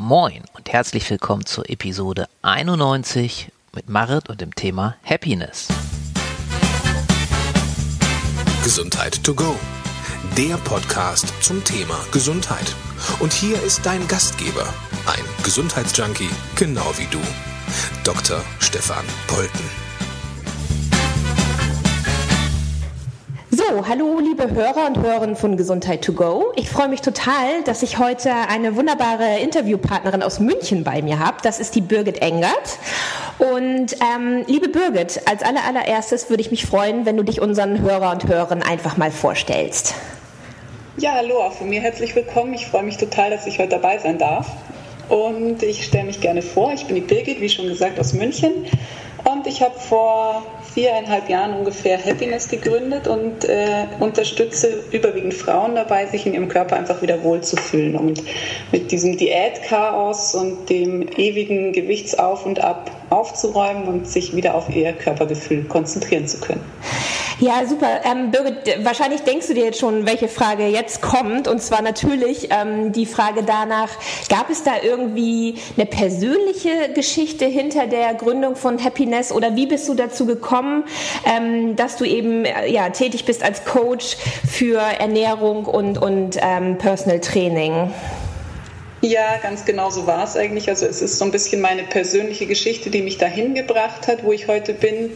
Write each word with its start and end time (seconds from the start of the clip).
Moin 0.00 0.44
und 0.56 0.72
herzlich 0.72 1.10
willkommen 1.10 1.44
zur 1.44 1.68
Episode 1.68 2.28
91 2.42 3.50
mit 3.74 3.88
Marit 3.88 4.28
und 4.28 4.40
dem 4.40 4.54
Thema 4.54 4.94
Happiness. 5.04 5.66
Gesundheit 8.62 9.20
to 9.24 9.34
go. 9.34 9.56
Der 10.36 10.56
Podcast 10.58 11.32
zum 11.42 11.64
Thema 11.64 11.98
Gesundheit. 12.12 12.76
Und 13.18 13.32
hier 13.32 13.60
ist 13.60 13.84
dein 13.84 14.06
Gastgeber, 14.06 14.72
ein 15.06 15.24
Gesundheitsjunkie, 15.42 16.30
genau 16.54 16.96
wie 16.96 17.08
du, 17.10 17.18
Dr. 18.04 18.40
Stefan 18.60 19.04
Polten. 19.26 19.87
Hallo 23.88 24.18
liebe 24.18 24.50
Hörer 24.50 24.86
und 24.86 24.98
Hörerinnen 24.98 25.34
von 25.34 25.56
Gesundheit 25.56 26.04
to 26.04 26.12
go. 26.12 26.52
Ich 26.56 26.68
freue 26.68 26.88
mich 26.88 27.00
total, 27.00 27.62
dass 27.64 27.82
ich 27.82 27.98
heute 27.98 28.30
eine 28.34 28.76
wunderbare 28.76 29.38
Interviewpartnerin 29.38 30.22
aus 30.22 30.40
München 30.40 30.84
bei 30.84 31.00
mir 31.00 31.18
habe. 31.18 31.38
Das 31.42 31.58
ist 31.58 31.74
die 31.74 31.80
Birgit 31.80 32.20
Engert. 32.20 32.78
Und 33.38 33.96
ähm, 34.02 34.44
liebe 34.46 34.68
Birgit, 34.68 35.22
als 35.24 35.42
allererstes 35.42 36.28
würde 36.28 36.42
ich 36.42 36.50
mich 36.50 36.66
freuen, 36.66 37.06
wenn 37.06 37.16
du 37.16 37.22
dich 37.22 37.40
unseren 37.40 37.80
Hörer 37.80 38.12
und 38.12 38.28
Hörern 38.28 38.62
einfach 38.62 38.98
mal 38.98 39.10
vorstellst. 39.10 39.94
Ja, 40.98 41.12
hallo, 41.12 41.38
auch 41.38 41.54
von 41.54 41.70
mir 41.70 41.80
herzlich 41.80 42.14
willkommen. 42.14 42.52
Ich 42.52 42.66
freue 42.66 42.82
mich 42.82 42.98
total, 42.98 43.30
dass 43.30 43.46
ich 43.46 43.58
heute 43.58 43.70
dabei 43.70 43.96
sein 43.96 44.18
darf. 44.18 44.48
Und 45.08 45.62
ich 45.62 45.86
stelle 45.86 46.04
mich 46.04 46.20
gerne 46.20 46.42
vor. 46.42 46.74
Ich 46.74 46.84
bin 46.84 46.96
die 46.96 47.00
Birgit, 47.00 47.40
wie 47.40 47.48
schon 47.48 47.66
gesagt, 47.68 47.98
aus 47.98 48.12
München. 48.12 48.66
Und 49.24 49.46
ich 49.46 49.62
habe 49.62 49.78
vor 49.78 50.42
viereinhalb 50.74 51.28
Jahren 51.28 51.54
ungefähr 51.54 51.98
Happiness 52.04 52.48
gegründet 52.48 53.08
und 53.08 53.44
äh, 53.44 53.86
unterstütze 54.00 54.84
überwiegend 54.92 55.34
Frauen 55.34 55.74
dabei, 55.74 56.06
sich 56.06 56.26
in 56.26 56.34
ihrem 56.34 56.48
Körper 56.48 56.76
einfach 56.76 57.02
wieder 57.02 57.22
wohlzufühlen 57.22 57.96
und 57.96 58.22
mit 58.72 58.90
diesem 58.90 59.16
Diätchaos 59.16 60.34
und 60.34 60.70
dem 60.70 61.08
ewigen 61.16 61.72
Gewichtsauf 61.72 62.46
und 62.46 62.62
Ab 62.62 62.90
aufzuräumen 63.10 63.84
und 63.84 64.08
sich 64.08 64.34
wieder 64.34 64.54
auf 64.54 64.68
ihr 64.74 64.92
Körpergefühl 64.92 65.64
konzentrieren 65.64 66.26
zu 66.26 66.40
können. 66.40 66.64
Ja, 67.40 67.64
super. 67.68 68.00
Ähm, 68.04 68.32
Birgit, 68.32 68.84
wahrscheinlich 68.84 69.22
denkst 69.22 69.46
du 69.46 69.54
dir 69.54 69.66
jetzt 69.66 69.78
schon, 69.78 70.06
welche 70.06 70.26
Frage 70.26 70.66
jetzt 70.66 71.00
kommt. 71.00 71.46
Und 71.46 71.62
zwar 71.62 71.82
natürlich 71.82 72.48
ähm, 72.50 72.90
die 72.90 73.06
Frage 73.06 73.44
danach, 73.44 73.90
gab 74.28 74.50
es 74.50 74.64
da 74.64 74.72
irgendwie 74.82 75.54
eine 75.76 75.86
persönliche 75.86 76.92
Geschichte 76.94 77.44
hinter 77.44 77.86
der 77.86 78.14
Gründung 78.14 78.56
von 78.56 78.82
Happiness 78.82 79.30
oder 79.30 79.54
wie 79.54 79.66
bist 79.66 79.88
du 79.88 79.94
dazu 79.94 80.26
gekommen, 80.26 80.84
ähm, 81.24 81.76
dass 81.76 81.96
du 81.96 82.04
eben 82.04 82.44
äh, 82.44 82.68
ja, 82.72 82.90
tätig 82.90 83.24
bist 83.24 83.44
als 83.44 83.64
Coach 83.64 84.16
für 84.48 84.78
Ernährung 84.78 85.66
und, 85.66 85.96
und 85.98 86.38
ähm, 86.42 86.76
Personal 86.78 87.20
Training? 87.20 87.92
Ja, 89.00 89.36
ganz 89.40 89.64
genau 89.64 89.90
so 89.90 90.06
war 90.06 90.24
es 90.24 90.36
eigentlich. 90.36 90.68
Also 90.68 90.86
es 90.86 91.02
ist 91.02 91.18
so 91.18 91.24
ein 91.24 91.30
bisschen 91.30 91.60
meine 91.60 91.84
persönliche 91.84 92.46
Geschichte, 92.46 92.90
die 92.90 93.02
mich 93.02 93.18
dahin 93.18 93.54
gebracht 93.54 94.08
hat, 94.08 94.24
wo 94.24 94.32
ich 94.32 94.48
heute 94.48 94.74
bin. 94.74 95.10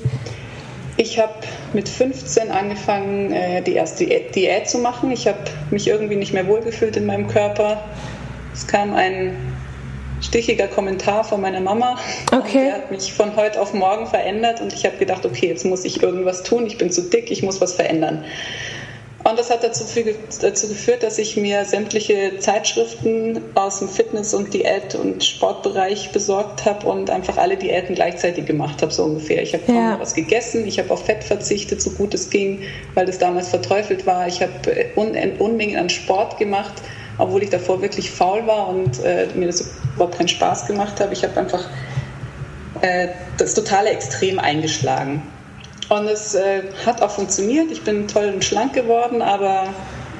Ich 0.97 1.19
habe 1.19 1.33
mit 1.73 1.89
15 1.89 2.51
angefangen, 2.51 3.33
äh, 3.33 3.63
die 3.63 3.75
erste 3.75 4.07
Diät 4.07 4.69
zu 4.69 4.79
machen. 4.79 5.11
Ich 5.11 5.27
habe 5.27 5.39
mich 5.71 5.89
irgendwie 5.89 6.17
nicht 6.17 6.33
mehr 6.33 6.47
wohlgefühlt 6.47 6.97
in 6.97 7.07
meinem 7.07 7.27
Körper. 7.27 7.83
Es 8.53 8.67
kam 8.67 8.95
ein 8.95 9.37
stichiger 10.21 10.69
Kommentar 10.69 11.25
von 11.25 11.41
meiner 11.41 11.61
Mama. 11.61 11.99
Okay. 12.31 12.67
Der 12.67 12.75
hat 12.75 12.91
mich 12.91 13.13
von 13.13 13.35
heute 13.35 13.61
auf 13.61 13.75
morgen 13.75 14.07
verändert 14.07 14.61
und 14.61 14.73
ich 14.73 14.85
habe 14.85 14.97
gedacht, 14.99 15.27
okay, 15.27 15.49
jetzt 15.49 15.65
muss 15.65 15.85
ich 15.85 16.03
irgendwas 16.03 16.45
tun. 16.45 16.67
Ich 16.67 16.79
bin 16.79 16.93
zu 16.93 17.03
dick, 17.03 17.31
ich 17.31 17.43
muss 17.43 17.61
was 17.61 17.75
verändern. 17.75 18.25
Und 19.25 19.39
das 19.39 19.51
hat 19.51 19.63
dazu, 19.63 19.85
dazu, 20.41 20.69
geführt, 20.69 21.05
dass 21.05 21.19
ich 21.19 21.37
mir 21.37 21.65
sämtliche 21.65 22.39
Zeitschriften 22.39 23.41
aus 23.55 23.79
dem 23.79 23.89
Fitness- 23.89 24.35
und 24.35 24.53
Diät- 24.53 24.97
und 24.97 25.23
Sportbereich 25.23 26.11
besorgt 26.11 26.65
habe 26.65 26.89
und 26.89 27.09
einfach 27.09 27.37
alle 27.37 27.57
Diäten 27.57 27.95
gleichzeitig 27.95 28.47
gemacht 28.47 28.83
habe, 28.83 28.93
so 28.93 29.05
ungefähr. 29.05 29.43
Ich 29.43 29.55
habe 29.55 29.63
ja. 29.73 29.97
was 30.01 30.15
gegessen, 30.15 30.67
ich 30.67 30.81
habe 30.81 30.91
auf 30.91 31.05
Fett 31.05 31.23
verzichtet, 31.23 31.81
so 31.81 31.91
gut 31.91 32.15
es 32.15 32.31
ging, 32.31 32.63
weil 32.95 33.07
das 33.07 33.19
damals 33.19 33.49
verteufelt 33.49 34.07
war. 34.07 34.27
Ich 34.27 34.43
habe 34.43 34.53
äh, 34.67 34.87
Un 34.97 35.17
Unmengen 35.39 35.79
an 35.79 35.89
Sport 35.89 36.39
gemacht, 36.39 36.75
obwohl 37.19 37.45
ich 37.45 37.51
davor 37.51 37.81
wirklich 37.81 38.11
faul 38.11 38.45
war 38.49 38.69
und 38.69 39.05
äh, 39.05 39.29
mir 39.35 39.47
das 39.47 39.73
überhaupt 39.95 40.19
keinen 40.19 40.29
Spaß 40.29 40.67
gemacht 40.67 40.99
habe. 41.01 41.13
Ich 41.13 41.23
habe 41.23 41.39
einfach 41.39 41.69
äh, 42.81 43.09
das 43.39 43.55
totale 43.55 43.91
Extrem 43.91 44.41
eingeschlagen. 44.41 45.23
Und 45.89 46.07
es 46.07 46.35
äh, 46.35 46.63
hat 46.87 47.03
auch 47.03 47.11
funktioniert. 47.11 47.71
Ich 47.71 47.83
bin 47.83 48.09
toll 48.09 48.31
und 48.35 48.45
schlank 48.45 48.73
geworden, 48.73 49.21
aber 49.21 49.67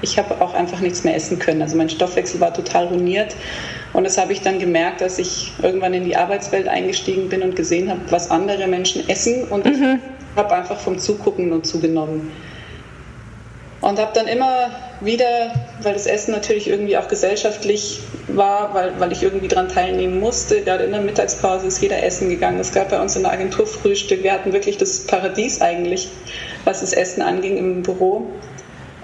ich 0.03 0.19
habe 0.19 0.41
auch 0.41 0.55
einfach 0.55 0.81
nichts 0.81 1.05
mehr 1.05 1.15
essen 1.15 1.39
können. 1.39 1.63
Also 1.63 1.77
mein 1.77 1.89
Stoffwechsel 1.89 2.41
war 2.41 2.53
total 2.53 2.89
ruiniert. 2.89 3.35
Und 3.93 4.05
das 4.05 4.19
habe 4.19 4.33
ich 4.33 4.41
dann 4.41 4.59
gemerkt, 4.59 5.01
dass 5.01 5.19
ich 5.19 5.53
irgendwann 5.63 5.95
in 5.95 6.05
die 6.05 6.17
Arbeitswelt 6.17 6.69
eingestiegen 6.69 7.29
bin 7.29 7.43
und 7.43 7.57
gesehen 7.57 7.89
habe, 7.91 8.01
was 8.11 8.31
andere 8.31 8.67
Menschen 8.67 9.09
essen. 9.09 9.45
Und 9.45 9.65
mhm. 9.65 10.01
ich 10.35 10.37
habe 10.37 10.55
einfach 10.55 10.79
vom 10.79 10.99
Zugucken 10.99 11.49
nur 11.49 11.63
zugenommen. 11.63 12.31
Und 13.81 13.99
habe 13.99 14.13
dann 14.15 14.27
immer 14.27 14.71
wieder, 15.05 15.53
weil 15.83 15.95
das 15.95 16.07
Essen 16.07 16.33
natürlich 16.33 16.69
irgendwie 16.69 16.97
auch 16.97 17.09
gesellschaftlich 17.09 18.01
war, 18.29 18.75
weil, 18.75 18.99
weil 19.01 19.13
ich 19.13 19.23
irgendwie 19.23 19.49
daran 19.49 19.69
teilnehmen 19.69 20.21
musste, 20.21 20.63
gerade 20.63 20.85
in 20.85 20.93
der 20.93 21.01
Mittagspause 21.01 21.67
ist 21.67 21.81
jeder 21.83 22.03
essen 22.03 22.29
gegangen. 22.29 22.61
Es 22.61 22.73
gab 22.73 22.91
bei 22.91 23.01
uns 23.01 23.17
in 23.17 23.23
der 23.23 23.33
Agentur 23.33 23.67
Frühstück. 23.67 24.23
Wir 24.23 24.33
hatten 24.33 24.53
wirklich 24.53 24.79
das 24.79 25.01
Paradies 25.01 25.61
eigentlich, 25.61 26.09
was 26.65 26.81
das 26.81 26.93
Essen 26.93 27.23
anging 27.23 27.57
im 27.57 27.83
Büro. 27.83 28.27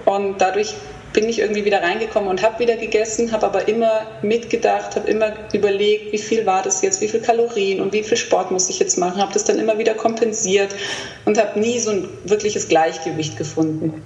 Und 0.05 0.39
dadurch 0.39 0.75
bin 1.13 1.27
ich 1.27 1.39
irgendwie 1.39 1.65
wieder 1.65 1.81
reingekommen 1.81 2.29
und 2.29 2.43
habe 2.43 2.59
wieder 2.59 2.75
gegessen, 2.75 3.31
habe 3.31 3.47
aber 3.47 3.67
immer 3.67 4.01
mitgedacht, 4.21 4.95
habe 4.95 5.09
immer 5.09 5.33
überlegt, 5.53 6.13
wie 6.13 6.17
viel 6.17 6.45
war 6.45 6.61
das 6.61 6.81
jetzt, 6.81 7.01
wie 7.01 7.07
viel 7.07 7.19
Kalorien 7.19 7.81
und 7.81 7.93
wie 7.93 8.03
viel 8.03 8.17
Sport 8.17 8.51
muss 8.51 8.69
ich 8.69 8.79
jetzt 8.79 8.97
machen, 8.97 9.21
habe 9.21 9.33
das 9.33 9.43
dann 9.43 9.57
immer 9.57 9.77
wieder 9.79 9.95
kompensiert 9.95 10.75
und 11.25 11.37
habe 11.37 11.59
nie 11.59 11.79
so 11.79 11.91
ein 11.91 12.07
wirkliches 12.25 12.67
Gleichgewicht 12.67 13.37
gefunden. 13.37 14.03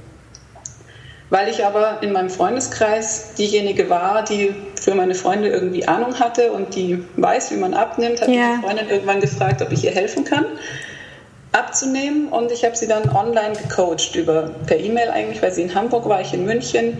Weil 1.34 1.50
ich 1.50 1.66
aber 1.66 2.04
in 2.04 2.12
meinem 2.12 2.30
Freundeskreis 2.30 3.34
diejenige 3.34 3.90
war, 3.90 4.24
die 4.24 4.54
für 4.80 4.94
meine 4.94 5.16
Freunde 5.16 5.48
irgendwie 5.48 5.84
Ahnung 5.88 6.20
hatte 6.20 6.52
und 6.52 6.76
die 6.76 7.04
weiß, 7.18 7.50
wie 7.50 7.56
man 7.56 7.74
abnimmt, 7.74 8.22
hat 8.22 8.28
ja. 8.28 8.36
meine 8.36 8.62
Freundin 8.62 8.90
irgendwann 8.90 9.20
gefragt, 9.20 9.60
ob 9.64 9.72
ich 9.72 9.84
ihr 9.84 9.90
helfen 9.90 10.26
kann 10.26 10.46
abzunehmen 11.54 12.30
und 12.30 12.52
ich 12.52 12.66
habe 12.66 12.76
sie 12.76 12.88
dann 12.88 13.10
online 13.16 13.54
gecoacht 13.54 14.16
über 14.16 14.50
per 14.66 14.80
E-Mail 14.80 15.10
eigentlich, 15.10 15.42
weil 15.42 15.52
sie 15.52 15.62
in 15.62 15.74
Hamburg 15.74 16.10
war, 16.10 16.20
ich 16.20 16.34
in 16.34 16.46
München 16.46 16.98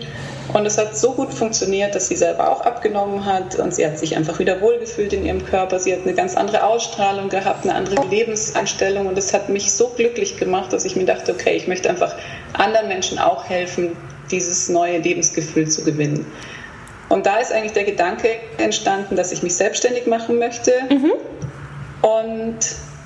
und 0.52 0.64
es 0.64 0.78
hat 0.78 0.96
so 0.96 1.12
gut 1.12 1.34
funktioniert, 1.34 1.94
dass 1.94 2.08
sie 2.08 2.14
selber 2.14 2.50
auch 2.50 2.60
abgenommen 2.60 3.24
hat 3.24 3.56
und 3.56 3.74
sie 3.74 3.84
hat 3.84 3.98
sich 3.98 4.16
einfach 4.16 4.38
wieder 4.38 4.60
wohlgefühlt 4.60 5.12
in 5.12 5.26
ihrem 5.26 5.44
Körper. 5.44 5.80
Sie 5.80 5.92
hat 5.92 6.02
eine 6.02 6.14
ganz 6.14 6.36
andere 6.36 6.62
Ausstrahlung 6.62 7.28
gehabt, 7.28 7.64
eine 7.64 7.74
andere 7.74 8.06
Lebenseinstellung 8.06 9.06
und 9.06 9.18
es 9.18 9.34
hat 9.34 9.48
mich 9.48 9.72
so 9.72 9.88
glücklich 9.88 10.36
gemacht, 10.36 10.72
dass 10.72 10.84
ich 10.84 10.94
mir 10.94 11.04
dachte, 11.04 11.32
okay, 11.32 11.56
ich 11.56 11.66
möchte 11.66 11.90
einfach 11.90 12.14
anderen 12.52 12.86
Menschen 12.86 13.18
auch 13.18 13.44
helfen, 13.48 13.96
dieses 14.30 14.68
neue 14.68 14.98
Lebensgefühl 14.98 15.68
zu 15.68 15.84
gewinnen. 15.84 16.26
Und 17.08 17.26
da 17.26 17.38
ist 17.38 17.52
eigentlich 17.52 17.72
der 17.72 17.84
Gedanke 17.84 18.28
entstanden, 18.58 19.16
dass 19.16 19.32
ich 19.32 19.42
mich 19.42 19.54
selbstständig 19.54 20.06
machen 20.06 20.38
möchte. 20.38 20.72
Mhm. 20.90 21.12
Und 22.02 22.58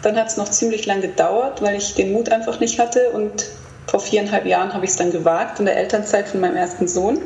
dann 0.03 0.17
hat 0.17 0.29
es 0.29 0.37
noch 0.37 0.49
ziemlich 0.49 0.87
lang 0.87 1.01
gedauert, 1.01 1.63
weil 1.63 1.77
ich 1.77 1.95
den 1.95 2.13
Mut 2.13 2.31
einfach 2.31 2.61
nicht 2.61 2.79
hatte. 2.79 3.11
Und 3.11 3.47
vor 3.87 4.01
viereinhalb 4.01 4.47
Jahren 4.47 4.73
habe 4.75 4.85
ich 4.85 4.93
es 4.93 4.97
dann 4.97 5.11
gewagt, 5.11 5.59
in 5.59 5.67
der 5.67 5.77
Elternzeit 5.77 6.29
von 6.29 6.41
meinem 6.41 6.57
ersten 6.57 6.89
Sohn. 6.89 7.19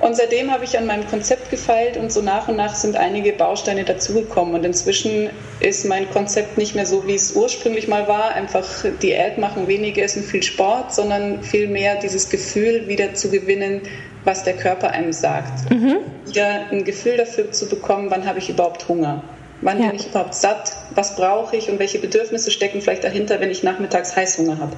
Und 0.00 0.16
seitdem 0.16 0.50
habe 0.50 0.64
ich 0.64 0.78
an 0.78 0.86
meinem 0.86 1.06
Konzept 1.06 1.50
gefeilt 1.50 1.96
und 1.96 2.10
so 2.10 2.22
nach 2.22 2.48
und 2.48 2.56
nach 2.56 2.74
sind 2.74 2.96
einige 2.96 3.32
Bausteine 3.32 3.84
dazugekommen. 3.84 4.54
Und 4.54 4.64
inzwischen 4.64 5.28
ist 5.60 5.84
mein 5.84 6.10
Konzept 6.10 6.56
nicht 6.56 6.74
mehr 6.74 6.86
so, 6.86 7.06
wie 7.06 7.14
es 7.14 7.36
ursprünglich 7.36 7.86
mal 7.86 8.08
war, 8.08 8.34
einfach 8.34 8.66
Diät 9.02 9.36
machen, 9.36 9.68
weniger 9.68 10.02
essen, 10.02 10.22
viel 10.22 10.42
Sport, 10.42 10.94
sondern 10.94 11.42
vielmehr 11.42 11.96
dieses 11.96 12.30
Gefühl 12.30 12.88
wieder 12.88 13.12
zu 13.14 13.30
gewinnen, 13.30 13.82
was 14.24 14.42
der 14.42 14.54
Körper 14.54 14.90
einem 14.90 15.12
sagt. 15.12 15.70
Mhm. 15.70 15.98
Wieder 16.26 16.70
ein 16.70 16.84
Gefühl 16.84 17.16
dafür 17.16 17.52
zu 17.52 17.68
bekommen, 17.68 18.10
wann 18.10 18.26
habe 18.26 18.38
ich 18.38 18.48
überhaupt 18.48 18.88
Hunger. 18.88 19.22
Wann 19.62 19.80
ja. 19.80 19.88
bin 19.88 19.96
ich 19.96 20.06
überhaupt 20.06 20.34
satt? 20.34 20.72
Was 20.94 21.16
brauche 21.16 21.56
ich 21.56 21.70
und 21.70 21.78
welche 21.78 21.98
Bedürfnisse 21.98 22.50
stecken 22.50 22.80
vielleicht 22.80 23.04
dahinter, 23.04 23.40
wenn 23.40 23.50
ich 23.50 23.62
nachmittags 23.62 24.16
Heißhunger 24.16 24.58
habe? 24.58 24.76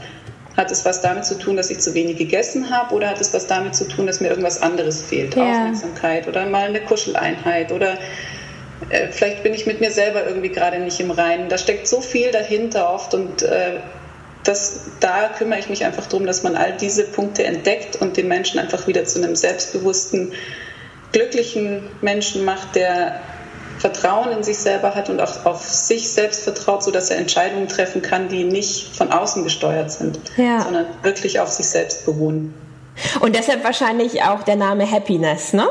Hat 0.57 0.71
es 0.71 0.85
was 0.85 1.01
damit 1.01 1.25
zu 1.25 1.39
tun, 1.39 1.57
dass 1.57 1.71
ich 1.71 1.79
zu 1.79 1.95
wenig 1.95 2.19
gegessen 2.19 2.71
habe 2.71 2.95
oder 2.95 3.09
hat 3.09 3.21
es 3.21 3.33
was 3.33 3.47
damit 3.47 3.75
zu 3.75 3.89
tun, 3.89 4.07
dass 4.07 4.21
mir 4.21 4.29
irgendwas 4.29 4.61
anderes 4.61 5.03
fehlt? 5.03 5.35
Ja. 5.35 5.45
Aufmerksamkeit 5.45 6.29
oder 6.29 6.47
mal 6.47 6.69
eine 6.69 6.81
Kuscheleinheit 6.81 7.73
oder 7.73 7.99
äh, 8.91 9.09
vielleicht 9.11 9.43
bin 9.43 9.55
ich 9.55 9.67
mit 9.67 9.81
mir 9.81 9.91
selber 9.91 10.27
irgendwie 10.27 10.51
gerade 10.51 10.79
nicht 10.79 11.01
im 11.01 11.11
Reinen. 11.11 11.49
Da 11.49 11.57
steckt 11.57 11.89
so 11.89 12.01
viel 12.01 12.31
dahinter 12.31 12.93
oft 12.93 13.15
und 13.15 13.43
äh, 13.43 13.79
das, 14.45 14.81
da 15.01 15.29
kümmere 15.29 15.61
ich 15.61 15.69
mich 15.69 15.85
einfach 15.85 16.07
darum, 16.07 16.27
dass 16.27 16.43
man 16.43 16.57
all 16.57 16.77
diese 16.77 17.05
Punkte 17.05 17.45
entdeckt 17.45 17.97
und 17.97 18.17
den 18.17 18.29
Menschen 18.29 18.59
einfach 18.59 18.87
wieder 18.87 19.05
zu 19.05 19.23
einem 19.23 19.37
selbstbewussten, 19.37 20.33
glücklichen 21.13 21.85
Menschen 22.01 22.45
macht, 22.45 22.75
der 22.75 23.21
Vertrauen 23.83 24.31
in 24.31 24.45
sich 24.45 24.59
selber 24.59 24.95
hat 24.95 25.11
und 25.11 25.21
auch 25.21 25.45
auf 25.45 25.69
sich 25.69 26.09
selbst 26.09 26.45
vertraut, 26.45 26.85
sodass 26.85 27.11
er 27.11 27.17
Entscheidungen 27.17 27.67
treffen 27.67 28.01
kann, 28.01 28.29
die 28.29 28.45
nicht 28.45 28.95
von 28.97 29.11
außen 29.11 29.43
gesteuert 29.43 29.91
sind, 29.91 30.21
ja. 30.37 30.61
sondern 30.61 30.87
wirklich 31.03 31.41
auf 31.41 31.49
sich 31.49 31.67
selbst 31.67 32.07
beruhen. 32.07 32.55
Und 33.19 33.35
deshalb 33.35 33.65
wahrscheinlich 33.65 34.23
auch 34.23 34.45
der 34.45 34.55
Name 34.55 34.89
Happiness, 34.89 35.53
ne? 35.53 35.69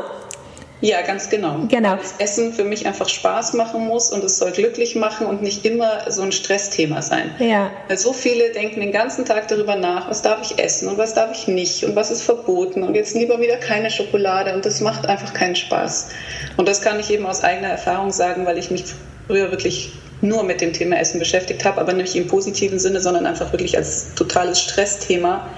Ja, 0.82 1.00
ganz 1.02 1.30
genau. 1.30 1.60
Genau. 1.68 1.94
Das 1.94 2.14
Essen 2.18 2.52
für 2.52 2.64
mich 2.64 2.86
einfach 2.86 3.08
Spaß 3.08 3.54
machen 3.54 3.86
muss 3.86 4.10
und 4.10 4.24
es 4.24 4.38
soll 4.38 4.50
glücklich 4.50 4.96
machen 4.96 5.28
und 5.28 5.40
nicht 5.40 5.64
immer 5.64 6.10
so 6.10 6.22
ein 6.22 6.32
Stressthema 6.32 7.02
sein. 7.02 7.30
Ja. 7.38 7.70
Weil 7.86 7.98
so 7.98 8.12
viele 8.12 8.50
denken 8.50 8.80
den 8.80 8.90
ganzen 8.90 9.24
Tag 9.24 9.46
darüber 9.46 9.76
nach, 9.76 10.10
was 10.10 10.22
darf 10.22 10.40
ich 10.42 10.58
essen 10.58 10.88
und 10.88 10.98
was 10.98 11.14
darf 11.14 11.30
ich 11.32 11.46
nicht 11.46 11.84
und 11.84 11.94
was 11.94 12.10
ist 12.10 12.22
verboten 12.22 12.82
und 12.82 12.96
jetzt 12.96 13.14
lieber 13.14 13.40
wieder 13.40 13.56
keine 13.58 13.90
Schokolade 13.90 14.52
und 14.54 14.66
das 14.66 14.80
macht 14.80 15.06
einfach 15.06 15.32
keinen 15.32 15.54
Spaß. 15.54 16.08
Und 16.56 16.68
das 16.68 16.82
kann 16.82 16.98
ich 16.98 17.10
eben 17.10 17.26
aus 17.26 17.44
eigener 17.44 17.68
Erfahrung 17.68 18.10
sagen, 18.10 18.44
weil 18.44 18.58
ich 18.58 18.72
mich 18.72 18.84
früher 19.28 19.52
wirklich 19.52 19.92
nur 20.20 20.42
mit 20.42 20.60
dem 20.60 20.72
Thema 20.72 20.98
Essen 20.98 21.20
beschäftigt 21.20 21.64
habe, 21.64 21.80
aber 21.80 21.92
nicht 21.92 22.16
im 22.16 22.26
positiven 22.26 22.80
Sinne, 22.80 23.00
sondern 23.00 23.26
einfach 23.26 23.52
wirklich 23.52 23.76
als 23.76 24.14
totales 24.16 24.60
Stressthema 24.60 25.48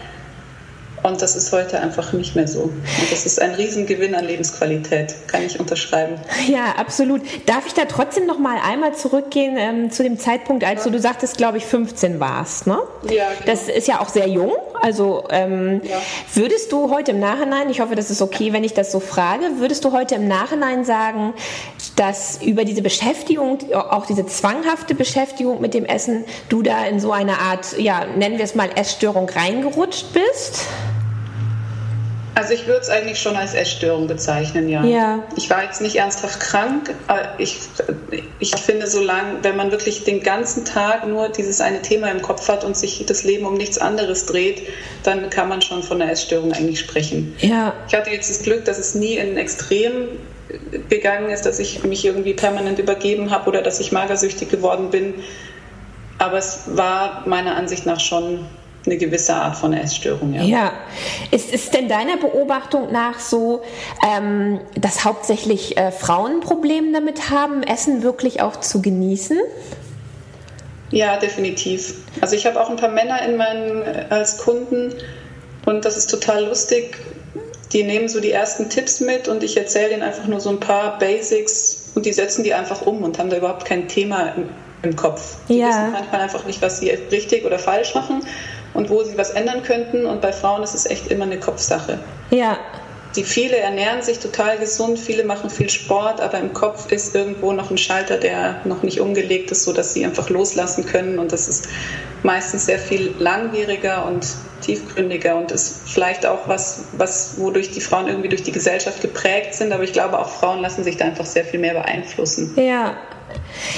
und 1.05 1.21
das 1.21 1.37
ist 1.37 1.53
heute 1.53 1.79
einfach 1.81 2.12
nicht 2.15 2.35
mehr 2.35 2.49
so. 2.49 2.62
Und 2.62 2.83
das 3.11 3.27
ist 3.27 3.41
ein 3.41 3.55
Riesengewinn 3.55 4.15
an 4.15 4.25
Lebensqualität, 4.25 5.15
kann 5.27 5.43
ich 5.43 5.61
unterschreiben. 5.61 6.15
Ja, 6.49 6.77
absolut. 6.79 7.21
Darf 7.47 7.67
ich 7.67 7.75
da 7.75 7.85
trotzdem 7.85 8.27
noch 8.27 8.39
mal 8.39 8.56
einmal 8.65 8.95
zurückgehen 8.95 9.56
ähm, 9.59 9.91
zu 9.91 10.03
dem 10.03 10.19
Zeitpunkt, 10.19 10.65
als 10.65 10.85
ja. 10.85 10.91
du, 10.91 10.97
du 10.97 11.01
sagtest, 11.01 11.37
glaube 11.37 11.59
ich, 11.59 11.67
15 11.67 12.21
warst, 12.21 12.67
ne? 12.67 12.79
Ja. 13.03 13.11
Genau. 13.11 13.47
Das 13.47 13.69
ist 13.69 13.87
ja 13.87 14.01
auch 14.01 14.09
sehr 14.09 14.29
jung. 14.29 14.53
Also 14.81 15.25
ähm, 15.31 15.83
ja. 15.85 15.99
würdest 16.33 16.73
du 16.73 16.91
heute 16.91 17.11
im 17.11 17.21
Nachhinein, 17.21 17.69
ich 17.69 17.81
hoffe, 17.81 17.97
das 17.97 18.11
ist 18.11 18.23
okay, 18.23 18.55
wenn 18.55 18.65
ich 18.65 18.73
das 18.73 18.91
so 18.91 18.99
frage, 19.01 19.45
würdest 19.59 19.85
du 19.85 19.93
heute 19.93 20.15
im 20.15 20.27
Nachhinein 20.27 20.87
sagen, 20.87 21.35
dass 21.97 22.43
über 22.43 22.65
diese 22.65 22.81
Beschäftigung, 22.83 23.59
auch 23.75 24.06
diese 24.06 24.27
zwanghafte 24.27 24.95
Beschäftigung 24.95 25.61
mit 25.61 25.75
dem 25.75 25.85
Essen, 25.85 26.25
du 26.49 26.62
da 26.62 26.87
in 26.87 26.99
so 26.99 27.12
eine 27.12 27.39
Art, 27.41 27.79
ja, 27.79 28.06
nennen 28.17 28.39
wir 28.39 28.45
es 28.45 28.55
mal 28.55 28.71
Essstörung 28.75 29.29
reingerutscht 29.29 30.06
bist? 30.12 30.67
Also 32.37 32.53
ich 32.53 32.67
würde 32.67 32.81
es 32.81 32.89
eigentlich 32.89 33.21
schon 33.21 33.37
als 33.37 33.55
Essstörung 33.55 34.09
bezeichnen, 34.09 34.69
ja. 34.69 34.85
ja. 34.85 35.23
Ich 35.37 35.49
war 35.51 35.63
jetzt 35.63 35.81
nicht 35.81 35.97
ernsthaft 35.97 36.41
krank. 36.41 36.93
Ich, 37.39 37.59
ich 38.41 38.57
finde, 38.57 38.89
solange, 38.89 39.43
wenn 39.43 39.57
man 39.57 39.71
wirklich 39.71 40.05
den 40.05 40.23
ganzen 40.23 40.65
Tag 40.65 41.07
nur 41.07 41.29
dieses 41.29 41.61
eine 41.61 41.81
Thema 41.83 42.11
im 42.11 42.23
Kopf 42.23 42.49
hat 42.49 42.65
und 42.65 42.77
sich 42.77 43.05
das 43.07 43.23
Leben 43.23 43.47
um 43.47 43.55
nichts 43.55 43.79
anderes 43.79 44.27
dreht, 44.27 44.63
dann 45.05 45.31
kann 45.31 45.49
man 45.49 45.63
schon 45.63 45.83
von 45.83 46.03
einer 46.03 46.11
Essstörung 46.11 46.53
eigentlich 46.53 46.81
sprechen. 46.81 47.37
Ja. 47.39 47.73
Ich 47.89 47.95
hatte 47.95 48.11
jetzt 48.11 48.31
das 48.31 48.43
Glück, 48.43 48.65
dass 48.65 48.79
es 48.79 48.95
nie 48.95 49.15
in 49.15 49.37
Extrem 49.37 50.09
gegangen 50.89 51.31
ist, 51.31 51.47
dass 51.47 51.59
ich 51.59 51.85
mich 51.85 52.05
irgendwie 52.05 52.35
permanent 52.35 52.79
übergeben 52.79 53.31
habe 53.31 53.49
oder 53.49 53.63
dass 53.63 53.81
ich 53.81 53.93
magersüchtig 53.93 54.49
geworden 54.49 54.91
bin. 54.91 55.15
Aber 56.19 56.39
es 56.39 56.63
war 56.67 57.23
meiner 57.27 57.57
Ansicht 57.57 57.87
nach 57.87 58.01
schon 58.01 58.47
eine 58.87 58.97
gewisse 58.99 59.35
Art 59.35 59.57
von 59.57 59.73
Essstörung. 59.73 60.35
Ja. 60.35 60.43
ja. 60.43 60.73
Ist 61.31 61.53
es 61.53 61.71
denn 61.71 61.89
deiner 61.89 62.17
Beobachtung 62.17 62.93
nach 62.93 63.19
so, 63.19 63.63
ähm, 64.07 64.61
dass 64.79 65.05
hauptsächlich 65.05 65.77
äh, 65.77 65.91
Frauen 65.91 66.41
Probleme 66.41 66.93
damit 66.93 67.31
haben, 67.31 67.63
Essen 67.63 68.03
wirklich 68.03 68.43
auch 68.43 68.61
zu 68.61 68.83
genießen? 68.83 69.39
Ja, 70.91 71.17
definitiv. 71.17 71.95
Also 72.21 72.37
ich 72.37 72.47
habe 72.47 72.61
auch 72.61 72.71
ein 72.71 72.77
paar 72.77 72.91
Männer 72.91 73.23
in 73.23 73.37
meinen, 73.37 73.83
äh, 73.83 74.07
als 74.11 74.39
Kunden 74.39 74.93
und 75.65 75.85
das 75.85 75.97
ist 75.97 76.11
total 76.11 76.45
lustig. 76.45 76.99
Die 77.73 77.83
nehmen 77.83 78.09
so 78.09 78.21
die 78.21 78.31
ersten 78.31 78.69
Tipps 78.69 79.01
mit 79.01 79.27
und 79.27 79.43
ich 79.43 79.57
erzähle 79.57 79.95
ihnen 79.95 80.03
einfach 80.03 80.27
nur 80.27 80.41
so 80.41 80.51
ein 80.51 80.61
paar 80.61 80.99
Basics 80.99 81.91
und 81.95 82.07
die 82.07 82.13
setzen 82.13 82.45
die 82.45 82.55
einfach 82.55 82.83
um 82.83 83.03
und 83.03 83.19
haben 83.19 83.31
da 83.31 83.39
überhaupt 83.39 83.65
kein 83.65 83.89
Thema 83.89 84.35
im, 84.37 84.51
im 84.83 84.95
Kopf. 84.95 85.39
Die 85.49 85.59
ja. 85.59 85.69
wissen 85.69 85.93
manchmal 85.93 86.21
einfach 86.21 86.45
nicht, 86.45 86.63
was 86.63 86.79
sie 86.79 86.91
richtig 86.91 87.45
oder 87.45 87.59
falsch 87.59 87.95
machen 87.95 88.21
und 88.75 88.91
wo 88.91 89.03
sie 89.03 89.17
was 89.17 89.31
ändern 89.31 89.62
könnten. 89.62 90.05
Und 90.05 90.21
bei 90.21 90.32
Frauen 90.32 90.62
ist 90.62 90.75
es 90.75 90.87
echt 90.87 91.06
immer 91.06 91.25
eine 91.25 91.38
Kopfsache. 91.38 91.99
Ja. 92.31 92.59
Die 93.17 93.23
viele 93.23 93.56
ernähren 93.56 94.03
sich 94.03 94.19
total 94.19 94.59
gesund, 94.59 94.99
viele 94.99 95.23
machen 95.23 95.49
viel 95.49 95.71
Sport, 95.71 96.21
aber 96.21 96.38
im 96.38 96.53
Kopf 96.53 96.91
ist 96.91 97.15
irgendwo 97.15 97.53
noch 97.53 97.71
ein 97.71 97.79
Schalter, 97.79 98.17
der 98.17 98.61
noch 98.65 98.82
nicht 98.82 99.00
umgelegt 99.00 99.53
ist, 99.53 99.62
sodass 99.62 99.94
sie 99.94 100.05
einfach 100.05 100.31
loslassen 100.31 100.85
können. 100.85 101.21
Und 101.21 101.32
das 101.32 101.47
ist 101.47 101.69
meistens 102.25 102.67
sehr 102.67 102.79
viel 102.79 103.15
langwieriger 103.21 104.05
und 104.06 104.26
tiefgründiger 104.62 105.37
und 105.37 105.53
ist 105.53 105.82
vielleicht 105.87 106.27
auch 106.27 106.49
was, 106.49 106.87
was, 106.97 107.38
wodurch 107.38 107.70
die 107.70 107.81
Frauen 107.81 108.09
irgendwie 108.09 108.31
durch 108.31 108.43
die 108.43 108.53
Gesellschaft 108.53 109.00
geprägt 109.00 109.55
sind. 109.55 109.73
Aber 109.73 109.85
ich 109.85 109.93
glaube, 109.93 110.19
auch 110.19 110.29
Frauen 110.29 110.61
lassen 110.61 110.82
sich 110.82 110.97
da 110.97 111.05
einfach 111.05 111.27
sehr 111.27 111.44
viel 111.44 111.61
mehr 111.61 111.75
beeinflussen. 111.75 112.55
Ja, 112.56 112.97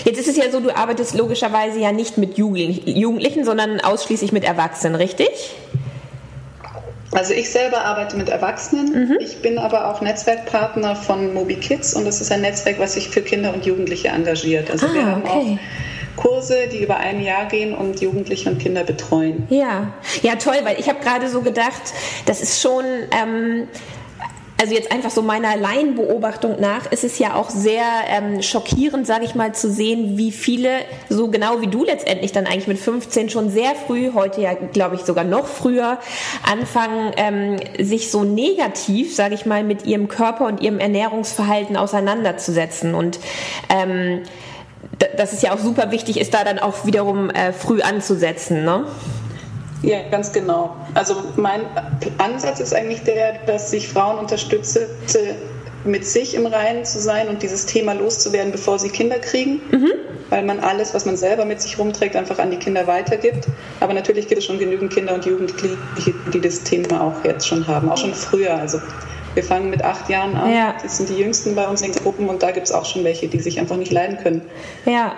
Jetzt 0.04 0.18
ist 0.18 0.28
es 0.28 0.36
ja 0.36 0.50
so, 0.50 0.60
du 0.60 0.74
arbeitest 0.74 1.14
logischerweise 1.14 1.78
ja 1.78 1.92
nicht 1.92 2.18
mit 2.18 2.36
Jugendlichen, 2.38 3.44
sondern 3.44 3.80
ausschließlich 3.80 4.32
mit 4.32 4.44
Erwachsenen, 4.44 4.94
richtig? 4.94 5.54
Also 7.12 7.32
ich 7.32 7.50
selber 7.50 7.82
arbeite 7.82 8.16
mit 8.16 8.28
Erwachsenen. 8.28 9.08
Mhm. 9.08 9.18
Ich 9.20 9.40
bin 9.40 9.58
aber 9.58 9.90
auch 9.90 10.00
Netzwerkpartner 10.02 10.96
von 10.96 11.32
Moby 11.32 11.54
Kids 11.54 11.94
und 11.94 12.04
das 12.04 12.20
ist 12.20 12.30
ein 12.30 12.42
Netzwerk, 12.42 12.78
was 12.78 12.94
sich 12.94 13.08
für 13.08 13.22
Kinder 13.22 13.54
und 13.54 13.64
Jugendliche 13.64 14.08
engagiert. 14.08 14.70
Also 14.70 14.86
ah, 14.86 14.94
wir 14.94 15.06
haben 15.06 15.22
okay. 15.22 15.30
auch 15.32 16.22
Kurse, 16.22 16.66
die 16.70 16.82
über 16.82 16.96
ein 16.96 17.22
Jahr 17.22 17.46
gehen 17.46 17.74
und 17.74 18.00
Jugendliche 18.00 18.50
und 18.50 18.58
Kinder 18.58 18.84
betreuen. 18.84 19.46
Ja, 19.50 19.92
ja 20.22 20.36
toll, 20.36 20.56
weil 20.64 20.78
ich 20.80 20.88
habe 20.88 21.00
gerade 21.00 21.28
so 21.28 21.42
gedacht, 21.42 21.92
das 22.26 22.40
ist 22.42 22.60
schon 22.60 22.84
ähm, 23.12 23.68
also 24.58 24.74
jetzt 24.74 24.90
einfach 24.90 25.10
so 25.10 25.22
meiner 25.22 25.56
Laienbeobachtung 25.56 26.60
nach 26.60 26.90
ist 26.90 27.04
es 27.04 27.18
ja 27.18 27.34
auch 27.34 27.50
sehr 27.50 27.84
ähm, 28.08 28.42
schockierend, 28.42 29.06
sage 29.06 29.24
ich 29.24 29.34
mal, 29.34 29.54
zu 29.54 29.70
sehen, 29.70 30.16
wie 30.16 30.32
viele, 30.32 30.70
so 31.08 31.28
genau 31.28 31.60
wie 31.60 31.66
du 31.66 31.84
letztendlich 31.84 32.32
dann 32.32 32.46
eigentlich 32.46 32.66
mit 32.66 32.78
15 32.78 33.28
schon 33.28 33.50
sehr 33.50 33.74
früh, 33.74 34.12
heute 34.14 34.40
ja 34.40 34.54
glaube 34.54 34.96
ich 34.96 35.02
sogar 35.02 35.24
noch 35.24 35.46
früher, 35.46 35.98
anfangen, 36.42 37.12
ähm, 37.16 37.56
sich 37.78 38.10
so 38.10 38.24
negativ, 38.24 39.14
sage 39.14 39.34
ich 39.34 39.44
mal, 39.44 39.62
mit 39.62 39.84
ihrem 39.84 40.08
Körper 40.08 40.46
und 40.46 40.62
ihrem 40.62 40.78
Ernährungsverhalten 40.78 41.76
auseinanderzusetzen. 41.76 42.94
Und 42.94 43.18
ähm, 43.68 44.22
dass 45.16 45.32
es 45.32 45.42
ja 45.42 45.52
auch 45.52 45.58
super 45.58 45.90
wichtig 45.90 46.18
ist, 46.18 46.32
da 46.32 46.44
dann 46.44 46.58
auch 46.58 46.86
wiederum 46.86 47.28
äh, 47.30 47.52
früh 47.52 47.82
anzusetzen. 47.82 48.64
Ne? 48.64 48.86
Ja, 49.82 49.98
ganz 50.10 50.32
genau. 50.32 50.74
Also 50.94 51.16
mein 51.36 51.60
Ansatz 52.18 52.60
ist 52.60 52.74
eigentlich 52.74 53.02
der, 53.02 53.34
dass 53.46 53.72
ich 53.72 53.88
Frauen 53.88 54.18
unterstütze, 54.18 54.88
mit 55.84 56.04
sich 56.04 56.34
im 56.34 56.46
Reinen 56.46 56.84
zu 56.84 56.98
sein 56.98 57.28
und 57.28 57.42
dieses 57.42 57.66
Thema 57.66 57.92
loszuwerden, 57.92 58.52
bevor 58.52 58.78
sie 58.78 58.88
Kinder 58.88 59.18
kriegen. 59.18 59.60
Mhm. 59.70 59.92
Weil 60.28 60.42
man 60.42 60.58
alles, 60.58 60.92
was 60.92 61.06
man 61.06 61.16
selber 61.16 61.44
mit 61.44 61.62
sich 61.62 61.78
rumträgt, 61.78 62.16
einfach 62.16 62.40
an 62.40 62.50
die 62.50 62.56
Kinder 62.56 62.88
weitergibt. 62.88 63.46
Aber 63.78 63.94
natürlich 63.94 64.26
gibt 64.26 64.40
es 64.40 64.44
schon 64.44 64.58
genügend 64.58 64.92
Kinder 64.92 65.14
und 65.14 65.24
Jugendliche, 65.24 65.76
die 66.32 66.40
das 66.40 66.64
Thema 66.64 67.00
auch 67.00 67.24
jetzt 67.24 67.46
schon 67.46 67.64
haben, 67.68 67.88
auch 67.88 67.96
schon 67.96 68.12
früher. 68.12 68.54
Also 68.54 68.80
wir 69.34 69.44
fangen 69.44 69.70
mit 69.70 69.84
acht 69.84 70.08
Jahren 70.08 70.34
an. 70.34 70.52
Ja. 70.52 70.74
Das 70.82 70.96
sind 70.96 71.10
die 71.10 71.16
Jüngsten 71.16 71.54
bei 71.54 71.68
uns 71.68 71.82
in 71.82 71.92
den 71.92 72.02
Gruppen 72.02 72.28
und 72.28 72.42
da 72.42 72.50
gibt 72.50 72.66
es 72.66 72.72
auch 72.72 72.86
schon 72.86 73.04
welche, 73.04 73.28
die 73.28 73.38
sich 73.38 73.60
einfach 73.60 73.76
nicht 73.76 73.92
leiden 73.92 74.18
können. 74.18 74.42
Ja. 74.84 75.12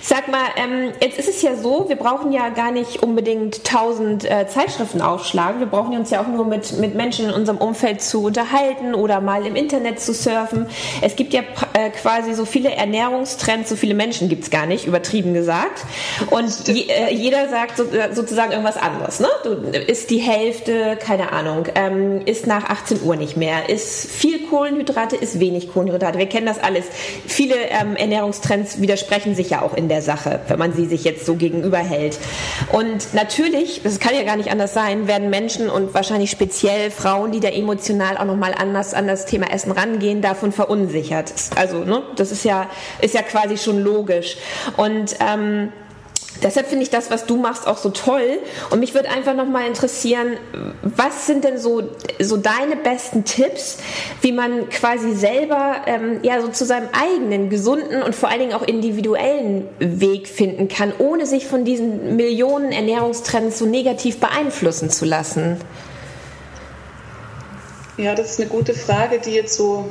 Sag 0.00 0.28
mal, 0.28 0.44
ähm, 0.56 0.92
jetzt 1.02 1.18
ist 1.18 1.28
es 1.28 1.42
ja 1.42 1.54
so, 1.56 1.88
wir 1.88 1.96
brauchen 1.96 2.32
ja 2.32 2.48
gar 2.48 2.70
nicht 2.70 3.02
unbedingt 3.02 3.64
tausend 3.64 4.24
äh, 4.24 4.46
Zeitschriften 4.48 5.02
aufschlagen. 5.02 5.60
Wir 5.60 5.66
brauchen 5.66 5.96
uns 5.96 6.10
ja 6.10 6.20
auch 6.20 6.26
nur 6.28 6.44
mit, 6.44 6.78
mit 6.78 6.94
Menschen 6.94 7.26
in 7.26 7.34
unserem 7.34 7.58
Umfeld 7.58 8.02
zu 8.02 8.24
unterhalten 8.24 8.94
oder 8.94 9.20
mal 9.20 9.46
im 9.46 9.56
Internet 9.56 10.00
zu 10.00 10.14
surfen. 10.14 10.66
Es 11.02 11.16
gibt 11.16 11.32
ja 11.32 11.42
äh, 11.72 11.90
quasi 11.90 12.34
so 12.34 12.44
viele 12.44 12.72
Ernährungstrends, 12.72 13.68
so 13.68 13.76
viele 13.76 13.94
Menschen 13.94 14.28
gibt 14.28 14.44
es 14.44 14.50
gar 14.50 14.66
nicht, 14.66 14.86
übertrieben 14.86 15.34
gesagt. 15.34 15.84
Und 16.30 16.68
je, 16.68 16.86
äh, 16.88 17.14
jeder 17.14 17.48
sagt 17.48 17.76
so, 17.76 17.84
äh, 17.84 18.14
sozusagen 18.14 18.52
irgendwas 18.52 18.76
anderes. 18.76 19.20
Ne? 19.20 19.28
Du 19.44 19.50
isst 19.78 20.10
die 20.10 20.18
Hälfte, 20.18 20.96
keine 20.96 21.32
Ahnung, 21.32 21.66
ähm, 21.74 22.22
isst 22.24 22.46
nach 22.46 22.64
18 22.64 23.02
Uhr 23.02 23.16
nicht 23.16 23.36
mehr, 23.36 23.68
isst 23.68 24.10
viel 24.10 24.46
Kohlenhydrate, 24.46 25.16
isst 25.16 25.40
wenig 25.40 25.72
Kohlenhydrate. 25.72 26.18
Wir 26.18 26.28
kennen 26.28 26.46
das 26.46 26.58
alles. 26.58 26.84
Viele 27.26 27.56
ähm, 27.56 27.96
Ernährungstrends 27.96 28.80
widersprechen 28.80 29.34
sich 29.34 29.47
ja 29.50 29.62
auch 29.62 29.74
in 29.74 29.88
der 29.88 30.02
Sache, 30.02 30.40
wenn 30.48 30.58
man 30.58 30.72
sie 30.72 30.86
sich 30.86 31.04
jetzt 31.04 31.26
so 31.26 31.36
gegenüber 31.36 31.78
hält. 31.78 32.18
Und 32.72 33.14
natürlich, 33.14 33.82
das 33.82 34.00
kann 34.00 34.14
ja 34.14 34.22
gar 34.24 34.36
nicht 34.36 34.50
anders 34.50 34.74
sein, 34.74 35.06
werden 35.06 35.30
Menschen 35.30 35.68
und 35.68 35.94
wahrscheinlich 35.94 36.30
speziell 36.30 36.90
Frauen, 36.90 37.32
die 37.32 37.40
da 37.40 37.48
emotional 37.48 38.16
auch 38.16 38.24
nochmal 38.24 38.54
anders 38.56 38.94
an 38.94 39.06
das 39.06 39.26
Thema 39.26 39.50
Essen 39.52 39.72
rangehen, 39.72 40.22
davon 40.22 40.52
verunsichert. 40.52 41.32
Also, 41.56 41.84
ne, 41.84 42.02
das 42.16 42.32
ist 42.32 42.44
ja, 42.44 42.68
ist 43.00 43.14
ja 43.14 43.22
quasi 43.22 43.56
schon 43.56 43.82
logisch. 43.82 44.36
Und 44.76 45.16
ähm, 45.20 45.72
Deshalb 46.42 46.68
finde 46.68 46.84
ich 46.84 46.90
das, 46.90 47.10
was 47.10 47.26
du 47.26 47.36
machst, 47.36 47.66
auch 47.66 47.78
so 47.78 47.90
toll. 47.90 48.38
Und 48.70 48.80
mich 48.80 48.94
würde 48.94 49.08
einfach 49.08 49.34
nochmal 49.34 49.66
interessieren, 49.66 50.36
was 50.82 51.26
sind 51.26 51.44
denn 51.44 51.58
so, 51.58 51.82
so 52.20 52.36
deine 52.36 52.76
besten 52.76 53.24
Tipps, 53.24 53.78
wie 54.20 54.32
man 54.32 54.68
quasi 54.68 55.14
selber 55.14 55.76
ähm, 55.86 56.20
ja 56.22 56.40
so 56.40 56.48
zu 56.48 56.64
seinem 56.64 56.88
eigenen 56.92 57.50
gesunden 57.50 58.02
und 58.02 58.14
vor 58.14 58.28
allen 58.28 58.40
Dingen 58.40 58.52
auch 58.52 58.62
individuellen 58.62 59.68
Weg 59.80 60.28
finden 60.28 60.68
kann, 60.68 60.92
ohne 60.98 61.26
sich 61.26 61.46
von 61.46 61.64
diesen 61.64 62.16
Millionen 62.16 62.70
Ernährungstrends 62.70 63.58
so 63.58 63.66
negativ 63.66 64.20
beeinflussen 64.20 64.90
zu 64.90 65.04
lassen? 65.04 65.56
Ja, 67.96 68.14
das 68.14 68.32
ist 68.32 68.40
eine 68.40 68.48
gute 68.48 68.74
Frage, 68.74 69.18
die 69.18 69.32
jetzt 69.32 69.54
so 69.54 69.86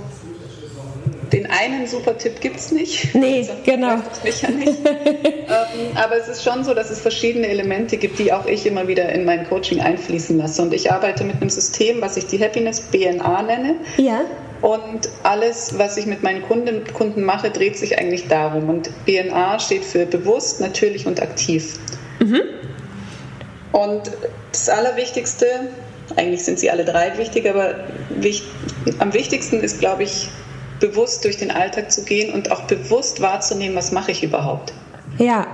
den 1.31 1.46
einen 1.48 1.88
super 1.88 2.17
Tipp 2.17 2.41
gibt 2.41 2.57
es 2.57 2.72
nicht. 2.72 3.13
Nee, 3.15 3.38
also, 3.50 3.53
genau. 3.63 3.96
Ja 4.41 4.50
nicht. 4.50 4.67
ähm, 4.67 5.96
aber 5.96 6.17
es 6.17 6.27
ist 6.27 6.43
schon 6.43 6.63
so, 6.63 6.74
dass 6.74 6.89
es 6.89 7.00
verschiedene 7.00 7.48
Elemente 7.48 7.98
gibt, 7.98 8.19
die 8.19 8.31
auch 8.31 8.46
ich 8.46 8.65
immer 8.65 8.88
wieder 8.88 9.10
in 9.10 9.25
mein 9.25 9.48
Coaching 9.48 9.81
einfließen 9.81 10.38
lasse. 10.38 10.62
Und 10.62 10.74
ich 10.74 10.91
arbeite 10.91 11.24
mit 11.24 11.38
einem 11.41 11.50
System, 11.50 12.01
was 12.01 12.17
ich 12.17 12.27
die 12.27 12.39
Happiness 12.39 12.81
BNA 12.81 13.41
nenne. 13.43 13.75
Ja. 13.98 14.22
Und 14.62 15.10
alles, 15.24 15.77
was 15.77 15.98
ich 15.98 16.05
mit 16.07 16.24
meinen 16.24 16.41
Kunden, 16.41 16.84
Kunden 16.93 17.24
mache, 17.24 17.51
dreht 17.51 17.77
sich 17.77 18.00
eigentlich 18.00 18.27
darum. 18.27 18.69
Und 18.69 18.89
BNA 19.05 19.60
steht 19.60 19.86
für 19.86 20.05
bewusst, 20.05 20.60
natürlich 20.60 21.05
und 21.05 21.22
aktiv. 21.22 21.79
Mhm. 22.19 22.41
Und 23.72 24.12
das 24.51 24.69
Allerwichtigste, 24.69 25.46
eigentlich 26.15 26.43
sind 26.43 26.60
sie 26.60 26.72
alle 26.72 26.86
drei 26.86 27.17
wichtig, 27.17 27.48
aber 27.48 27.75
wichtig, 28.10 28.48
am 29.00 29.13
wichtigsten 29.13 29.60
ist, 29.60 29.79
glaube 29.79 30.03
ich, 30.03 30.29
bewusst 30.79 31.24
durch 31.24 31.38
den 31.38 31.51
Alltag 31.51 31.91
zu 31.91 32.03
gehen 32.03 32.34
und 32.34 32.51
auch 32.51 32.62
bewusst 32.63 33.22
wahrzunehmen, 33.22 33.75
was 33.75 33.91
mache 33.91 34.12
ich 34.12 34.24
überhaupt. 34.24 34.74
Ja, 35.17 35.48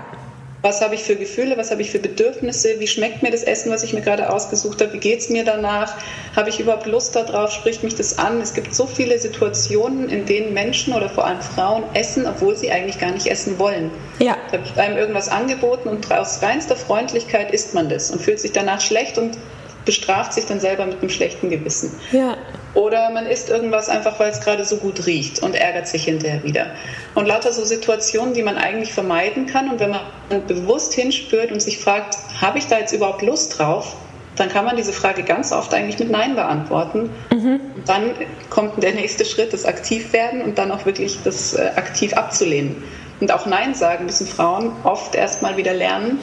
was 0.63 0.79
habe 0.79 0.95
ich 0.95 1.03
für 1.03 1.17
Gefühle, 1.17 1.57
was 1.57 1.71
habe 1.71 1.81
ich 1.81 1.91
für 1.91 1.99
Bedürfnisse, 1.99 2.79
wie 2.79 2.87
schmeckt 2.87 3.21
mir 3.21 3.31
das 3.31 3.43
Essen, 3.43 3.69
was 3.69 3.83
ich 3.83 3.91
mir 3.91 3.99
gerade 3.99 4.31
ausgesucht 4.31 4.81
habe, 4.81 4.93
wie 4.93 4.97
geht 4.97 5.19
es 5.19 5.29
mir 5.29 5.43
danach, 5.43 5.93
habe 6.37 6.49
ich 6.49 6.59
überhaupt 6.61 6.85
Lust 6.85 7.17
darauf, 7.17 7.51
spricht 7.51 7.83
mich 7.83 7.95
das 7.95 8.17
an. 8.17 8.39
Es 8.39 8.53
gibt 8.53 8.73
so 8.73 8.87
viele 8.87 9.19
Situationen, 9.19 10.07
in 10.07 10.25
denen 10.25 10.53
Menschen 10.53 10.93
oder 10.93 11.09
vor 11.09 11.27
allem 11.27 11.41
Frauen 11.41 11.83
essen, 11.93 12.25
obwohl 12.25 12.55
sie 12.55 12.71
eigentlich 12.71 12.97
gar 12.97 13.11
nicht 13.11 13.27
essen 13.27 13.59
wollen. 13.59 13.91
Ja. 14.19 14.37
Da 14.53 14.65
wird 14.65 14.79
einem 14.79 14.95
irgendwas 14.95 15.27
angeboten 15.27 15.89
und 15.89 16.09
aus 16.13 16.41
reinster 16.41 16.77
Freundlichkeit 16.77 17.51
isst 17.51 17.73
man 17.73 17.89
das 17.89 18.09
und 18.09 18.21
fühlt 18.21 18.39
sich 18.39 18.53
danach 18.53 18.79
schlecht 18.79 19.17
und 19.17 19.37
bestraft 19.83 20.31
sich 20.31 20.45
dann 20.45 20.61
selber 20.61 20.85
mit 20.85 21.01
einem 21.01 21.09
schlechten 21.09 21.49
Gewissen. 21.49 21.91
Ja. 22.13 22.37
Oder 22.73 23.11
man 23.11 23.27
isst 23.27 23.49
irgendwas 23.49 23.87
einfach, 23.87 24.19
weil 24.19 24.31
es 24.31 24.41
gerade 24.41 24.65
so 24.65 24.77
gut 24.77 25.05
riecht 25.05 25.43
und 25.43 25.53
ärgert 25.55 25.87
sich 25.87 26.05
hinterher 26.05 26.43
wieder. 26.43 26.67
Und 27.13 27.27
lauter 27.27 27.53
so 27.53 27.63
Situationen, 27.63 28.33
die 28.33 28.41
man 28.41 28.57
eigentlich 28.57 28.93
vermeiden 28.93 29.45
kann. 29.45 29.69
Und 29.69 29.79
wenn 29.79 29.91
man 29.91 30.01
bewusst 30.47 30.93
hinspürt 30.93 31.51
und 31.51 31.61
sich 31.61 31.77
fragt, 31.77 32.17
habe 32.41 32.57
ich 32.57 32.67
da 32.67 32.79
jetzt 32.79 32.91
überhaupt 32.91 33.21
Lust 33.21 33.59
drauf? 33.59 33.95
Dann 34.35 34.49
kann 34.49 34.65
man 34.65 34.75
diese 34.75 34.93
Frage 34.93 35.21
ganz 35.21 35.51
oft 35.51 35.71
eigentlich 35.75 35.99
mit 35.99 36.09
Nein 36.09 36.35
beantworten. 36.35 37.11
Mhm. 37.31 37.59
Und 37.75 37.87
dann 37.87 38.15
kommt 38.49 38.81
der 38.81 38.93
nächste 38.93 39.25
Schritt, 39.25 39.53
das 39.53 39.65
Aktivwerden 39.65 40.41
und 40.41 40.57
dann 40.57 40.71
auch 40.71 40.87
wirklich 40.87 41.19
das 41.23 41.53
äh, 41.53 41.71
aktiv 41.75 42.13
abzulehnen. 42.13 42.83
Und 43.19 43.31
auch 43.31 43.45
Nein 43.45 43.75
sagen 43.75 44.05
müssen 44.05 44.25
Frauen 44.25 44.71
oft 44.83 45.13
erstmal 45.13 45.57
wieder 45.57 45.73
lernen, 45.73 46.19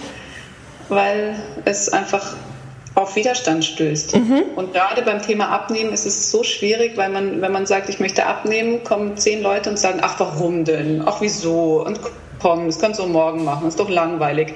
weil 0.89 1.37
es 1.65 1.93
einfach 1.93 2.35
auf 2.95 3.17
Widerstand 3.17 3.65
stößt. 3.65 4.17
Mhm. 4.17 4.43
Und 4.57 4.73
gerade 4.73 5.03
beim 5.03 5.23
Thema 5.23 5.49
Abnehmen 5.49 5.93
ist 5.93 6.07
es 6.07 6.31
so 6.31 6.43
schwierig, 6.43 6.97
weil 6.97 7.11
man, 7.11 7.41
wenn 7.41 7.53
man 7.53 7.67
sagt, 7.67 7.89
ich 7.89 8.01
möchte 8.01 8.27
abnehmen, 8.27 8.83
kommen 8.85 9.17
zehn 9.17 9.43
Leute 9.43 9.71
und 9.71 9.79
sagen, 9.79 10.01
ach 10.03 10.19
warum 10.19 10.65
denn? 10.65 11.03
Ach 11.07 11.21
wieso? 11.21 11.85
Und 11.85 12.01
komm, 12.41 12.67
das 12.67 12.79
kannst 12.79 12.99
du 12.99 13.07
morgen 13.07 13.45
machen, 13.45 13.65
das 13.65 13.75
ist 13.75 13.81
doch 13.81 13.91
langweilig. 13.91 14.55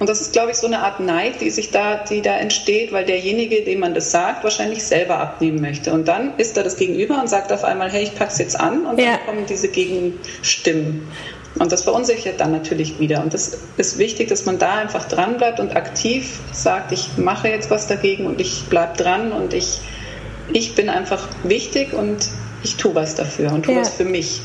Und 0.00 0.08
das 0.08 0.20
ist, 0.20 0.32
glaube 0.32 0.50
ich, 0.50 0.56
so 0.56 0.66
eine 0.66 0.80
Art 0.80 0.98
Neid, 0.98 1.40
die 1.40 1.50
sich 1.50 1.70
da, 1.70 1.96
die 1.96 2.20
da 2.20 2.36
entsteht, 2.36 2.92
weil 2.92 3.04
derjenige, 3.04 3.62
dem 3.62 3.80
man 3.80 3.94
das 3.94 4.10
sagt, 4.10 4.42
wahrscheinlich 4.42 4.82
selber 4.82 5.18
abnehmen 5.18 5.60
möchte. 5.60 5.92
Und 5.92 6.08
dann 6.08 6.36
ist 6.36 6.56
da 6.56 6.62
das 6.62 6.76
Gegenüber 6.76 7.20
und 7.20 7.28
sagt 7.28 7.52
auf 7.52 7.64
einmal, 7.64 7.90
hey, 7.90 8.02
ich 8.02 8.14
pack's 8.14 8.38
jetzt 8.38 8.58
an 8.58 8.86
und 8.86 8.98
ja. 8.98 9.12
dann 9.12 9.26
kommen 9.26 9.46
diese 9.48 9.68
Gegenstimmen. 9.68 11.08
Und 11.58 11.70
das 11.70 11.82
verunsichert 11.84 12.40
dann 12.40 12.50
natürlich 12.50 12.98
wieder. 12.98 13.22
Und 13.22 13.32
das 13.32 13.58
ist 13.76 13.98
wichtig, 13.98 14.28
dass 14.28 14.44
man 14.44 14.58
da 14.58 14.74
einfach 14.74 15.06
dran 15.06 15.36
bleibt 15.36 15.60
und 15.60 15.76
aktiv 15.76 16.40
sagt, 16.52 16.90
ich 16.90 17.16
mache 17.16 17.48
jetzt 17.48 17.70
was 17.70 17.86
dagegen 17.86 18.26
und 18.26 18.40
ich 18.40 18.64
bleibe 18.64 18.96
dran 18.96 19.32
und 19.32 19.54
ich, 19.54 19.78
ich 20.52 20.74
bin 20.74 20.88
einfach 20.88 21.28
wichtig 21.44 21.92
und 21.92 22.28
ich 22.64 22.76
tue 22.76 22.94
was 22.94 23.14
dafür 23.14 23.52
und 23.52 23.64
tue 23.64 23.74
ja. 23.74 23.80
was 23.80 23.90
für 23.90 24.04
mich. 24.04 24.40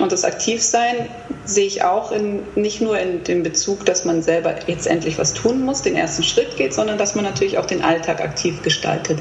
Und 0.00 0.12
das 0.12 0.24
Aktivsein 0.24 1.08
sehe 1.44 1.66
ich 1.66 1.84
auch 1.84 2.10
in, 2.10 2.40
nicht 2.54 2.80
nur 2.80 2.98
in 2.98 3.22
dem 3.22 3.42
Bezug, 3.42 3.84
dass 3.84 4.04
man 4.04 4.22
selber 4.22 4.54
jetzt 4.66 4.86
endlich 4.86 5.18
was 5.18 5.34
tun 5.34 5.62
muss, 5.64 5.82
den 5.82 5.94
ersten 5.94 6.22
Schritt 6.22 6.56
geht, 6.56 6.72
sondern 6.72 6.96
dass 6.96 7.14
man 7.14 7.24
natürlich 7.24 7.58
auch 7.58 7.66
den 7.66 7.82
Alltag 7.82 8.22
aktiv 8.22 8.62
gestaltet. 8.62 9.18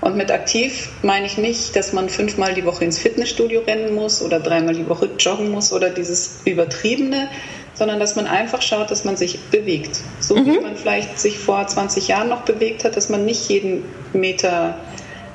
Und 0.00 0.16
mit 0.16 0.30
aktiv 0.30 0.88
meine 1.02 1.26
ich 1.26 1.36
nicht, 1.36 1.76
dass 1.76 1.92
man 1.92 2.08
fünfmal 2.08 2.54
die 2.54 2.64
Woche 2.64 2.84
ins 2.84 2.98
Fitnessstudio 2.98 3.60
rennen 3.60 3.94
muss 3.94 4.22
oder 4.22 4.40
dreimal 4.40 4.74
die 4.74 4.88
Woche 4.88 5.10
joggen 5.18 5.50
muss 5.50 5.72
oder 5.72 5.90
dieses 5.90 6.40
Übertriebene, 6.46 7.28
sondern 7.74 8.00
dass 8.00 8.16
man 8.16 8.26
einfach 8.26 8.62
schaut, 8.62 8.90
dass 8.90 9.04
man 9.04 9.16
sich 9.16 9.38
bewegt. 9.50 10.00
So 10.18 10.36
mhm. 10.36 10.46
wie 10.46 10.60
man 10.60 10.76
vielleicht 10.76 11.18
sich 11.18 11.38
vor 11.38 11.66
20 11.66 12.08
Jahren 12.08 12.28
noch 12.28 12.42
bewegt 12.42 12.84
hat, 12.84 12.96
dass 12.96 13.10
man 13.10 13.24
nicht 13.24 13.48
jeden 13.50 13.84
Meter 14.12 14.76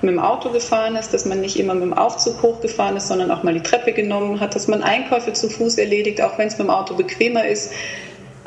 mit 0.02 0.12
dem 0.12 0.20
Auto 0.20 0.50
gefahren 0.50 0.96
ist, 0.96 1.14
dass 1.14 1.26
man 1.26 1.42
nicht 1.42 1.58
immer 1.60 1.74
mit 1.74 1.84
dem 1.84 1.94
Aufzug 1.94 2.42
hochgefahren 2.42 2.98
ist, 2.98 3.08
sondern 3.08 3.32
auch 3.32 3.44
mal 3.44 3.54
die 3.54 3.62
Treppe 3.62 3.94
genommen 3.94 4.40
hat, 4.40 4.56
dass 4.56 4.68
man 4.68 4.84
Einkäufe 4.84 5.34
zu 5.34 5.50
Fuß 5.50 5.78
erledigt, 5.78 6.22
auch 6.22 6.38
wenn 6.38 6.48
es 6.48 6.58
mit 6.58 6.68
dem 6.68 6.72
Auto 6.72 6.96
bequemer 6.96 7.46
ist. 7.46 7.72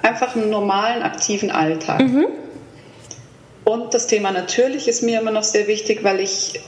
Einfach 0.02 0.36
einen 0.36 0.50
normalen, 0.50 1.02
aktiven 1.02 1.50
Alltag. 1.50 2.00
Mhm. 2.00 2.26
Und 3.68 3.92
das 3.92 4.06
Thema 4.06 4.30
natürlich 4.30 4.88
ist 4.88 5.02
mir 5.02 5.20
immer 5.20 5.30
noch 5.30 5.42
sehr 5.42 5.66
wichtig, 5.66 6.02
weil 6.02 6.20
ich 6.20 6.58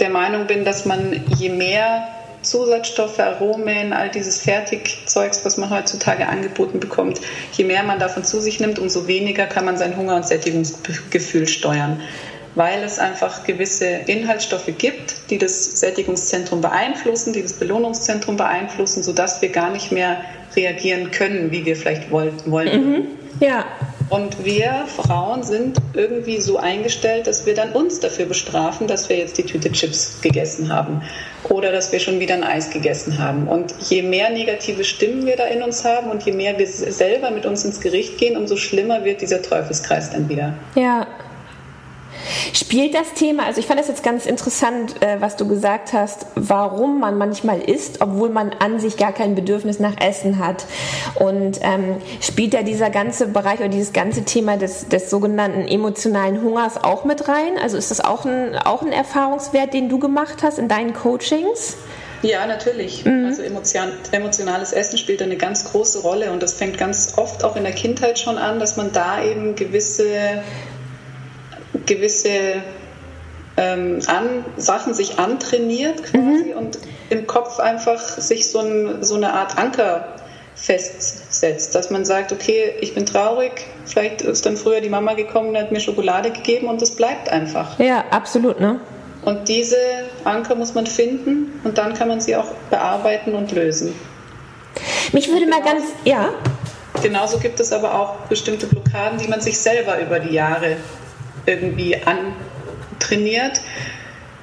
der 0.00 0.10
Meinung 0.10 0.48
bin, 0.48 0.64
dass 0.64 0.84
man 0.84 1.22
je 1.38 1.48
mehr 1.48 2.08
Zusatzstoffe, 2.42 3.20
Aromen, 3.20 3.92
all 3.92 4.10
dieses 4.10 4.40
Fertigzeugs, 4.40 5.44
was 5.44 5.58
man 5.58 5.70
heutzutage 5.70 6.26
angeboten 6.26 6.80
bekommt, 6.80 7.20
je 7.52 7.62
mehr 7.62 7.84
man 7.84 8.00
davon 8.00 8.24
zu 8.24 8.40
sich 8.40 8.58
nimmt, 8.58 8.80
umso 8.80 9.06
weniger 9.06 9.46
kann 9.46 9.64
man 9.64 9.76
sein 9.76 9.96
Hunger- 9.96 10.16
und 10.16 10.26
Sättigungsgefühl 10.26 11.46
steuern. 11.46 12.00
Weil 12.56 12.82
es 12.82 12.98
einfach 12.98 13.44
gewisse 13.44 13.86
Inhaltsstoffe 13.86 14.72
gibt, 14.76 15.30
die 15.30 15.38
das 15.38 15.78
Sättigungszentrum 15.78 16.60
beeinflussen, 16.60 17.32
die 17.32 17.42
das 17.42 17.52
Belohnungszentrum 17.52 18.36
beeinflussen, 18.36 19.04
sodass 19.04 19.40
wir 19.40 19.50
gar 19.50 19.70
nicht 19.70 19.92
mehr 19.92 20.16
reagieren 20.56 21.10
können, 21.10 21.50
wie 21.50 21.64
wir 21.64 21.76
vielleicht 21.76 22.10
wollen. 22.10 22.40
Mhm. 22.46 23.04
Ja. 23.40 23.64
Und 24.10 24.44
wir 24.44 24.84
Frauen 24.86 25.42
sind 25.42 25.78
irgendwie 25.94 26.40
so 26.40 26.58
eingestellt, 26.58 27.26
dass 27.26 27.46
wir 27.46 27.54
dann 27.54 27.72
uns 27.72 28.00
dafür 28.00 28.26
bestrafen, 28.26 28.86
dass 28.86 29.08
wir 29.08 29.16
jetzt 29.16 29.38
die 29.38 29.44
Tüte 29.44 29.72
Chips 29.72 30.20
gegessen 30.20 30.72
haben 30.72 31.02
oder 31.48 31.72
dass 31.72 31.90
wir 31.90 32.00
schon 32.00 32.20
wieder 32.20 32.34
ein 32.34 32.44
Eis 32.44 32.70
gegessen 32.70 33.18
haben. 33.18 33.48
Und 33.48 33.74
je 33.88 34.02
mehr 34.02 34.30
negative 34.30 34.84
Stimmen 34.84 35.24
wir 35.26 35.36
da 35.36 35.46
in 35.46 35.62
uns 35.62 35.84
haben 35.84 36.10
und 36.10 36.22
je 36.24 36.32
mehr 36.32 36.58
wir 36.58 36.66
selber 36.66 37.30
mit 37.30 37.46
uns 37.46 37.64
ins 37.64 37.80
Gericht 37.80 38.18
gehen, 38.18 38.36
umso 38.36 38.56
schlimmer 38.56 39.04
wird 39.04 39.22
dieser 39.22 39.40
Teufelskreis 39.40 40.10
dann 40.10 40.28
wieder. 40.28 40.52
Ja, 40.74 41.06
Spielt 42.52 42.94
das 42.94 43.12
Thema, 43.14 43.44
also 43.46 43.60
ich 43.60 43.66
fand 43.66 43.80
das 43.80 43.88
jetzt 43.88 44.02
ganz 44.02 44.26
interessant, 44.26 45.02
äh, 45.02 45.20
was 45.20 45.36
du 45.36 45.46
gesagt 45.46 45.92
hast, 45.92 46.26
warum 46.34 47.00
man 47.00 47.18
manchmal 47.18 47.60
isst, 47.60 48.00
obwohl 48.00 48.30
man 48.30 48.50
an 48.58 48.78
sich 48.78 48.96
gar 48.96 49.12
kein 49.12 49.34
Bedürfnis 49.34 49.80
nach 49.80 50.00
Essen 50.00 50.38
hat. 50.38 50.66
Und 51.14 51.60
ähm, 51.62 51.96
spielt 52.20 52.54
da 52.54 52.62
dieser 52.62 52.90
ganze 52.90 53.26
Bereich 53.26 53.58
oder 53.60 53.68
dieses 53.68 53.92
ganze 53.92 54.24
Thema 54.24 54.56
des, 54.56 54.88
des 54.88 55.10
sogenannten 55.10 55.66
emotionalen 55.66 56.42
Hungers 56.42 56.82
auch 56.82 57.04
mit 57.04 57.28
rein? 57.28 57.58
Also 57.62 57.76
ist 57.76 57.90
das 57.90 58.00
auch 58.00 58.24
ein, 58.24 58.56
auch 58.56 58.82
ein 58.82 58.92
Erfahrungswert, 58.92 59.74
den 59.74 59.88
du 59.88 59.98
gemacht 59.98 60.42
hast 60.42 60.58
in 60.58 60.68
deinen 60.68 60.94
Coachings? 60.94 61.76
Ja, 62.24 62.46
natürlich. 62.46 63.04
Mhm. 63.04 63.26
Also 63.26 63.42
emotion, 63.42 63.92
emotionales 64.12 64.72
Essen 64.72 64.96
spielt 64.96 65.20
eine 65.20 65.36
ganz 65.36 65.64
große 65.64 66.00
Rolle 66.00 66.32
und 66.32 66.42
das 66.42 66.54
fängt 66.54 66.78
ganz 66.78 67.14
oft 67.16 67.44
auch 67.44 67.54
in 67.54 67.64
der 67.64 67.74
Kindheit 67.74 68.18
schon 68.18 68.38
an, 68.38 68.58
dass 68.58 68.76
man 68.76 68.92
da 68.92 69.22
eben 69.22 69.54
gewisse 69.54 70.42
gewisse 71.86 72.62
ähm, 73.56 74.00
an, 74.06 74.44
Sachen 74.56 74.94
sich 74.94 75.18
antrainiert 75.18 76.02
quasi 76.04 76.50
mhm. 76.50 76.56
und 76.56 76.78
im 77.10 77.26
Kopf 77.26 77.60
einfach 77.60 78.00
sich 78.00 78.50
so, 78.50 78.60
ein, 78.60 79.04
so 79.04 79.14
eine 79.14 79.32
Art 79.32 79.58
Anker 79.58 80.14
festsetzt, 80.56 81.74
dass 81.74 81.90
man 81.90 82.04
sagt, 82.04 82.32
okay, 82.32 82.74
ich 82.80 82.94
bin 82.94 83.06
traurig, 83.06 83.66
vielleicht 83.84 84.22
ist 84.22 84.46
dann 84.46 84.56
früher 84.56 84.80
die 84.80 84.88
Mama 84.88 85.14
gekommen 85.14 85.50
und 85.50 85.58
hat 85.58 85.72
mir 85.72 85.80
Schokolade 85.80 86.30
gegeben 86.30 86.68
und 86.68 86.80
das 86.80 86.92
bleibt 86.92 87.28
einfach. 87.28 87.78
Ja, 87.78 88.04
absolut, 88.10 88.60
ne? 88.60 88.80
Und 89.24 89.48
diese 89.48 89.76
Anker 90.24 90.54
muss 90.54 90.74
man 90.74 90.86
finden 90.86 91.60
und 91.64 91.78
dann 91.78 91.94
kann 91.94 92.08
man 92.08 92.20
sie 92.20 92.36
auch 92.36 92.52
bearbeiten 92.70 93.34
und 93.34 93.52
lösen. 93.52 93.94
Mich 95.12 95.28
würde 95.28 95.46
mal 95.46 95.62
ganz, 95.62 95.84
ja. 96.04 96.30
Genauso 97.02 97.38
gibt 97.38 97.58
es 97.58 97.72
aber 97.72 97.94
auch 97.94 98.16
bestimmte 98.28 98.66
Blockaden, 98.66 99.18
die 99.18 99.28
man 99.28 99.40
sich 99.40 99.58
selber 99.58 99.98
über 100.00 100.20
die 100.20 100.34
Jahre 100.34 100.76
irgendwie 101.46 101.96
antrainiert. 101.96 103.60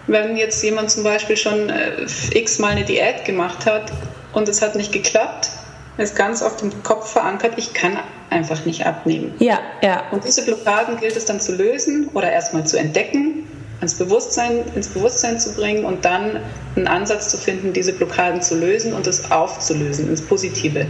Wenn 0.08 0.36
jetzt 0.36 0.63
jemand 0.63 0.91
zum 0.91 1.03
Beispiel 1.03 1.38
schon 1.38 1.70
äh, 1.70 2.05
x-mal 2.34 2.72
eine 2.72 2.84
Diät 2.84 3.25
gemacht 3.25 3.65
hat 3.65 3.91
und 4.34 4.50
es 4.50 4.62
hat 4.62 4.75
nicht 4.75 4.91
geklappt, 4.91 5.50
ist 5.98 6.15
ganz 6.15 6.41
oft 6.41 6.62
im 6.62 6.84
Kopf 6.84 7.12
verankert, 7.12 7.53
ich 7.58 7.74
kann 7.74 7.98
einfach 8.29 8.65
nicht 8.65 8.86
abnehmen. 8.86 9.34
Ja, 9.39 9.60
ja. 9.81 10.03
Und 10.12 10.24
diese 10.24 10.43
Blockaden 10.46 10.98
gilt 10.98 11.15
es 11.15 11.25
dann 11.25 11.39
zu 11.39 11.55
lösen 11.55 12.10
oder 12.13 12.31
erstmal 12.31 12.65
zu 12.65 12.77
entdecken, 12.77 13.46
ins 13.81 13.96
Bewusstsein, 13.96 14.63
ins 14.75 14.88
Bewusstsein 14.89 15.39
zu 15.39 15.53
bringen 15.53 15.86
und 15.86 16.05
dann 16.05 16.39
einen 16.75 16.88
Ansatz 16.88 17.29
zu 17.29 17.38
finden, 17.38 17.74
diese 17.74 17.93
Blockaden 17.93 18.41
zu 18.41 18.55
lösen 18.55 18.93
und 18.93 19.08
es 19.08 19.31
aufzulösen 19.31 20.10
ins 20.10 20.22
Positive. 20.22 20.86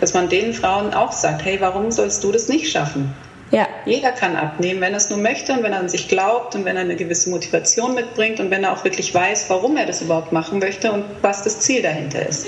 Dass 0.00 0.12
man 0.12 0.28
den 0.28 0.52
Frauen 0.52 0.92
auch 0.92 1.12
sagt, 1.12 1.44
hey, 1.44 1.58
warum 1.60 1.90
sollst 1.90 2.22
du 2.22 2.32
das 2.32 2.48
nicht 2.48 2.70
schaffen? 2.70 3.14
Ja. 3.50 3.68
Jeder 3.84 4.10
kann 4.10 4.36
abnehmen, 4.36 4.80
wenn 4.80 4.92
er 4.92 4.96
es 4.96 5.08
nur 5.10 5.18
möchte 5.18 5.52
und 5.52 5.62
wenn 5.62 5.72
er 5.72 5.78
an 5.78 5.88
sich 5.88 6.08
glaubt 6.08 6.54
und 6.54 6.64
wenn 6.64 6.76
er 6.76 6.82
eine 6.82 6.96
gewisse 6.96 7.30
Motivation 7.30 7.94
mitbringt 7.94 8.40
und 8.40 8.50
wenn 8.50 8.64
er 8.64 8.72
auch 8.72 8.82
wirklich 8.84 9.14
weiß, 9.14 9.48
warum 9.48 9.76
er 9.76 9.86
das 9.86 10.02
überhaupt 10.02 10.32
machen 10.32 10.58
möchte 10.58 10.90
und 10.90 11.04
was 11.22 11.42
das 11.42 11.60
Ziel 11.60 11.82
dahinter 11.82 12.26
ist. 12.28 12.46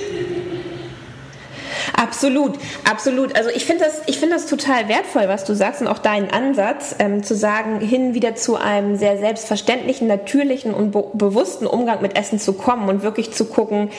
Absolut, 1.99 2.53
absolut. 2.89 3.35
Also 3.35 3.51
ich 3.51 3.65
finde 3.65 3.85
das, 3.85 4.03
ich 4.07 4.21
das 4.21 4.47
total 4.47 4.89
wertvoll, 4.89 5.25
was 5.27 5.45
du 5.45 5.55
sagst 5.55 5.81
und 5.81 5.89
auch 5.89 5.99
deinen 5.99 6.31
Ansatz, 6.31 6.95
ähm, 7.01 7.25
zu 7.25 7.35
sagen, 7.35 7.81
hin 7.81 8.15
wieder 8.15 8.37
zu 8.37 8.57
einem 8.57 8.97
sehr 8.97 9.19
selbstverständlichen, 9.19 10.07
natürlichen 10.07 10.75
und 10.75 10.93
be 10.93 11.05
bewussten 11.15 11.67
Umgang 11.67 12.01
mit 12.01 12.17
Essen 12.17 12.39
zu 12.39 12.53
kommen 12.53 12.89
und 12.89 13.03
wirklich 13.03 13.33
zu 13.33 13.47
gucken 13.47 13.91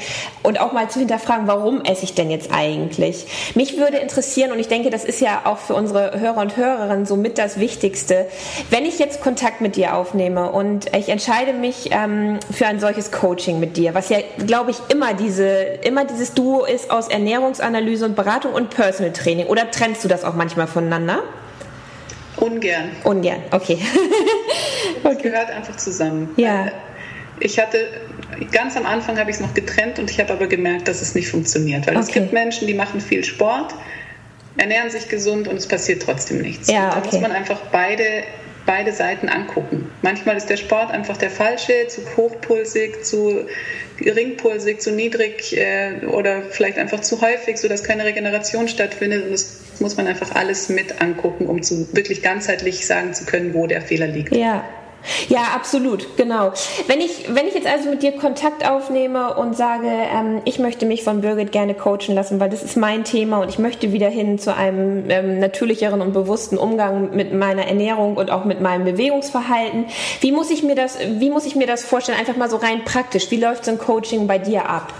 und 0.43 0.61
auch 0.61 0.71
mal 0.71 0.89
zu 0.89 0.99
hinterfragen, 0.99 1.47
warum 1.47 1.83
esse 1.83 2.05
ich 2.05 2.13
denn 2.13 2.31
jetzt 2.31 2.51
eigentlich? 2.53 3.25
Mich 3.55 3.77
würde 3.77 3.97
interessieren 3.97 4.53
und 4.53 4.59
ich 4.59 4.69
denke, 4.69 4.91
das 4.91 5.03
ist 5.03 5.19
ja 5.19 5.41
auch 5.43 5.57
für 5.57 5.73
unsere 5.73 6.19
Hörer 6.19 6.39
und 6.39 6.55
Hörerinnen 6.55 7.05
so 7.05 7.17
mit 7.17 7.37
das 7.37 7.59
Wichtigste. 7.59 8.27
Wenn 8.69 8.85
ich 8.85 8.99
jetzt 8.99 9.21
Kontakt 9.21 9.59
mit 9.59 9.75
dir 9.75 9.95
aufnehme 9.95 10.51
und 10.51 10.95
ich 10.95 11.09
entscheide 11.09 11.51
mich 11.51 11.89
ähm, 11.91 12.39
für 12.51 12.67
ein 12.67 12.79
solches 12.79 13.11
Coaching 13.11 13.59
mit 13.59 13.75
dir, 13.75 13.93
was 13.93 14.07
ja, 14.07 14.19
glaube 14.45 14.71
ich, 14.71 14.77
immer 14.87 15.13
diese, 15.13 15.49
immer 15.83 16.05
dieses 16.05 16.33
Duo 16.33 16.63
ist 16.63 16.91
aus 16.91 17.09
Ernährungsanalyse 17.09 17.88
Analyse 17.89 18.05
und 18.05 18.15
Beratung 18.15 18.53
und 18.53 18.69
Personal 18.69 19.11
Training? 19.13 19.47
Oder 19.47 19.71
trennst 19.71 20.03
du 20.03 20.07
das 20.07 20.23
auch 20.23 20.35
manchmal 20.35 20.67
voneinander? 20.67 21.23
Ungern. 22.37 22.91
Ungern, 23.03 23.41
okay. 23.51 23.79
Das 25.03 25.17
gehört 25.17 25.49
einfach 25.49 25.75
zusammen. 25.75 26.29
Ja. 26.37 26.71
Ich 27.39 27.59
hatte, 27.59 27.87
ganz 28.51 28.75
am 28.75 28.85
Anfang 28.85 29.17
habe 29.17 29.29
ich 29.29 29.37
es 29.37 29.41
noch 29.41 29.53
getrennt 29.53 29.99
und 29.99 30.09
ich 30.09 30.19
habe 30.19 30.33
aber 30.33 30.47
gemerkt, 30.47 30.87
dass 30.87 31.01
es 31.01 31.15
nicht 31.15 31.29
funktioniert. 31.29 31.87
Weil 31.87 31.95
okay. 31.95 32.05
es 32.05 32.13
gibt 32.13 32.33
Menschen, 32.33 32.67
die 32.67 32.73
machen 32.73 33.01
viel 33.01 33.23
Sport, 33.23 33.73
ernähren 34.57 34.89
sich 34.89 35.09
gesund 35.09 35.47
und 35.47 35.57
es 35.57 35.67
passiert 35.67 36.03
trotzdem 36.03 36.41
nichts. 36.41 36.69
Ja, 36.69 36.89
okay. 36.89 36.99
Da 37.03 37.11
muss 37.11 37.21
man 37.21 37.31
einfach 37.31 37.59
beide 37.71 38.23
beide 38.65 38.93
Seiten 38.93 39.29
angucken. 39.29 39.89
Manchmal 40.03 40.37
ist 40.37 40.47
der 40.47 40.57
Sport 40.57 40.91
einfach 40.91 41.17
der 41.17 41.31
falsche, 41.31 41.87
zu 41.87 42.01
hochpulsig, 42.15 43.03
zu 43.03 43.47
geringpulsig, 43.99 44.79
zu 44.79 44.91
niedrig 44.91 45.55
äh, 45.57 46.05
oder 46.05 46.41
vielleicht 46.41 46.77
einfach 46.77 47.01
zu 47.01 47.21
häufig, 47.21 47.57
sodass 47.57 47.83
keine 47.83 48.05
Regeneration 48.05 48.67
stattfindet. 48.67 49.25
Und 49.25 49.31
das 49.31 49.59
muss 49.79 49.97
man 49.97 50.07
einfach 50.07 50.35
alles 50.35 50.69
mit 50.69 51.01
angucken, 51.01 51.47
um 51.47 51.61
zu 51.61 51.87
wirklich 51.93 52.21
ganzheitlich 52.21 52.85
sagen 52.85 53.13
zu 53.13 53.25
können, 53.25 53.53
wo 53.53 53.67
der 53.67 53.81
Fehler 53.81 54.07
liegt. 54.07 54.35
Ja, 54.35 54.67
ja, 55.29 55.43
absolut, 55.55 56.17
genau. 56.17 56.51
Wenn 56.87 57.01
ich, 57.01 57.33
wenn 57.33 57.47
ich 57.47 57.53
jetzt 57.53 57.67
also 57.67 57.89
mit 57.89 58.03
dir 58.03 58.13
Kontakt 58.13 58.67
aufnehme 58.67 59.35
und 59.35 59.55
sage, 59.55 59.87
ähm, 59.87 60.41
ich 60.45 60.59
möchte 60.59 60.85
mich 60.85 61.03
von 61.03 61.21
Birgit 61.21 61.51
gerne 61.51 61.73
coachen 61.73 62.15
lassen, 62.15 62.39
weil 62.39 62.49
das 62.49 62.63
ist 62.63 62.77
mein 62.77 63.03
Thema 63.03 63.39
und 63.39 63.49
ich 63.49 63.59
möchte 63.59 63.91
wieder 63.91 64.09
hin 64.09 64.39
zu 64.39 64.55
einem 64.55 65.09
ähm, 65.09 65.39
natürlicheren 65.39 66.01
und 66.01 66.13
bewussten 66.13 66.57
Umgang 66.57 67.15
mit 67.15 67.33
meiner 67.33 67.65
Ernährung 67.65 68.17
und 68.17 68.31
auch 68.31 68.45
mit 68.45 68.61
meinem 68.61 68.85
Bewegungsverhalten. 68.85 69.85
Wie 70.21 70.31
muss 70.31 70.49
ich 70.49 70.63
mir 70.63 70.75
das, 70.75 70.97
wie 70.99 71.29
muss 71.29 71.45
ich 71.45 71.55
mir 71.55 71.67
das 71.67 71.83
vorstellen? 71.83 72.19
Einfach 72.19 72.37
mal 72.37 72.49
so 72.49 72.57
rein 72.57 72.83
praktisch. 72.83 73.31
Wie 73.31 73.37
läuft 73.37 73.65
so 73.65 73.71
ein 73.71 73.77
Coaching 73.77 74.27
bei 74.27 74.37
dir 74.37 74.69
ab? 74.69 74.93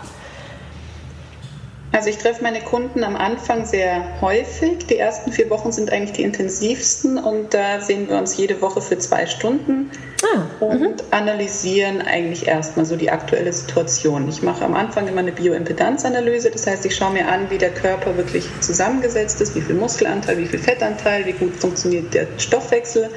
Also 1.91 2.10
ich 2.10 2.19
treffe 2.19 2.43
meine 2.43 2.62
Kunden 2.62 3.03
am 3.03 3.15
Anfang 3.15 3.65
sehr 3.65 4.22
häufig. 4.22 4.86
Die 4.86 4.98
ersten 4.98 5.31
vier 5.31 5.50
Wochen 5.50 5.72
sind 5.72 5.91
eigentlich 5.91 6.12
die 6.12 6.24
intensivsten 6.24 7.17
und 7.17 7.53
da 7.53 7.81
sehen 7.81 8.08
wir 8.08 8.17
uns 8.17 8.38
jede 8.38 8.62
Woche 8.62 8.79
für 8.79 9.00
zwei 9.00 9.25
Stunden 9.25 9.89
ah, 10.22 10.63
und 10.63 11.01
-hmm. 11.01 11.03
analysieren 11.12 12.01
eigentlich 12.03 12.48
erstmal 12.48 12.86
so 12.86 12.96
die 12.96 13.10
aktuelle 13.10 13.51
Situation. 13.51 14.29
Ich 14.29 14.43
mache 14.43 14.63
am 14.65 14.75
Anfang 14.75 15.08
immer 15.08 15.22
eine 15.22 15.31
Bioimpedanzanalyse, 15.31 16.51
das 16.51 16.67
heißt, 16.67 16.86
ich 16.86 16.96
schaue 16.96 17.13
mir 17.13 17.27
an, 17.27 17.50
wie 17.50 17.58
der 17.58 17.72
Körper 17.72 18.15
wirklich 18.17 18.48
zusammengesetzt 18.62 19.41
ist, 19.41 19.55
wie 19.55 19.62
viel 19.62 19.75
Muskelanteil, 19.75 20.38
wie 20.38 20.46
viel 20.46 20.60
Fettanteil, 20.60 21.25
wie 21.25 21.34
gut 21.34 21.55
funktioniert 21.55 22.13
der 22.13 22.27
Stoffwechsel 22.38 23.10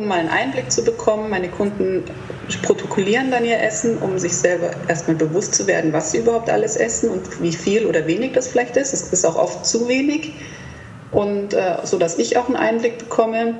um 0.00 0.08
mal 0.08 0.18
einen 0.18 0.28
Einblick 0.30 0.72
zu 0.72 0.82
bekommen. 0.82 1.30
Meine 1.30 1.48
Kunden 1.48 2.04
protokollieren 2.62 3.30
dann 3.30 3.44
ihr 3.44 3.60
Essen, 3.60 3.98
um 3.98 4.18
sich 4.18 4.34
selber 4.34 4.70
erstmal 4.88 5.16
bewusst 5.16 5.54
zu 5.54 5.66
werden, 5.66 5.92
was 5.92 6.12
sie 6.12 6.18
überhaupt 6.18 6.50
alles 6.50 6.76
essen 6.76 7.10
und 7.10 7.42
wie 7.42 7.52
viel 7.52 7.86
oder 7.86 8.06
wenig 8.06 8.32
das 8.32 8.48
vielleicht 8.48 8.76
ist. 8.76 8.92
Es 8.92 9.12
ist 9.12 9.24
auch 9.24 9.36
oft 9.36 9.66
zu 9.66 9.88
wenig. 9.88 10.32
Und 11.12 11.54
äh, 11.54 11.76
so 11.84 11.98
dass 11.98 12.18
ich 12.18 12.36
auch 12.36 12.46
einen 12.46 12.56
Einblick 12.56 12.98
bekomme. 12.98 13.56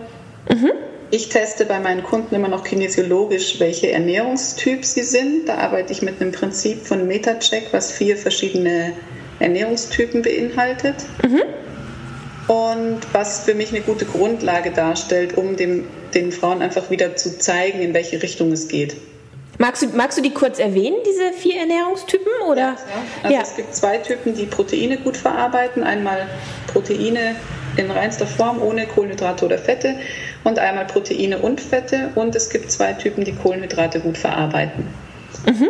Mhm. 0.48 0.70
Ich 1.10 1.28
teste 1.28 1.66
bei 1.66 1.80
meinen 1.80 2.04
Kunden 2.04 2.34
immer 2.34 2.48
noch 2.48 2.64
kinesiologisch, 2.64 3.58
welche 3.58 3.90
Ernährungstyp 3.90 4.84
sie 4.84 5.02
sind. 5.02 5.48
Da 5.48 5.56
arbeite 5.56 5.92
ich 5.92 6.02
mit 6.02 6.20
einem 6.20 6.30
Prinzip 6.32 6.86
von 6.86 7.06
Metacheck, 7.06 7.68
was 7.72 7.90
vier 7.90 8.16
verschiedene 8.16 8.92
Ernährungstypen 9.40 10.22
beinhaltet. 10.22 10.96
Mhm. 11.22 11.42
Und 12.50 12.98
was 13.12 13.44
für 13.44 13.54
mich 13.54 13.68
eine 13.68 13.80
gute 13.80 14.04
Grundlage 14.04 14.72
darstellt, 14.72 15.38
um 15.38 15.54
dem 15.54 15.86
den 16.14 16.32
Frauen 16.32 16.62
einfach 16.62 16.90
wieder 16.90 17.14
zu 17.14 17.38
zeigen, 17.38 17.80
in 17.80 17.94
welche 17.94 18.20
Richtung 18.20 18.50
es 18.50 18.66
geht. 18.66 18.96
Magst 19.58 19.82
du, 19.82 19.86
magst 19.90 20.18
du 20.18 20.22
die 20.22 20.34
kurz 20.34 20.58
erwähnen, 20.58 20.96
diese 21.06 21.32
vier 21.32 21.60
Ernährungstypen? 21.60 22.32
Oder? 22.48 22.60
Ja, 22.60 22.76
also 23.22 23.36
ja. 23.36 23.42
es 23.42 23.54
gibt 23.54 23.72
zwei 23.76 23.98
Typen, 23.98 24.34
die 24.34 24.46
Proteine 24.46 24.96
gut 24.96 25.16
verarbeiten. 25.16 25.84
Einmal 25.84 26.26
Proteine 26.66 27.36
in 27.76 27.88
reinster 27.88 28.26
Form, 28.26 28.60
ohne 28.60 28.88
Kohlenhydrate 28.88 29.44
oder 29.44 29.56
Fette 29.56 29.94
und 30.42 30.58
einmal 30.58 30.86
Proteine 30.86 31.38
und 31.38 31.60
Fette. 31.60 32.10
Und 32.16 32.34
es 32.34 32.50
gibt 32.50 32.72
zwei 32.72 32.94
Typen, 32.94 33.22
die 33.22 33.36
Kohlenhydrate 33.36 34.00
gut 34.00 34.18
verarbeiten. 34.18 34.88
Mhm. 35.46 35.68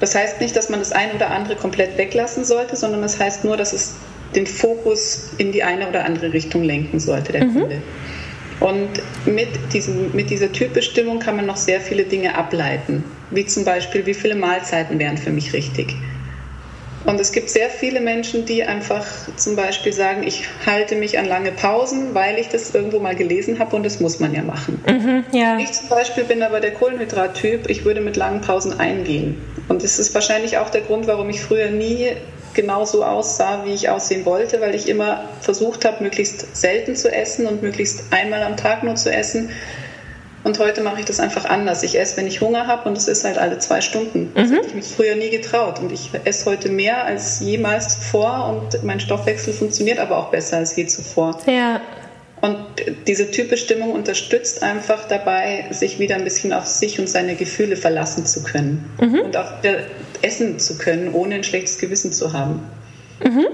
Das 0.00 0.14
heißt 0.14 0.40
nicht, 0.40 0.56
dass 0.56 0.70
man 0.70 0.78
das 0.78 0.92
eine 0.92 1.12
oder 1.12 1.30
andere 1.32 1.56
komplett 1.56 1.98
weglassen 1.98 2.46
sollte, 2.46 2.76
sondern 2.76 3.02
das 3.02 3.20
heißt 3.20 3.44
nur, 3.44 3.58
dass 3.58 3.74
es 3.74 3.96
den 4.34 4.46
Fokus 4.46 5.30
in 5.38 5.52
die 5.52 5.62
eine 5.62 5.88
oder 5.88 6.04
andere 6.04 6.32
Richtung 6.32 6.62
lenken 6.62 7.00
sollte, 7.00 7.32
der 7.32 7.44
mhm. 7.44 7.52
Kunde. 7.52 7.82
Und 8.60 8.88
mit, 9.26 9.48
diesem, 9.72 10.12
mit 10.14 10.30
dieser 10.30 10.52
Typbestimmung 10.52 11.18
kann 11.18 11.36
man 11.36 11.46
noch 11.46 11.56
sehr 11.56 11.80
viele 11.80 12.04
Dinge 12.04 12.36
ableiten, 12.36 13.04
wie 13.30 13.44
zum 13.46 13.64
Beispiel, 13.64 14.06
wie 14.06 14.14
viele 14.14 14.34
Mahlzeiten 14.34 14.98
wären 14.98 15.18
für 15.18 15.30
mich 15.30 15.52
richtig. 15.52 15.94
Und 17.04 17.20
es 17.20 17.32
gibt 17.32 17.50
sehr 17.50 17.68
viele 17.68 18.00
Menschen, 18.00 18.46
die 18.46 18.64
einfach 18.64 19.04
zum 19.36 19.56
Beispiel 19.56 19.92
sagen, 19.92 20.22
ich 20.26 20.44
halte 20.64 20.94
mich 20.94 21.18
an 21.18 21.26
lange 21.26 21.52
Pausen, 21.52 22.14
weil 22.14 22.38
ich 22.38 22.48
das 22.48 22.74
irgendwo 22.74 22.98
mal 22.98 23.14
gelesen 23.14 23.58
habe 23.58 23.76
und 23.76 23.84
das 23.84 24.00
muss 24.00 24.20
man 24.20 24.34
ja 24.34 24.42
machen. 24.42 24.82
Mhm, 24.86 25.24
ja. 25.32 25.58
Ich 25.58 25.72
zum 25.72 25.90
Beispiel 25.90 26.24
bin 26.24 26.42
aber 26.42 26.60
der 26.60 26.72
Kohlenhydrattyp, 26.72 27.68
ich 27.68 27.84
würde 27.84 28.00
mit 28.00 28.16
langen 28.16 28.40
Pausen 28.40 28.80
eingehen. 28.80 29.36
Und 29.68 29.82
das 29.82 29.98
ist 29.98 30.14
wahrscheinlich 30.14 30.56
auch 30.56 30.70
der 30.70 30.80
Grund, 30.80 31.06
warum 31.06 31.28
ich 31.28 31.42
früher 31.42 31.70
nie 31.70 32.12
genau 32.54 32.84
so 32.84 33.04
aussah, 33.04 33.64
wie 33.64 33.72
ich 33.72 33.88
aussehen 33.88 34.24
wollte, 34.24 34.60
weil 34.60 34.74
ich 34.74 34.88
immer 34.88 35.28
versucht 35.40 35.84
habe, 35.84 36.02
möglichst 36.02 36.56
selten 36.56 36.96
zu 36.96 37.12
essen 37.12 37.46
und 37.46 37.62
möglichst 37.62 38.04
einmal 38.10 38.42
am 38.42 38.56
Tag 38.56 38.82
nur 38.82 38.94
zu 38.94 39.12
essen. 39.12 39.50
Und 40.44 40.58
heute 40.58 40.82
mache 40.82 41.00
ich 41.00 41.06
das 41.06 41.20
einfach 41.20 41.46
anders. 41.46 41.82
Ich 41.82 41.98
esse, 41.98 42.18
wenn 42.18 42.26
ich 42.26 42.42
Hunger 42.42 42.66
habe 42.66 42.88
und 42.88 42.98
es 42.98 43.08
ist 43.08 43.24
halt 43.24 43.38
alle 43.38 43.58
zwei 43.58 43.80
Stunden. 43.80 44.30
Das 44.34 44.50
mhm. 44.50 44.56
hätte 44.56 44.68
ich 44.68 44.74
mich 44.74 44.86
früher 44.86 45.16
nie 45.16 45.30
getraut. 45.30 45.78
Und 45.80 45.90
ich 45.90 46.10
esse 46.24 46.44
heute 46.50 46.68
mehr 46.68 47.04
als 47.04 47.40
jemals 47.40 47.98
zuvor 47.98 48.48
und 48.50 48.84
mein 48.84 49.00
Stoffwechsel 49.00 49.54
funktioniert 49.54 49.98
aber 49.98 50.18
auch 50.18 50.30
besser 50.30 50.58
als 50.58 50.76
je 50.76 50.86
zuvor. 50.86 51.38
Ja. 51.46 51.80
Und 52.42 52.58
diese 53.06 53.30
Typbestimmung 53.30 53.92
unterstützt 53.92 54.62
einfach 54.62 55.08
dabei, 55.08 55.64
sich 55.70 55.98
wieder 55.98 56.16
ein 56.16 56.24
bisschen 56.24 56.52
auf 56.52 56.66
sich 56.66 57.00
und 57.00 57.08
seine 57.08 57.36
Gefühle 57.36 57.76
verlassen 57.76 58.26
zu 58.26 58.42
können. 58.42 58.90
Mhm. 59.00 59.20
Und 59.20 59.36
auch 59.38 59.50
essen 60.24 60.58
zu 60.58 60.78
können, 60.78 61.12
ohne 61.12 61.36
ein 61.36 61.44
schlechtes 61.44 61.78
Gewissen 61.78 62.12
zu 62.12 62.32
haben. 62.32 62.60
Mhm. 63.22 63.46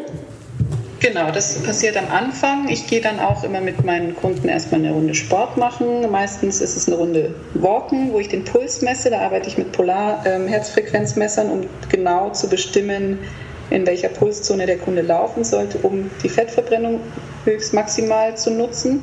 Genau, 1.00 1.30
das 1.30 1.54
passiert 1.62 1.96
am 1.96 2.10
Anfang. 2.10 2.68
Ich 2.68 2.86
gehe 2.86 3.00
dann 3.00 3.20
auch 3.20 3.42
immer 3.42 3.62
mit 3.62 3.84
meinen 3.86 4.14
Kunden 4.14 4.48
erstmal 4.48 4.80
eine 4.80 4.92
Runde 4.92 5.14
Sport 5.14 5.56
machen. 5.56 6.10
Meistens 6.10 6.60
ist 6.60 6.76
es 6.76 6.88
eine 6.88 6.96
Runde 6.96 7.34
Walken, 7.54 8.12
wo 8.12 8.20
ich 8.20 8.28
den 8.28 8.44
Puls 8.44 8.82
messe. 8.82 9.08
Da 9.08 9.20
arbeite 9.20 9.48
ich 9.48 9.56
mit 9.56 9.72
Polar-Herzfrequenzmessern, 9.72 11.46
ähm, 11.46 11.52
um 11.52 11.60
genau 11.88 12.30
zu 12.30 12.50
bestimmen, 12.50 13.18
in 13.70 13.86
welcher 13.86 14.08
Pulszone 14.08 14.66
der 14.66 14.76
Kunde 14.76 15.00
laufen 15.00 15.42
sollte, 15.42 15.78
um 15.78 16.10
die 16.22 16.28
Fettverbrennung 16.28 17.00
höchst 17.44 17.72
maximal 17.72 18.36
zu 18.36 18.50
nutzen. 18.50 19.02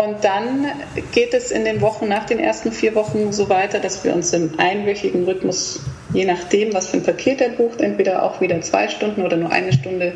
Und 0.00 0.24
dann 0.24 0.66
geht 1.12 1.34
es 1.34 1.50
in 1.50 1.66
den 1.66 1.82
Wochen 1.82 2.08
nach 2.08 2.24
den 2.24 2.38
ersten 2.38 2.72
vier 2.72 2.94
Wochen 2.94 3.32
so 3.32 3.50
weiter, 3.50 3.80
dass 3.80 4.02
wir 4.02 4.14
uns 4.14 4.32
im 4.32 4.58
einwöchigen 4.58 5.24
Rhythmus, 5.24 5.80
je 6.14 6.24
nachdem, 6.24 6.72
was 6.72 6.88
für 6.88 6.96
ein 6.96 7.02
Paket 7.02 7.42
er 7.42 7.50
bucht, 7.50 7.82
entweder 7.82 8.22
auch 8.22 8.40
wieder 8.40 8.58
zwei 8.62 8.88
Stunden 8.88 9.22
oder 9.22 9.36
nur 9.36 9.52
eine 9.52 9.74
Stunde 9.74 10.14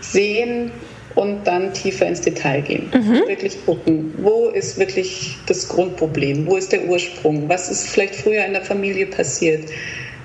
sehen 0.00 0.70
und 1.16 1.48
dann 1.48 1.72
tiefer 1.74 2.06
ins 2.06 2.20
Detail 2.20 2.60
gehen. 2.60 2.90
Mhm. 2.94 3.26
Wirklich 3.26 3.64
gucken, 3.66 4.14
wo 4.18 4.50
ist 4.50 4.78
wirklich 4.78 5.36
das 5.46 5.68
Grundproblem, 5.68 6.46
wo 6.46 6.56
ist 6.56 6.70
der 6.70 6.84
Ursprung, 6.84 7.48
was 7.48 7.68
ist 7.70 7.88
vielleicht 7.88 8.14
früher 8.14 8.44
in 8.44 8.52
der 8.52 8.62
Familie 8.62 9.06
passiert, 9.06 9.68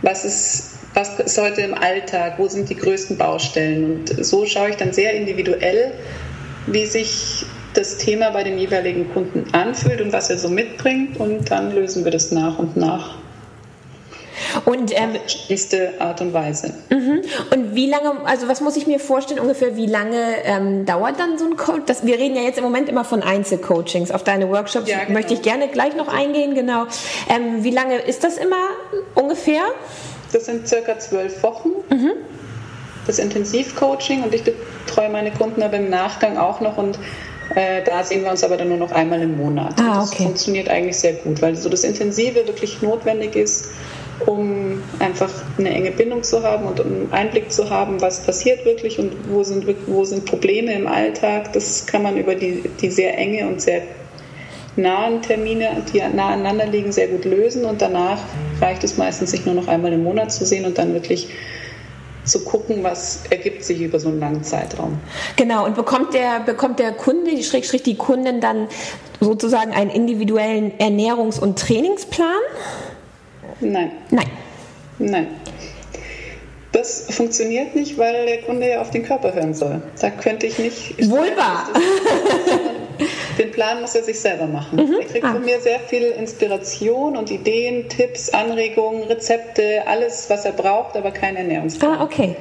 was 0.03 0.23
ist 0.23 0.75
was 0.93 1.19
ist 1.19 1.39
heute 1.39 1.61
im 1.61 1.75
Alltag, 1.75 2.35
wo 2.37 2.47
sind 2.47 2.69
die 2.69 2.75
größten 2.75 3.17
Baustellen. 3.17 3.85
Und 3.85 4.25
so 4.25 4.45
schaue 4.45 4.69
ich 4.69 4.75
dann 4.75 4.91
sehr 4.91 5.13
individuell, 5.13 5.93
wie 6.65 6.85
sich 6.85 7.45
das 7.73 7.97
Thema 7.97 8.31
bei 8.31 8.43
dem 8.43 8.57
jeweiligen 8.57 9.11
Kunden 9.13 9.45
anfühlt 9.53 10.01
und 10.01 10.11
was 10.13 10.29
er 10.29 10.37
so 10.37 10.49
mitbringt. 10.49 11.19
Und 11.19 11.51
dann 11.51 11.73
lösen 11.73 12.03
wir 12.03 12.11
das 12.11 12.31
nach 12.31 12.59
und 12.59 12.77
nach. 12.77 13.15
Und 14.65 14.91
ähm, 14.95 15.15
Art 15.99 16.21
und 16.21 16.33
Weise. 16.33 16.73
Mhm. 16.89 17.21
Und 17.51 17.75
wie 17.75 17.89
lange, 17.89 18.25
also 18.25 18.47
was 18.47 18.61
muss 18.61 18.77
ich 18.77 18.87
mir 18.87 18.99
vorstellen 18.99 19.39
ungefähr, 19.39 19.75
wie 19.75 19.85
lange 19.85 20.17
ähm, 20.43 20.85
dauert 20.85 21.19
dann 21.19 21.37
so 21.37 21.45
ein 21.45 21.57
Coach? 21.57 21.83
Das, 21.85 22.05
wir 22.05 22.17
reden 22.17 22.35
ja 22.35 22.41
jetzt 22.41 22.57
im 22.57 22.63
Moment 22.63 22.89
immer 22.89 23.03
von 23.03 23.21
Einzelcoachings. 23.21 24.11
Auf 24.11 24.23
deine 24.23 24.49
Workshops 24.49 24.89
ja, 24.89 24.99
genau. 24.99 25.13
möchte 25.13 25.33
ich 25.33 25.41
gerne 25.41 25.67
gleich 25.67 25.95
noch 25.95 26.07
eingehen, 26.07 26.55
genau. 26.55 26.85
Ähm, 27.29 27.63
wie 27.63 27.71
lange 27.71 27.97
ist 27.97 28.23
das 28.23 28.37
immer 28.37 28.69
ungefähr? 29.15 29.61
Das 30.31 30.45
sind 30.45 30.67
circa 30.67 30.97
zwölf 30.99 31.41
Wochen. 31.43 31.69
Mhm. 31.89 32.11
das 33.07 33.17
Intensivcoaching 33.17 34.21
und 34.23 34.33
ich 34.33 34.43
betreue 34.43 35.09
meine 35.09 35.31
Kunden 35.31 35.63
aber 35.63 35.77
im 35.77 35.89
Nachgang 35.89 36.37
auch 36.37 36.61
noch 36.61 36.77
und 36.77 36.99
äh, 37.55 37.83
da 37.83 38.03
sehen 38.03 38.23
wir 38.23 38.31
uns 38.31 38.43
aber 38.43 38.57
dann 38.57 38.69
nur 38.69 38.77
noch 38.77 38.91
einmal 38.91 39.21
im 39.21 39.37
Monat. 39.37 39.73
Ah, 39.79 40.01
okay. 40.01 40.09
Das 40.09 40.15
funktioniert 40.15 40.69
eigentlich 40.69 40.97
sehr 40.97 41.13
gut, 41.13 41.41
weil 41.41 41.55
so 41.55 41.69
das 41.69 41.83
Intensive 41.83 42.47
wirklich 42.47 42.81
notwendig 42.81 43.35
ist, 43.35 43.69
um 44.25 44.83
einfach 44.99 45.31
eine 45.57 45.69
enge 45.69 45.91
Bindung 45.91 46.23
zu 46.23 46.43
haben 46.43 46.65
und 46.65 46.79
um 46.79 46.87
einen 46.87 47.11
Einblick 47.11 47.51
zu 47.51 47.69
haben, 47.69 48.01
was 48.01 48.23
passiert 48.23 48.65
wirklich 48.65 48.99
und 48.99 49.13
wo 49.29 49.43
sind, 49.43 49.65
wo 49.87 50.03
sind 50.03 50.25
Probleme 50.25 50.73
im 50.73 50.87
Alltag. 50.87 51.53
Das 51.53 51.87
kann 51.87 52.03
man 52.03 52.17
über 52.17 52.35
die, 52.35 52.63
die 52.81 52.91
sehr 52.91 53.17
enge 53.17 53.47
und 53.47 53.61
sehr 53.61 53.81
nahen 54.75 55.21
Termine, 55.21 55.83
die 55.91 55.99
nah 55.99 56.29
aneinander 56.29 56.67
liegen, 56.67 56.91
sehr 56.91 57.07
gut 57.07 57.25
lösen 57.25 57.65
und 57.65 57.81
danach 57.81 58.19
reicht 58.61 58.83
es 58.83 58.97
meistens, 58.97 59.31
sich 59.31 59.45
nur 59.45 59.55
noch 59.55 59.67
einmal 59.67 59.91
im 59.93 60.03
Monat 60.03 60.31
zu 60.31 60.45
sehen 60.45 60.65
und 60.65 60.77
dann 60.77 60.93
wirklich 60.93 61.29
zu 62.29 62.43
gucken, 62.43 62.83
was 62.83 63.23
ergibt 63.29 63.63
sich 63.63 63.81
über 63.81 63.99
so 63.99 64.09
einen 64.09 64.19
langen 64.19 64.43
Zeitraum. 64.43 64.99
Genau, 65.35 65.65
und 65.65 65.75
bekommt 65.75 66.13
der, 66.13 66.39
bekommt 66.39 66.79
der 66.79 66.91
Kunde, 66.93 67.31
die 67.31 67.43
Schrägstrich 67.43 67.83
die 67.83 67.95
Kundin 67.95 68.41
dann 68.41 68.67
sozusagen 69.19 69.71
einen 69.71 69.89
individuellen 69.89 70.71
Ernährungs- 70.77 71.39
und 71.39 71.59
Trainingsplan? 71.59 72.29
Nein. 73.59 73.91
Nein. 74.11 74.27
Nein. 74.99 75.27
Das 76.71 77.07
funktioniert 77.09 77.75
nicht, 77.75 77.97
weil 77.97 78.27
der 78.27 78.41
Kunde 78.43 78.69
ja 78.69 78.81
auf 78.81 78.91
den 78.91 79.03
Körper 79.03 79.33
hören 79.33 79.53
soll. 79.53 79.81
Da 79.99 80.11
könnte 80.11 80.45
ich 80.45 80.59
nicht. 80.59 81.09
Wohl 81.09 81.27
wahr. 81.35 81.67
Den 83.37 83.51
Plan 83.51 83.81
muss 83.81 83.95
er 83.95 84.03
sich 84.03 84.19
selber 84.19 84.45
machen. 84.45 84.75
Mhm. 84.77 84.97
Er 84.99 85.05
kriegt 85.05 85.25
ah. 85.25 85.33
von 85.33 85.45
mir 85.45 85.59
sehr 85.61 85.79
viel 85.79 86.03
Inspiration 86.03 87.17
und 87.17 87.31
Ideen, 87.31 87.87
Tipps, 87.89 88.29
Anregungen, 88.29 89.03
Rezepte, 89.03 89.83
alles, 89.85 90.29
was 90.29 90.45
er 90.45 90.53
braucht, 90.53 90.95
aber 90.95 91.11
kein 91.11 91.35
Ernährungsplan. 91.35 91.97
Ah, 91.97 92.03
okay. 92.03 92.35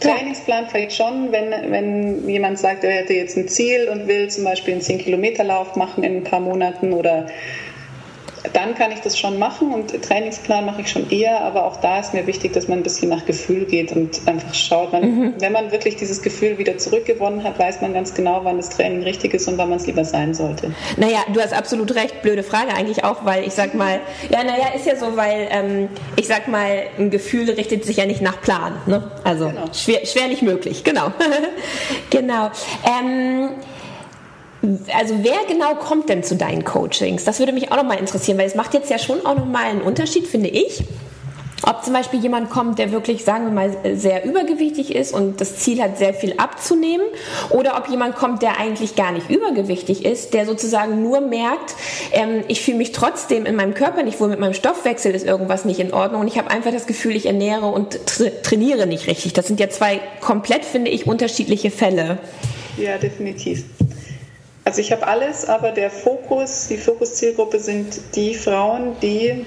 Trainingsplan 0.00 0.66
vielleicht 0.68 0.96
schon, 0.96 1.30
wenn, 1.30 1.50
wenn 1.70 2.28
jemand 2.28 2.58
sagt, 2.58 2.82
er 2.82 2.90
hätte 2.90 3.14
jetzt 3.14 3.36
ein 3.36 3.48
Ziel 3.48 3.88
und 3.88 4.08
will 4.08 4.28
zum 4.28 4.44
Beispiel 4.44 4.74
einen 4.74 4.82
10-Kilometer-Lauf 4.82 5.76
machen 5.76 6.02
in 6.02 6.16
ein 6.16 6.24
paar 6.24 6.40
Monaten 6.40 6.92
oder 6.92 7.26
dann 8.52 8.74
kann 8.74 8.90
ich 8.90 9.00
das 9.00 9.18
schon 9.18 9.38
machen 9.38 9.72
und 9.72 10.02
Trainingsplan 10.02 10.64
mache 10.66 10.80
ich 10.82 10.88
schon 10.88 11.08
eher, 11.10 11.42
aber 11.42 11.64
auch 11.64 11.76
da 11.76 12.00
ist 12.00 12.12
mir 12.12 12.26
wichtig, 12.26 12.52
dass 12.52 12.66
man 12.66 12.80
ein 12.80 12.82
bisschen 12.82 13.08
nach 13.08 13.24
Gefühl 13.24 13.64
geht 13.66 13.92
und 13.92 14.20
einfach 14.26 14.52
schaut. 14.54 14.92
Man, 14.92 15.02
mhm. 15.02 15.34
Wenn 15.38 15.52
man 15.52 15.70
wirklich 15.70 15.96
dieses 15.96 16.22
Gefühl 16.22 16.58
wieder 16.58 16.76
zurückgewonnen 16.76 17.44
hat, 17.44 17.58
weiß 17.58 17.80
man 17.80 17.94
ganz 17.94 18.14
genau, 18.14 18.40
wann 18.42 18.56
das 18.56 18.70
Training 18.70 19.02
richtig 19.02 19.34
ist 19.34 19.46
und 19.46 19.58
wann 19.58 19.68
man 19.68 19.78
es 19.78 19.86
lieber 19.86 20.04
sein 20.04 20.34
sollte. 20.34 20.72
Naja, 20.96 21.20
du 21.32 21.40
hast 21.40 21.52
absolut 21.52 21.94
recht. 21.94 22.22
Blöde 22.22 22.42
Frage 22.42 22.74
eigentlich 22.74 23.04
auch, 23.04 23.24
weil 23.24 23.46
ich 23.46 23.52
sag 23.52 23.74
mal, 23.74 24.00
ja, 24.30 24.42
naja, 24.42 24.68
ist 24.74 24.86
ja 24.86 24.96
so, 24.96 25.16
weil 25.16 25.48
ähm, 25.50 25.88
ich 26.16 26.26
sag 26.26 26.48
mal, 26.48 26.84
ein 26.98 27.10
Gefühl 27.10 27.48
richtet 27.50 27.84
sich 27.84 27.98
ja 27.98 28.06
nicht 28.06 28.22
nach 28.22 28.40
Plan. 28.40 28.74
Ne? 28.86 29.10
Also 29.24 29.48
genau. 29.48 29.64
schwer, 29.72 30.04
schwer 30.04 30.26
nicht 30.28 30.42
möglich, 30.42 30.82
genau. 30.82 31.12
genau. 32.10 32.50
Ähm, 32.84 33.50
also 34.94 35.14
wer 35.22 35.38
genau 35.48 35.74
kommt 35.74 36.08
denn 36.08 36.22
zu 36.22 36.36
deinen 36.36 36.64
Coachings? 36.64 37.24
Das 37.24 37.38
würde 37.38 37.52
mich 37.52 37.72
auch 37.72 37.76
nochmal 37.76 37.98
interessieren, 37.98 38.38
weil 38.38 38.46
es 38.46 38.54
macht 38.54 38.74
jetzt 38.74 38.90
ja 38.90 38.98
schon 38.98 39.24
auch 39.26 39.34
nochmal 39.34 39.64
einen 39.64 39.82
Unterschied, 39.82 40.26
finde 40.26 40.48
ich. 40.48 40.84
Ob 41.64 41.84
zum 41.84 41.92
Beispiel 41.92 42.20
jemand 42.20 42.50
kommt, 42.50 42.80
der 42.80 42.90
wirklich, 42.90 43.24
sagen 43.24 43.44
wir 43.44 43.52
mal, 43.52 43.96
sehr 43.96 44.24
übergewichtig 44.24 44.94
ist 44.94 45.14
und 45.14 45.40
das 45.40 45.58
Ziel 45.58 45.80
hat, 45.80 45.96
sehr 45.96 46.12
viel 46.12 46.34
abzunehmen, 46.36 47.06
oder 47.50 47.76
ob 47.78 47.88
jemand 47.88 48.16
kommt, 48.16 48.42
der 48.42 48.58
eigentlich 48.58 48.96
gar 48.96 49.12
nicht 49.12 49.30
übergewichtig 49.30 50.04
ist, 50.04 50.34
der 50.34 50.44
sozusagen 50.44 51.02
nur 51.02 51.20
merkt, 51.20 51.76
ähm, 52.12 52.42
ich 52.48 52.62
fühle 52.62 52.78
mich 52.78 52.90
trotzdem 52.90 53.46
in 53.46 53.54
meinem 53.54 53.74
Körper 53.74 54.02
nicht 54.02 54.18
wohl, 54.20 54.28
mit 54.28 54.40
meinem 54.40 54.54
Stoffwechsel 54.54 55.14
ist 55.14 55.24
irgendwas 55.24 55.64
nicht 55.64 55.78
in 55.78 55.92
Ordnung 55.92 56.22
und 56.22 56.26
ich 56.26 56.36
habe 56.36 56.50
einfach 56.50 56.72
das 56.72 56.88
Gefühl, 56.88 57.14
ich 57.14 57.26
ernähre 57.26 57.66
und 57.66 58.06
tra 58.06 58.24
trainiere 58.42 58.88
nicht 58.88 59.06
richtig. 59.06 59.32
Das 59.32 59.46
sind 59.46 59.60
ja 59.60 59.70
zwei 59.70 60.00
komplett, 60.20 60.64
finde 60.64 60.90
ich, 60.90 61.06
unterschiedliche 61.06 61.70
Fälle. 61.70 62.18
Ja, 62.76 62.98
definitiv. 62.98 63.64
Also 64.64 64.80
ich 64.80 64.92
habe 64.92 65.06
alles, 65.06 65.48
aber 65.48 65.72
der 65.72 65.90
Fokus, 65.90 66.68
die 66.68 66.76
Fokuszielgruppe 66.76 67.58
sind 67.58 68.00
die 68.14 68.34
Frauen, 68.34 68.96
die 69.02 69.44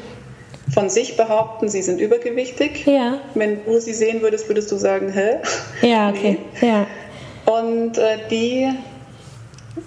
von 0.74 0.90
sich 0.90 1.16
behaupten, 1.16 1.70
sie 1.70 1.82
sind 1.82 2.02
übergewichtig. 2.02 2.86
Ja. 2.86 3.20
Wenn 3.34 3.64
du 3.66 3.80
sie 3.80 3.94
sehen 3.94 4.22
würdest, 4.22 4.50
würdest 4.50 4.72
du 4.72 4.78
sagen, 4.78 5.12
hä? 5.12 5.38
Ja, 5.82 6.10
okay. 6.16 6.40
Nee. 6.62 6.68
Ja. 6.68 6.88
Und 7.46 7.98
äh, 7.98 8.18
die, 8.30 8.70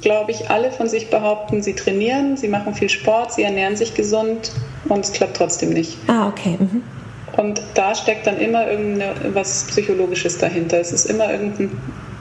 glaube 0.00 0.30
ich, 0.30 0.48
alle 0.48 0.70
von 0.70 0.88
sich 0.88 1.10
behaupten, 1.10 1.62
sie 1.62 1.74
trainieren, 1.74 2.36
sie 2.36 2.48
machen 2.48 2.74
viel 2.74 2.88
Sport, 2.88 3.32
sie 3.32 3.42
ernähren 3.42 3.76
sich 3.76 3.94
gesund 3.94 4.52
und 4.88 5.04
es 5.04 5.12
klappt 5.12 5.36
trotzdem 5.36 5.70
nicht. 5.70 5.98
Ah, 6.06 6.28
okay. 6.28 6.56
Mhm. 6.58 6.82
Und 7.36 7.60
da 7.74 7.94
steckt 7.94 8.26
dann 8.26 8.38
immer 8.38 8.68
irgendwas 8.68 9.66
Psychologisches 9.68 10.38
dahinter. 10.38 10.80
Es 10.80 10.92
ist 10.92 11.06
immer 11.06 11.30
irgendein 11.30 11.70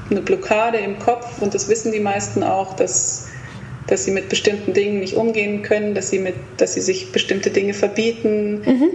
eine 0.10 0.22
Blockade 0.22 0.78
im 0.78 1.00
Kopf 1.00 1.42
und 1.42 1.54
das 1.54 1.70
wissen 1.70 1.92
die 1.92 2.00
meisten 2.00 2.44
auch, 2.44 2.76
dass, 2.76 3.28
dass 3.88 4.06
sie 4.06 4.12
mit 4.12 4.30
bestimmten 4.30 4.74
Dingen 4.74 5.00
nicht 5.00 5.16
umgehen 5.16 5.62
können, 5.62 5.94
dass 5.94 6.10
sie, 6.10 6.20
mit, 6.20 6.36
dass 6.58 6.74
sie 6.74 6.82
sich 6.82 7.12
bestimmte 7.12 7.50
Dinge 7.50 7.74
verbieten, 7.74 8.62
mhm. 8.66 8.90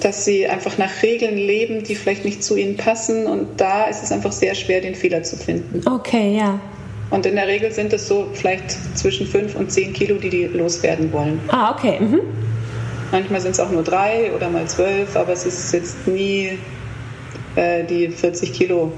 dass 0.00 0.24
sie 0.24 0.46
einfach 0.46 0.78
nach 0.78 1.02
Regeln 1.02 1.36
leben, 1.36 1.84
die 1.84 1.94
vielleicht 1.94 2.24
nicht 2.24 2.42
zu 2.42 2.56
ihnen 2.56 2.76
passen 2.76 3.26
und 3.26 3.60
da 3.60 3.84
ist 3.84 4.02
es 4.02 4.12
einfach 4.12 4.32
sehr 4.32 4.54
schwer, 4.54 4.80
den 4.80 4.94
Fehler 4.94 5.22
zu 5.22 5.36
finden. 5.36 5.86
Okay, 5.86 6.36
ja. 6.36 6.60
Und 7.10 7.24
in 7.24 7.36
der 7.36 7.46
Regel 7.46 7.70
sind 7.72 7.92
es 7.92 8.08
so 8.08 8.28
vielleicht 8.32 8.76
zwischen 8.96 9.26
5 9.26 9.54
und 9.54 9.70
10 9.70 9.92
Kilo, 9.92 10.16
die 10.16 10.30
die 10.30 10.44
loswerden 10.44 11.12
wollen. 11.12 11.40
Ah, 11.48 11.72
okay. 11.72 12.00
Mhm. 12.00 12.20
Manchmal 13.12 13.40
sind 13.40 13.52
es 13.52 13.60
auch 13.60 13.70
nur 13.70 13.84
drei 13.84 14.32
oder 14.34 14.50
mal 14.50 14.66
zwölf, 14.66 15.14
aber 15.16 15.32
es 15.32 15.46
ist 15.46 15.72
jetzt 15.72 16.08
nie 16.08 16.58
äh, 17.54 17.84
die 17.84 18.08
40 18.08 18.52
Kilo 18.52 18.92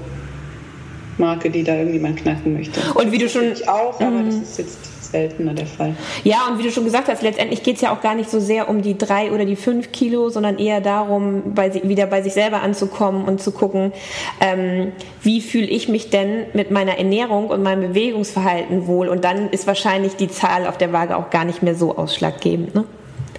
Marke, 1.19 1.49
die 1.49 1.63
da 1.63 1.75
irgendjemand 1.75 2.17
knacken 2.17 2.53
möchte. 2.53 2.79
Und 2.95 3.11
wie 3.11 3.17
du 3.17 3.29
schon. 3.29 3.51
Ich 3.53 3.67
auch, 3.67 3.99
aber 3.99 4.23
das 4.23 4.35
mhm. 4.35 4.41
ist 4.41 4.57
jetzt 4.57 4.99
seltener 5.11 5.53
der 5.53 5.65
Fall. 5.65 5.95
Ja, 6.23 6.47
und 6.49 6.59
wie 6.59 6.63
du 6.63 6.71
schon 6.71 6.85
gesagt 6.85 7.07
hast, 7.07 7.21
letztendlich 7.21 7.63
geht 7.63 7.75
es 7.75 7.81
ja 7.81 7.93
auch 7.93 8.01
gar 8.01 8.15
nicht 8.15 8.29
so 8.29 8.39
sehr 8.39 8.69
um 8.69 8.81
die 8.81 8.97
drei 8.97 9.31
oder 9.31 9.45
die 9.45 9.55
fünf 9.55 9.91
Kilo, 9.91 10.29
sondern 10.29 10.57
eher 10.57 10.81
darum, 10.81 11.53
bei, 11.55 11.73
wieder 11.83 12.05
bei 12.05 12.21
sich 12.21 12.33
selber 12.33 12.61
anzukommen 12.61 13.25
und 13.25 13.41
zu 13.41 13.51
gucken, 13.51 13.91
ähm, 14.39 14.91
wie 15.21 15.41
fühle 15.41 15.67
ich 15.67 15.89
mich 15.89 16.09
denn 16.09 16.45
mit 16.53 16.71
meiner 16.71 16.97
Ernährung 16.97 17.47
und 17.47 17.63
meinem 17.63 17.89
Bewegungsverhalten 17.89 18.87
wohl. 18.87 19.07
Und 19.09 19.23
dann 19.23 19.49
ist 19.49 19.67
wahrscheinlich 19.67 20.15
die 20.15 20.29
Zahl 20.29 20.67
auf 20.67 20.77
der 20.77 20.93
Waage 20.93 21.17
auch 21.17 21.29
gar 21.29 21.45
nicht 21.45 21.63
mehr 21.63 21.75
so 21.75 21.97
ausschlaggebend. 21.97 22.75
Ne? 22.75 22.85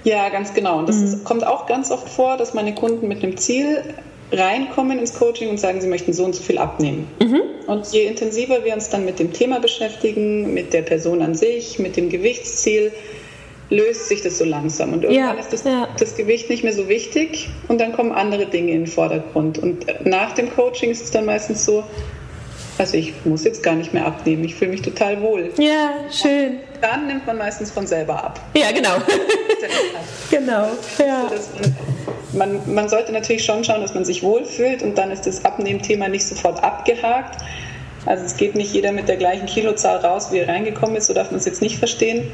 Ja, 0.04 0.28
ganz 0.30 0.54
genau. 0.54 0.78
Und 0.78 0.88
das 0.88 0.96
mhm. 0.96 1.04
ist, 1.04 1.24
kommt 1.24 1.46
auch 1.46 1.66
ganz 1.66 1.90
oft 1.90 2.08
vor, 2.08 2.36
dass 2.36 2.54
meine 2.54 2.74
Kunden 2.74 3.06
mit 3.08 3.22
einem 3.22 3.36
Ziel 3.36 3.82
reinkommen 4.32 4.98
ins 4.98 5.14
Coaching 5.14 5.48
und 5.50 5.58
sagen, 5.58 5.80
sie 5.80 5.88
möchten 5.88 6.12
so 6.12 6.24
und 6.24 6.34
so 6.34 6.42
viel 6.42 6.58
abnehmen. 6.58 7.08
Mhm. 7.20 7.40
Und 7.66 7.86
je 7.92 8.06
intensiver 8.06 8.64
wir 8.64 8.74
uns 8.74 8.88
dann 8.88 9.04
mit 9.04 9.18
dem 9.18 9.32
Thema 9.32 9.60
beschäftigen, 9.60 10.54
mit 10.54 10.72
der 10.72 10.82
Person 10.82 11.22
an 11.22 11.34
sich, 11.34 11.78
mit 11.78 11.96
dem 11.96 12.08
Gewichtsziel, 12.08 12.92
löst 13.70 14.08
sich 14.08 14.22
das 14.22 14.38
so 14.38 14.44
langsam. 14.44 14.92
Und 14.92 15.04
irgendwann 15.04 15.36
ja, 15.36 15.40
ist 15.40 15.52
das, 15.52 15.64
ja. 15.64 15.88
das, 15.98 16.16
Gewicht 16.16 16.50
nicht 16.50 16.64
mehr 16.64 16.72
so 16.72 16.88
wichtig 16.88 17.48
und 17.68 17.80
dann 17.80 17.92
kommen 17.92 18.12
andere 18.12 18.46
Dinge 18.46 18.72
in 18.72 18.80
den 18.80 18.86
Vordergrund. 18.86 19.58
Und 19.58 19.86
nach 20.04 20.32
dem 20.32 20.50
Coaching 20.50 20.90
ist 20.90 21.04
es 21.04 21.10
dann 21.12 21.24
meistens 21.24 21.64
so, 21.64 21.84
also 22.80 22.96
ich 22.96 23.12
muss 23.26 23.44
jetzt 23.44 23.62
gar 23.62 23.74
nicht 23.74 23.92
mehr 23.92 24.06
abnehmen, 24.06 24.42
ich 24.42 24.54
fühle 24.54 24.70
mich 24.70 24.80
total 24.80 25.20
wohl. 25.20 25.52
Ja, 25.58 25.92
schön. 26.10 26.52
Und 26.52 26.82
dann 26.82 27.06
nimmt 27.06 27.26
man 27.26 27.36
meistens 27.36 27.70
von 27.70 27.86
selber 27.86 28.24
ab. 28.24 28.40
Ja, 28.54 28.72
genau. 28.72 28.94
genau, 30.30 30.68
ja. 30.98 31.30
man, 32.32 32.58
man 32.72 32.88
sollte 32.88 33.12
natürlich 33.12 33.44
schon 33.44 33.62
schauen, 33.64 33.82
dass 33.82 33.92
man 33.92 34.06
sich 34.06 34.22
wohlfühlt 34.22 34.82
und 34.82 34.96
dann 34.96 35.10
ist 35.10 35.26
das 35.26 35.44
Abnehmthema 35.44 36.08
nicht 36.08 36.26
sofort 36.26 36.64
abgehakt. 36.64 37.44
Also 38.06 38.24
es 38.24 38.38
geht 38.38 38.54
nicht 38.54 38.72
jeder 38.72 38.92
mit 38.92 39.08
der 39.08 39.18
gleichen 39.18 39.44
Kilozahl 39.44 39.98
raus, 39.98 40.32
wie 40.32 40.38
er 40.38 40.48
reingekommen 40.48 40.96
ist, 40.96 41.08
so 41.08 41.12
darf 41.12 41.30
man 41.30 41.38
es 41.38 41.44
jetzt 41.44 41.60
nicht 41.60 41.76
verstehen. 41.76 42.32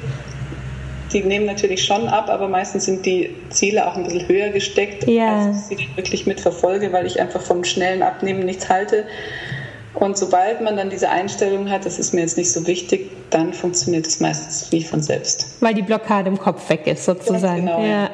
Die 1.12 1.24
nehmen 1.24 1.46
natürlich 1.46 1.84
schon 1.84 2.06
ab, 2.06 2.28
aber 2.28 2.46
meistens 2.46 2.84
sind 2.84 3.04
die 3.04 3.34
Ziele 3.50 3.84
auch 3.88 3.96
ein 3.96 4.04
bisschen 4.04 4.28
höher 4.28 4.50
gesteckt, 4.50 5.08
ja. 5.08 5.46
als 5.46 5.70
ich 5.72 5.78
sie 5.78 5.88
wirklich 5.96 6.24
mitverfolge, 6.24 6.92
weil 6.92 7.04
ich 7.04 7.20
einfach 7.20 7.40
vom 7.42 7.64
schnellen 7.64 8.04
Abnehmen 8.04 8.44
nichts 8.44 8.68
halte. 8.68 9.06
Und 9.96 10.18
sobald 10.18 10.60
man 10.60 10.76
dann 10.76 10.90
diese 10.90 11.08
Einstellung 11.08 11.70
hat, 11.70 11.86
das 11.86 11.98
ist 11.98 12.12
mir 12.12 12.20
jetzt 12.20 12.36
nicht 12.36 12.52
so 12.52 12.66
wichtig, 12.66 13.10
dann 13.30 13.54
funktioniert 13.54 14.06
es 14.06 14.20
meistens 14.20 14.70
wie 14.70 14.84
von 14.84 15.02
selbst. 15.02 15.56
Weil 15.60 15.72
die 15.72 15.82
Blockade 15.82 16.28
im 16.28 16.38
Kopf 16.38 16.68
weg 16.68 16.86
ist, 16.86 17.06
sozusagen. 17.06 17.64
Genau, 17.64 17.82
ja. 17.82 18.10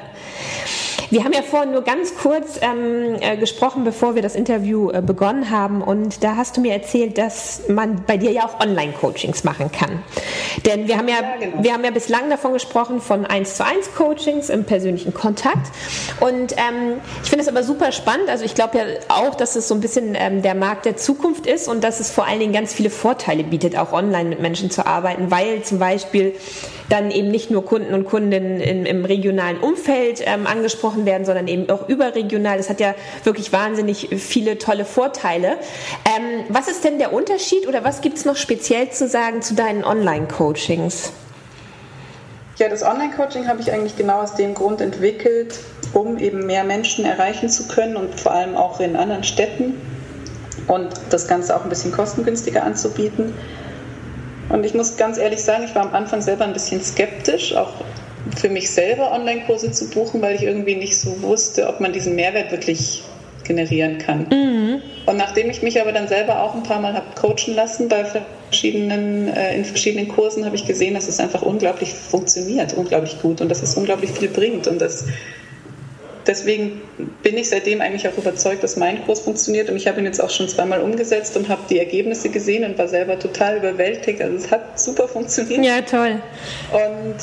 Wir 1.12 1.24
haben 1.24 1.34
ja 1.34 1.42
vorhin 1.42 1.72
nur 1.72 1.82
ganz 1.82 2.14
kurz 2.14 2.58
ähm, 2.62 3.16
äh, 3.20 3.36
gesprochen, 3.36 3.84
bevor 3.84 4.14
wir 4.14 4.22
das 4.22 4.34
Interview 4.34 4.90
äh, 4.90 5.02
begonnen 5.02 5.50
haben. 5.50 5.82
Und 5.82 6.24
da 6.24 6.36
hast 6.36 6.56
du 6.56 6.62
mir 6.62 6.72
erzählt, 6.72 7.18
dass 7.18 7.68
man 7.68 8.02
bei 8.06 8.16
dir 8.16 8.30
ja 8.30 8.46
auch 8.46 8.60
Online-Coachings 8.60 9.44
machen 9.44 9.70
kann. 9.70 10.02
Denn 10.64 10.88
wir 10.88 10.96
haben 10.96 11.08
ja, 11.08 11.16
ja 11.16 11.36
genau. 11.38 11.62
wir 11.62 11.74
haben 11.74 11.84
ja 11.84 11.90
bislang 11.90 12.30
davon 12.30 12.54
gesprochen, 12.54 13.02
von 13.02 13.26
1 13.26 13.58
zu 13.58 13.66
1 13.66 13.94
Coachings 13.94 14.48
im 14.48 14.64
persönlichen 14.64 15.12
Kontakt. 15.12 15.70
Und 16.20 16.52
ähm, 16.52 17.02
ich 17.22 17.28
finde 17.28 17.42
es 17.42 17.48
aber 17.48 17.62
super 17.62 17.92
spannend. 17.92 18.30
Also 18.30 18.46
ich 18.46 18.54
glaube 18.54 18.78
ja 18.78 18.84
auch, 19.08 19.34
dass 19.34 19.54
es 19.54 19.68
so 19.68 19.74
ein 19.74 19.82
bisschen 19.82 20.14
ähm, 20.14 20.40
der 20.40 20.54
Markt 20.54 20.86
der 20.86 20.96
Zukunft 20.96 21.44
ist 21.44 21.68
und 21.68 21.84
dass 21.84 22.00
es 22.00 22.10
vor 22.10 22.26
allen 22.26 22.40
Dingen 22.40 22.54
ganz 22.54 22.72
viele 22.72 22.88
Vorteile 22.88 23.44
bietet, 23.44 23.76
auch 23.76 23.92
online 23.92 24.30
mit 24.30 24.40
Menschen 24.40 24.70
zu 24.70 24.86
arbeiten, 24.86 25.30
weil 25.30 25.62
zum 25.62 25.78
Beispiel 25.78 26.34
dann 26.92 27.10
eben 27.10 27.30
nicht 27.30 27.50
nur 27.50 27.64
Kunden 27.64 27.94
und 27.94 28.04
Kundinnen 28.04 28.60
im, 28.60 29.04
regionalen 29.06 29.58
Umfeld 29.58 30.22
ähm, 30.26 30.46
angesprochen 30.46 31.06
werden, 31.06 31.24
sondern 31.24 31.48
eben 31.48 31.70
auch 31.70 31.88
überregional. 31.88 32.58
Das 32.58 32.68
hat 32.68 32.80
ja 32.80 32.94
wirklich 33.24 33.50
wahnsinnig 33.50 34.10
viele 34.18 34.58
tolle 34.58 34.84
Vorteile. 34.84 35.56
Ähm, 36.04 36.44
was 36.50 36.68
ist 36.68 36.84
denn 36.84 36.98
der 36.98 37.14
Unterschied 37.14 37.66
oder 37.66 37.82
was 37.82 38.02
gibt 38.02 38.18
es 38.18 38.26
noch 38.26 38.36
speziell 38.36 38.90
zu 38.90 39.08
sagen 39.08 39.40
zu 39.40 39.54
deinen 39.54 39.84
Online-Coachings? 39.84 41.12
Ja, 42.58 42.68
das 42.68 42.82
Online-Coaching 42.82 43.48
habe 43.48 43.62
ich 43.62 43.72
eigentlich 43.72 43.96
genau 43.96 44.20
aus 44.20 44.34
dem 44.34 44.52
Grund 44.52 44.82
entwickelt, 44.82 45.60
um 45.94 46.18
eben 46.18 46.44
mehr 46.44 46.62
Menschen 46.62 47.06
erreichen 47.06 47.48
zu 47.48 47.68
können 47.68 47.96
und 47.96 48.20
vor 48.20 48.32
allem 48.32 48.54
auch 48.54 48.80
in 48.80 48.96
anderen 48.96 49.24
Städten 49.24 49.80
und 50.68 50.90
das 51.08 51.26
Ganze 51.26 51.56
auch 51.56 51.62
ein 51.62 51.70
bisschen 51.70 51.92
kostengünstiger 51.92 52.62
anzubieten. 52.62 53.32
Und 54.52 54.64
ich 54.64 54.74
muss 54.74 54.96
ganz 54.96 55.18
ehrlich 55.18 55.42
sagen, 55.42 55.64
ich 55.64 55.74
war 55.74 55.82
am 55.82 55.94
Anfang 55.94 56.20
selber 56.20 56.44
ein 56.44 56.52
bisschen 56.52 56.82
skeptisch, 56.82 57.54
auch 57.56 57.72
für 58.36 58.48
mich 58.48 58.70
selber 58.70 59.10
Online-Kurse 59.12 59.72
zu 59.72 59.88
buchen, 59.90 60.22
weil 60.22 60.36
ich 60.36 60.42
irgendwie 60.42 60.74
nicht 60.74 60.96
so 60.96 61.20
wusste, 61.22 61.66
ob 61.68 61.80
man 61.80 61.92
diesen 61.92 62.14
Mehrwert 62.14 62.52
wirklich 62.52 63.02
generieren 63.44 63.98
kann. 63.98 64.26
Mhm. 64.30 64.82
Und 65.06 65.16
nachdem 65.16 65.50
ich 65.50 65.62
mich 65.62 65.80
aber 65.80 65.92
dann 65.92 66.06
selber 66.06 66.42
auch 66.42 66.54
ein 66.54 66.62
paar 66.62 66.80
Mal 66.80 66.94
habe 66.94 67.06
coachen 67.20 67.54
lassen 67.54 67.88
bei 67.88 68.04
verschiedenen, 68.04 69.28
äh, 69.28 69.56
in 69.56 69.64
verschiedenen 69.64 70.06
Kursen, 70.06 70.44
habe 70.44 70.54
ich 70.54 70.64
gesehen, 70.64 70.94
dass 70.94 71.08
es 71.08 71.18
einfach 71.18 71.42
unglaublich 71.42 71.92
funktioniert, 71.92 72.74
unglaublich 72.74 73.20
gut 73.20 73.40
und 73.40 73.48
dass 73.48 73.62
es 73.62 73.74
unglaublich 73.74 74.10
viel 74.10 74.28
bringt 74.28 74.68
und 74.68 74.80
das 74.80 75.06
deswegen 76.26 76.80
bin 77.22 77.36
ich 77.36 77.48
seitdem 77.48 77.80
eigentlich 77.80 78.08
auch 78.08 78.16
überzeugt, 78.16 78.62
dass 78.62 78.76
mein 78.76 79.04
Kurs 79.04 79.20
funktioniert 79.20 79.68
und 79.70 79.76
ich 79.76 79.86
habe 79.86 80.00
ihn 80.00 80.06
jetzt 80.06 80.20
auch 80.20 80.30
schon 80.30 80.48
zweimal 80.48 80.80
umgesetzt 80.80 81.36
und 81.36 81.48
habe 81.48 81.62
die 81.68 81.78
Ergebnisse 81.78 82.28
gesehen 82.28 82.64
und 82.64 82.78
war 82.78 82.88
selber 82.88 83.18
total 83.18 83.58
überwältigt. 83.58 84.20
Also 84.20 84.36
es 84.36 84.50
hat 84.50 84.78
super 84.78 85.08
funktioniert. 85.08 85.64
Ja, 85.64 85.80
toll. 85.82 86.20
Und 86.72 87.16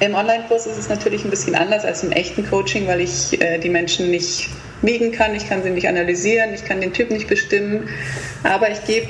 im 0.00 0.14
Online-Kurs 0.14 0.66
ist 0.66 0.78
es 0.78 0.88
natürlich 0.88 1.24
ein 1.24 1.30
bisschen 1.30 1.54
anders 1.54 1.84
als 1.84 2.02
im 2.02 2.12
echten 2.12 2.48
Coaching, 2.48 2.86
weil 2.86 3.00
ich 3.00 3.40
äh, 3.40 3.58
die 3.58 3.70
Menschen 3.70 4.10
nicht 4.10 4.48
wiegen 4.82 5.12
kann, 5.12 5.34
ich 5.34 5.48
kann 5.48 5.62
sie 5.62 5.70
nicht 5.70 5.88
analysieren, 5.88 6.52
ich 6.52 6.64
kann 6.64 6.80
den 6.80 6.92
Typ 6.92 7.10
nicht 7.10 7.28
bestimmen, 7.28 7.88
aber 8.42 8.70
ich 8.70 8.84
gebe 8.84 9.08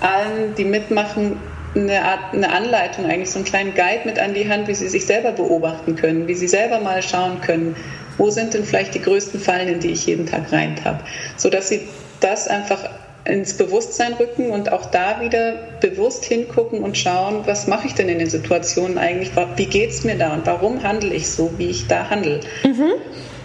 allen, 0.00 0.54
die 0.56 0.64
mitmachen, 0.64 1.38
eine 1.74 2.04
Art, 2.04 2.32
eine 2.32 2.50
Anleitung, 2.52 3.06
eigentlich 3.06 3.30
so 3.30 3.38
einen 3.38 3.44
kleinen 3.44 3.74
Guide 3.74 4.02
mit 4.04 4.18
an 4.18 4.34
die 4.34 4.48
Hand, 4.48 4.68
wie 4.68 4.74
sie 4.74 4.88
sich 4.88 5.06
selber 5.06 5.32
beobachten 5.32 5.96
können, 5.96 6.28
wie 6.28 6.34
sie 6.34 6.48
selber 6.48 6.80
mal 6.80 7.02
schauen 7.02 7.40
können, 7.40 7.76
wo 8.16 8.30
sind 8.30 8.54
denn 8.54 8.64
vielleicht 8.64 8.94
die 8.94 9.02
größten 9.02 9.40
Fallen, 9.40 9.68
in 9.68 9.80
die 9.80 9.90
ich 9.90 10.06
jeden 10.06 10.26
Tag 10.26 10.52
reintappe, 10.52 11.04
sodass 11.36 11.68
sie 11.68 11.80
das 12.20 12.48
einfach 12.48 12.88
ins 13.24 13.54
Bewusstsein 13.54 14.12
rücken 14.14 14.50
und 14.50 14.70
auch 14.70 14.86
da 14.86 15.20
wieder 15.20 15.54
bewusst 15.80 16.24
hingucken 16.24 16.82
und 16.82 16.96
schauen, 16.96 17.42
was 17.46 17.66
mache 17.66 17.86
ich 17.86 17.94
denn 17.94 18.08
in 18.08 18.18
den 18.18 18.28
Situationen 18.28 18.98
eigentlich, 18.98 19.30
wie 19.56 19.66
geht 19.66 19.90
es 19.90 20.04
mir 20.04 20.16
da 20.16 20.34
und 20.34 20.46
warum 20.46 20.82
handle 20.82 21.12
ich 21.12 21.28
so, 21.28 21.50
wie 21.56 21.70
ich 21.70 21.86
da 21.86 22.10
handle. 22.10 22.40
Mhm. 22.64 22.92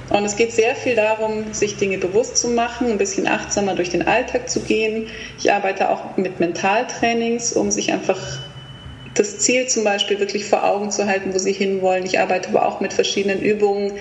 Und 0.09 0.25
es 0.25 0.35
geht 0.35 0.51
sehr 0.51 0.75
viel 0.75 0.95
darum, 0.95 1.53
sich 1.53 1.77
Dinge 1.77 1.99
bewusst 1.99 2.37
zu 2.37 2.47
machen, 2.47 2.89
ein 2.89 2.97
bisschen 2.97 3.27
achtsamer 3.27 3.75
durch 3.75 3.89
den 3.89 4.07
Alltag 4.07 4.49
zu 4.49 4.61
gehen. 4.61 5.07
Ich 5.37 5.51
arbeite 5.51 5.89
auch 5.89 6.17
mit 6.17 6.39
Mentaltrainings, 6.39 7.53
um 7.53 7.69
sich 7.69 7.93
einfach 7.93 8.19
das 9.13 9.37
Ziel 9.39 9.67
zum 9.67 9.83
Beispiel 9.83 10.19
wirklich 10.19 10.45
vor 10.45 10.63
Augen 10.63 10.91
zu 10.91 11.05
halten, 11.05 11.33
wo 11.33 11.37
sie 11.37 11.51
hinwollen. 11.51 12.05
Ich 12.05 12.19
arbeite 12.19 12.49
aber 12.49 12.65
auch 12.65 12.79
mit 12.79 12.93
verschiedenen 12.93 13.41
Übungen, 13.41 13.93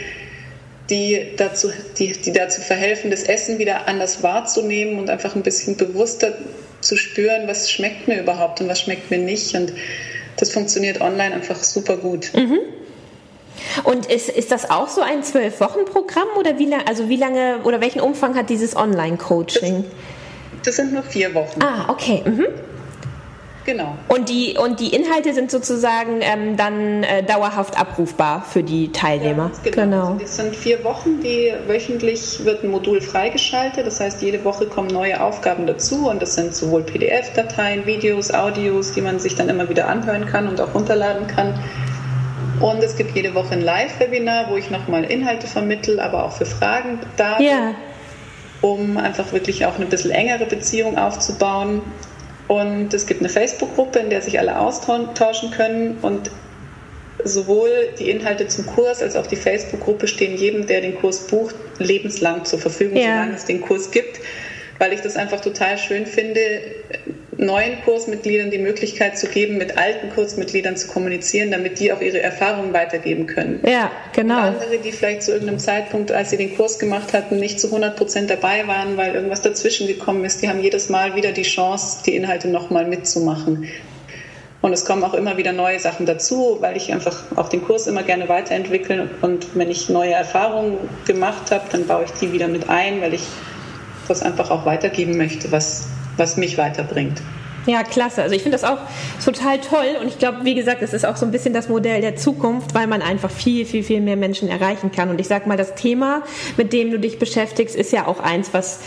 die 0.88 1.32
dazu, 1.36 1.70
die, 1.98 2.12
die 2.12 2.32
dazu 2.32 2.62
verhelfen, 2.62 3.10
das 3.10 3.24
Essen 3.24 3.58
wieder 3.58 3.88
anders 3.88 4.22
wahrzunehmen 4.22 4.98
und 4.98 5.10
einfach 5.10 5.34
ein 5.34 5.42
bisschen 5.42 5.76
bewusster 5.76 6.38
zu 6.80 6.96
spüren, 6.96 7.46
was 7.46 7.70
schmeckt 7.70 8.08
mir 8.08 8.20
überhaupt 8.20 8.60
und 8.60 8.68
was 8.68 8.80
schmeckt 8.80 9.10
mir 9.10 9.18
nicht. 9.18 9.54
Und 9.54 9.72
das 10.36 10.52
funktioniert 10.52 11.00
online 11.00 11.34
einfach 11.34 11.62
super 11.62 11.96
gut. 11.96 12.30
Mhm. 12.34 12.60
Und 13.84 14.06
ist, 14.06 14.28
ist 14.28 14.50
das 14.50 14.70
auch 14.70 14.88
so 14.88 15.00
ein 15.00 15.22
Zwölf-Wochen-Programm 15.22 16.28
oder 16.38 16.58
wie, 16.58 16.72
also 16.86 17.08
wie 17.08 17.16
lange 17.16 17.60
oder 17.64 17.80
welchen 17.80 18.00
Umfang 18.00 18.36
hat 18.36 18.50
dieses 18.50 18.76
Online-Coaching? 18.76 19.84
Das, 19.84 20.62
das, 20.64 20.76
sind 20.76 20.92
nur 20.92 21.02
vier 21.02 21.34
Wochen. 21.34 21.60
Ah, 21.62 21.90
okay. 21.90 22.22
Mhm. 22.24 22.46
Genau. 23.68 23.98
Und 24.08 24.30
die, 24.30 24.56
und 24.56 24.80
die 24.80 24.94
Inhalte 24.94 25.34
sind 25.34 25.50
sozusagen 25.50 26.20
ähm, 26.22 26.56
dann 26.56 27.02
äh, 27.02 27.22
dauerhaft 27.22 27.78
abrufbar 27.78 28.42
für 28.42 28.62
die 28.62 28.92
Teilnehmer. 28.92 29.50
Ja, 29.62 29.70
genau. 29.70 30.06
genau. 30.06 30.16
Das 30.18 30.36
sind 30.36 30.56
vier 30.56 30.82
Wochen, 30.84 31.20
die 31.20 31.52
wöchentlich 31.66 32.42
wird 32.46 32.64
ein 32.64 32.70
Modul 32.70 33.02
freigeschaltet. 33.02 33.86
Das 33.86 34.00
heißt, 34.00 34.22
jede 34.22 34.42
Woche 34.42 34.64
kommen 34.64 34.88
neue 34.88 35.22
Aufgaben 35.22 35.66
dazu 35.66 36.08
und 36.08 36.22
das 36.22 36.34
sind 36.34 36.54
sowohl 36.54 36.82
PDF-Dateien, 36.82 37.84
Videos, 37.84 38.32
Audios, 38.32 38.92
die 38.92 39.02
man 39.02 39.18
sich 39.18 39.34
dann 39.34 39.50
immer 39.50 39.68
wieder 39.68 39.86
anhören 39.86 40.24
kann 40.24 40.48
und 40.48 40.62
auch 40.62 40.74
runterladen 40.74 41.26
kann. 41.26 41.52
Und 42.60 42.82
es 42.82 42.96
gibt 42.96 43.14
jede 43.14 43.34
Woche 43.34 43.52
ein 43.52 43.62
Live-Webinar, 43.62 44.50
wo 44.50 44.56
ich 44.56 44.70
nochmal 44.70 45.04
Inhalte 45.04 45.46
vermittle, 45.46 46.02
aber 46.02 46.24
auch 46.24 46.32
für 46.32 46.46
Fragen 46.46 47.00
da 47.16 47.36
bin, 47.36 47.46
ja. 47.46 47.74
um 48.60 48.96
einfach 48.96 49.32
wirklich 49.32 49.66
auch 49.66 49.76
eine 49.76 49.86
bisschen 49.86 50.10
engere 50.10 50.46
Beziehung 50.46 50.98
aufzubauen. 50.98 51.82
Und 52.48 52.94
es 52.94 53.06
gibt 53.06 53.20
eine 53.20 53.28
Facebook-Gruppe, 53.28 53.98
in 53.98 54.10
der 54.10 54.22
sich 54.22 54.38
alle 54.38 54.58
austauschen 54.58 55.50
können. 55.50 55.98
Und 56.02 56.30
sowohl 57.24 57.70
die 57.98 58.10
Inhalte 58.10 58.48
zum 58.48 58.66
Kurs 58.66 59.02
als 59.02 59.16
auch 59.16 59.26
die 59.26 59.36
Facebook-Gruppe 59.36 60.08
stehen 60.08 60.36
jedem, 60.36 60.66
der 60.66 60.80
den 60.80 60.94
Kurs 60.96 61.26
bucht, 61.26 61.54
lebenslang 61.78 62.44
zur 62.44 62.58
Verfügung, 62.58 62.96
ja. 62.96 63.14
solange 63.14 63.34
es 63.34 63.44
den 63.44 63.60
Kurs 63.60 63.90
gibt, 63.90 64.20
weil 64.78 64.92
ich 64.92 65.00
das 65.00 65.16
einfach 65.16 65.40
total 65.40 65.78
schön 65.78 66.06
finde, 66.06 66.40
neuen 67.38 67.80
Kursmitgliedern 67.84 68.50
die 68.50 68.58
Möglichkeit 68.58 69.16
zu 69.16 69.28
geben, 69.28 69.58
mit 69.58 69.78
alten 69.78 70.10
Kursmitgliedern 70.10 70.76
zu 70.76 70.88
kommunizieren, 70.88 71.50
damit 71.52 71.78
die 71.78 71.92
auch 71.92 72.00
ihre 72.00 72.20
Erfahrungen 72.20 72.72
weitergeben 72.72 73.26
können. 73.26 73.60
Ja, 73.64 73.90
genau. 74.12 74.38
Und 74.38 74.60
andere, 74.60 74.78
die 74.78 74.90
vielleicht 74.90 75.22
zu 75.22 75.32
irgendeinem 75.32 75.60
Zeitpunkt, 75.60 76.10
als 76.10 76.30
sie 76.30 76.36
den 76.36 76.56
Kurs 76.56 76.78
gemacht 76.78 77.12
hatten, 77.12 77.38
nicht 77.38 77.60
zu 77.60 77.68
100 77.68 77.96
Prozent 77.96 78.28
dabei 78.28 78.66
waren, 78.66 78.96
weil 78.96 79.14
irgendwas 79.14 79.40
dazwischen 79.40 79.86
gekommen 79.86 80.24
ist, 80.24 80.42
die 80.42 80.48
haben 80.48 80.60
jedes 80.60 80.88
Mal 80.88 81.14
wieder 81.14 81.30
die 81.30 81.42
Chance, 81.42 82.02
die 82.04 82.16
Inhalte 82.16 82.48
nochmal 82.48 82.86
mitzumachen. 82.86 83.68
Und 84.60 84.72
es 84.72 84.84
kommen 84.84 85.04
auch 85.04 85.14
immer 85.14 85.36
wieder 85.36 85.52
neue 85.52 85.78
Sachen 85.78 86.04
dazu, 86.04 86.56
weil 86.60 86.76
ich 86.76 86.92
einfach 86.92 87.22
auch 87.36 87.48
den 87.48 87.62
Kurs 87.62 87.86
immer 87.86 88.02
gerne 88.02 88.28
weiterentwickle. 88.28 89.08
Und 89.22 89.56
wenn 89.56 89.70
ich 89.70 89.88
neue 89.88 90.12
Erfahrungen 90.12 90.76
gemacht 91.06 91.52
habe, 91.52 91.64
dann 91.70 91.86
baue 91.86 92.04
ich 92.04 92.10
die 92.20 92.32
wieder 92.32 92.48
mit 92.48 92.68
ein, 92.68 93.00
weil 93.00 93.14
ich 93.14 93.22
das 94.08 94.22
einfach 94.22 94.50
auch 94.50 94.66
weitergeben 94.66 95.16
möchte, 95.16 95.52
was 95.52 95.86
was 96.18 96.36
mich 96.36 96.58
weiterbringt. 96.58 97.22
Ja, 97.68 97.82
klasse. 97.82 98.22
Also 98.22 98.34
ich 98.34 98.42
finde 98.42 98.56
das 98.56 98.64
auch 98.64 98.78
total 99.22 99.60
toll 99.60 99.98
und 100.00 100.08
ich 100.08 100.18
glaube, 100.18 100.38
wie 100.44 100.54
gesagt, 100.54 100.80
es 100.80 100.94
ist 100.94 101.04
auch 101.04 101.16
so 101.16 101.26
ein 101.26 101.32
bisschen 101.32 101.52
das 101.52 101.68
Modell 101.68 102.00
der 102.00 102.16
Zukunft, 102.16 102.74
weil 102.74 102.86
man 102.86 103.02
einfach 103.02 103.30
viel, 103.30 103.66
viel, 103.66 103.82
viel 103.82 104.00
mehr 104.00 104.16
Menschen 104.16 104.48
erreichen 104.48 104.90
kann. 104.90 105.10
Und 105.10 105.20
ich 105.20 105.28
sag 105.28 105.46
mal, 105.46 105.58
das 105.58 105.74
Thema, 105.74 106.22
mit 106.56 106.72
dem 106.72 106.90
du 106.90 106.98
dich 106.98 107.18
beschäftigst, 107.18 107.76
ist 107.76 107.92
ja 107.92 108.06
auch 108.06 108.20
eins, 108.20 108.54
was 108.54 108.80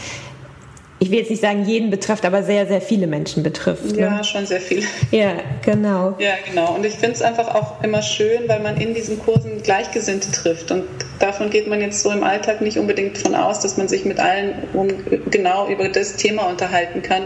ich 1.02 1.10
will 1.10 1.18
jetzt 1.18 1.32
nicht 1.32 1.42
sagen 1.42 1.66
jeden 1.66 1.90
betrifft, 1.90 2.26
aber 2.26 2.44
sehr, 2.44 2.68
sehr 2.68 2.80
viele 2.80 3.08
Menschen 3.08 3.42
betrifft. 3.42 3.96
Ne? 3.96 4.02
Ja, 4.02 4.24
schon 4.24 4.46
sehr 4.46 4.62
viele. 4.62 4.84
Ja, 5.10 5.34
genau. 5.66 6.16
Ja, 6.20 6.34
genau. 6.48 6.76
Und 6.76 6.86
ich 6.86 6.94
finde 6.94 7.14
es 7.14 7.24
einfach 7.24 7.56
auch 7.56 7.84
immer 7.84 8.04
schön, 8.04 8.48
weil 8.48 8.60
man 8.60 8.78
in 8.78 8.94
diesen 8.94 9.18
Kursen 9.18 9.64
Gleichgesinnte 9.64 10.32
trifft. 10.32 10.70
Und 10.70 10.84
davon 11.18 11.50
geht 11.50 11.68
man 11.68 11.82
jetzt 11.82 12.04
so 12.04 12.12
im 12.12 12.24
Alltag 12.24 12.62
nicht 12.62 12.78
unbedingt 12.78 13.18
von 13.18 13.34
aus, 13.34 13.62
dass 13.62 13.78
man 13.78 13.88
sich 13.88 14.06
mit 14.06 14.20
allen 14.20 14.54
um, 14.74 14.90
genau 15.32 15.68
über 15.70 15.90
das 15.90 16.18
Thema 16.18 16.44
unterhalten 16.48 17.02
kann. 17.02 17.24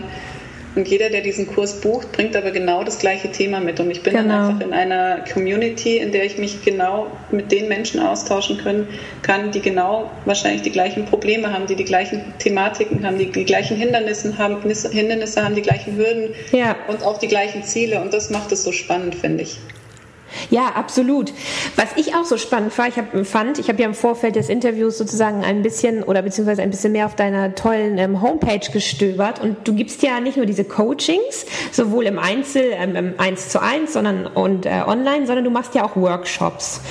Und 0.75 0.87
jeder, 0.87 1.09
der 1.09 1.21
diesen 1.21 1.47
Kurs 1.47 1.79
bucht, 1.79 2.11
bringt 2.11 2.35
aber 2.35 2.51
genau 2.51 2.83
das 2.83 2.99
gleiche 2.99 3.31
Thema 3.31 3.59
mit. 3.59 3.79
Und 3.79 3.89
ich 3.91 4.03
bin 4.03 4.13
genau. 4.13 4.27
dann 4.27 4.49
einfach 4.49 4.65
in 4.65 4.73
einer 4.73 5.23
Community, 5.31 5.97
in 5.97 6.11
der 6.11 6.25
ich 6.25 6.37
mich 6.37 6.63
genau 6.63 7.07
mit 7.31 7.51
den 7.51 7.69
Menschen 7.69 8.01
austauschen 8.01 8.57
können, 8.57 8.87
kann, 9.21 9.51
die 9.51 9.61
genau 9.61 10.11
wahrscheinlich 10.25 10.63
die 10.63 10.71
gleichen 10.71 11.05
Probleme 11.05 11.53
haben, 11.53 11.65
die 11.65 11.75
die 11.75 11.85
gleichen 11.85 12.33
Thematiken 12.39 13.05
haben, 13.05 13.17
die 13.17 13.31
die 13.31 13.45
gleichen 13.45 13.77
Hindernisse 13.77 14.37
haben, 14.37 14.57
Hindernisse 14.91 15.43
haben, 15.43 15.55
die 15.55 15.61
gleichen 15.61 15.95
Hürden 15.95 16.33
ja. 16.51 16.75
und 16.87 17.03
auch 17.03 17.19
die 17.19 17.27
gleichen 17.27 17.63
Ziele. 17.63 18.01
Und 18.01 18.13
das 18.13 18.29
macht 18.29 18.51
es 18.51 18.63
so 18.63 18.71
spannend, 18.71 19.15
finde 19.15 19.43
ich. 19.43 19.57
Ja, 20.49 20.67
absolut. 20.75 21.33
Was 21.75 21.89
ich 21.95 22.15
auch 22.15 22.25
so 22.25 22.37
spannend 22.37 22.77
war, 22.77 22.87
ich 22.87 22.97
hab, 22.97 23.25
fand, 23.25 23.59
ich 23.59 23.69
habe 23.69 23.81
ja 23.81 23.87
im 23.87 23.93
Vorfeld 23.93 24.35
des 24.35 24.49
Interviews 24.49 24.97
sozusagen 24.97 25.43
ein 25.43 25.61
bisschen 25.61 26.03
oder 26.03 26.21
beziehungsweise 26.21 26.61
ein 26.61 26.69
bisschen 26.69 26.91
mehr 26.91 27.05
auf 27.05 27.15
deiner 27.15 27.55
tollen 27.55 27.97
ähm, 27.97 28.21
Homepage 28.21 28.71
gestöbert 28.71 29.41
und 29.41 29.67
du 29.67 29.73
gibst 29.73 30.03
ja 30.03 30.19
nicht 30.19 30.37
nur 30.37 30.45
diese 30.45 30.63
Coachings, 30.63 31.45
sowohl 31.71 32.05
im 32.05 32.19
Einzel, 32.19 32.63
ähm, 32.71 32.95
im 32.95 33.13
1 33.19 33.49
zu 33.49 33.61
1 33.61 33.93
sondern, 33.93 34.27
und 34.27 34.65
äh, 34.65 34.81
online, 34.85 35.25
sondern 35.25 35.45
du 35.45 35.51
machst 35.51 35.75
ja 35.75 35.83
auch 35.83 35.95
Workshops. 35.95 36.81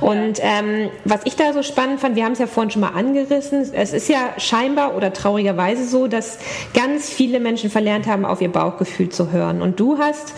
Und 0.00 0.38
ähm, 0.40 0.90
was 1.04 1.20
ich 1.24 1.36
da 1.36 1.52
so 1.52 1.62
spannend 1.62 2.00
fand, 2.00 2.16
wir 2.16 2.24
haben 2.24 2.32
es 2.32 2.38
ja 2.38 2.46
vorhin 2.46 2.70
schon 2.70 2.80
mal 2.80 2.94
angerissen, 2.94 3.70
es 3.72 3.92
ist 3.92 4.08
ja 4.08 4.30
scheinbar 4.38 4.96
oder 4.96 5.12
traurigerweise 5.12 5.86
so, 5.86 6.06
dass 6.06 6.38
ganz 6.74 7.10
viele 7.10 7.40
Menschen 7.40 7.70
verlernt 7.70 8.06
haben, 8.06 8.24
auf 8.24 8.40
ihr 8.40 8.50
Bauchgefühl 8.50 9.10
zu 9.10 9.30
hören. 9.30 9.62
Und 9.62 9.78
du 9.78 9.98
hast 9.98 10.32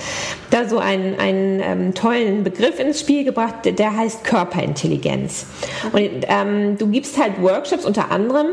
da 0.51 0.69
so 0.69 0.79
einen, 0.79 1.19
einen 1.19 1.61
ähm, 1.61 1.95
tollen 1.95 2.42
Begriff 2.45 2.79
ins 2.79 3.01
Spiel 3.01 3.25
gebracht, 3.25 3.55
der 3.65 3.97
heißt 3.97 4.25
Körperintelligenz. 4.25 5.47
Und 5.93 6.27
ähm, 6.29 6.79
du 6.79 6.87
gibst 6.89 7.19
halt 7.19 7.41
Workshops 7.41 7.85
unter 7.85 8.11
anderem, 8.11 8.47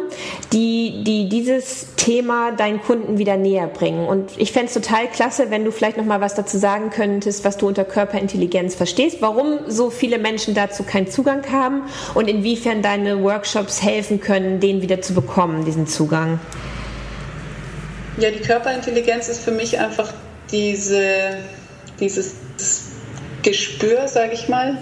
die, 0.53 1.03
die 1.03 1.29
dieses 1.29 1.87
Thema 1.95 2.51
deinen 2.51 2.81
Kunden 2.81 3.17
wieder 3.17 3.37
näher 3.37 3.67
bringen. 3.67 4.07
Und 4.07 4.31
ich 4.37 4.51
fände 4.51 4.67
es 4.67 4.73
total 4.73 5.07
klasse, 5.07 5.51
wenn 5.51 5.65
du 5.65 5.71
vielleicht 5.71 5.97
noch 5.97 6.05
mal 6.05 6.21
was 6.21 6.35
dazu 6.35 6.57
sagen 6.57 6.89
könntest, 6.89 7.45
was 7.45 7.57
du 7.57 7.67
unter 7.67 7.85
Körperintelligenz 7.85 8.75
verstehst, 8.75 9.17
warum 9.21 9.59
so 9.67 9.89
viele 9.89 10.17
Menschen 10.17 10.53
dazu 10.53 10.83
keinen 10.83 11.07
Zugang 11.07 11.43
haben 11.51 11.83
und 12.13 12.27
inwiefern 12.27 12.81
deine 12.81 13.21
Workshops 13.23 13.81
helfen 13.83 14.19
können, 14.19 14.59
den 14.59 14.81
wieder 14.81 15.01
zu 15.01 15.13
bekommen, 15.13 15.65
diesen 15.65 15.87
Zugang. 15.87 16.39
Ja, 18.17 18.31
die 18.31 18.39
Körperintelligenz 18.39 19.29
ist 19.29 19.43
für 19.43 19.51
mich 19.51 19.79
einfach 19.79 20.13
diese, 20.51 21.37
dieses 21.99 22.35
Gespür, 23.49 24.07
sage 24.07 24.33
ich 24.33 24.47
mal, 24.47 24.77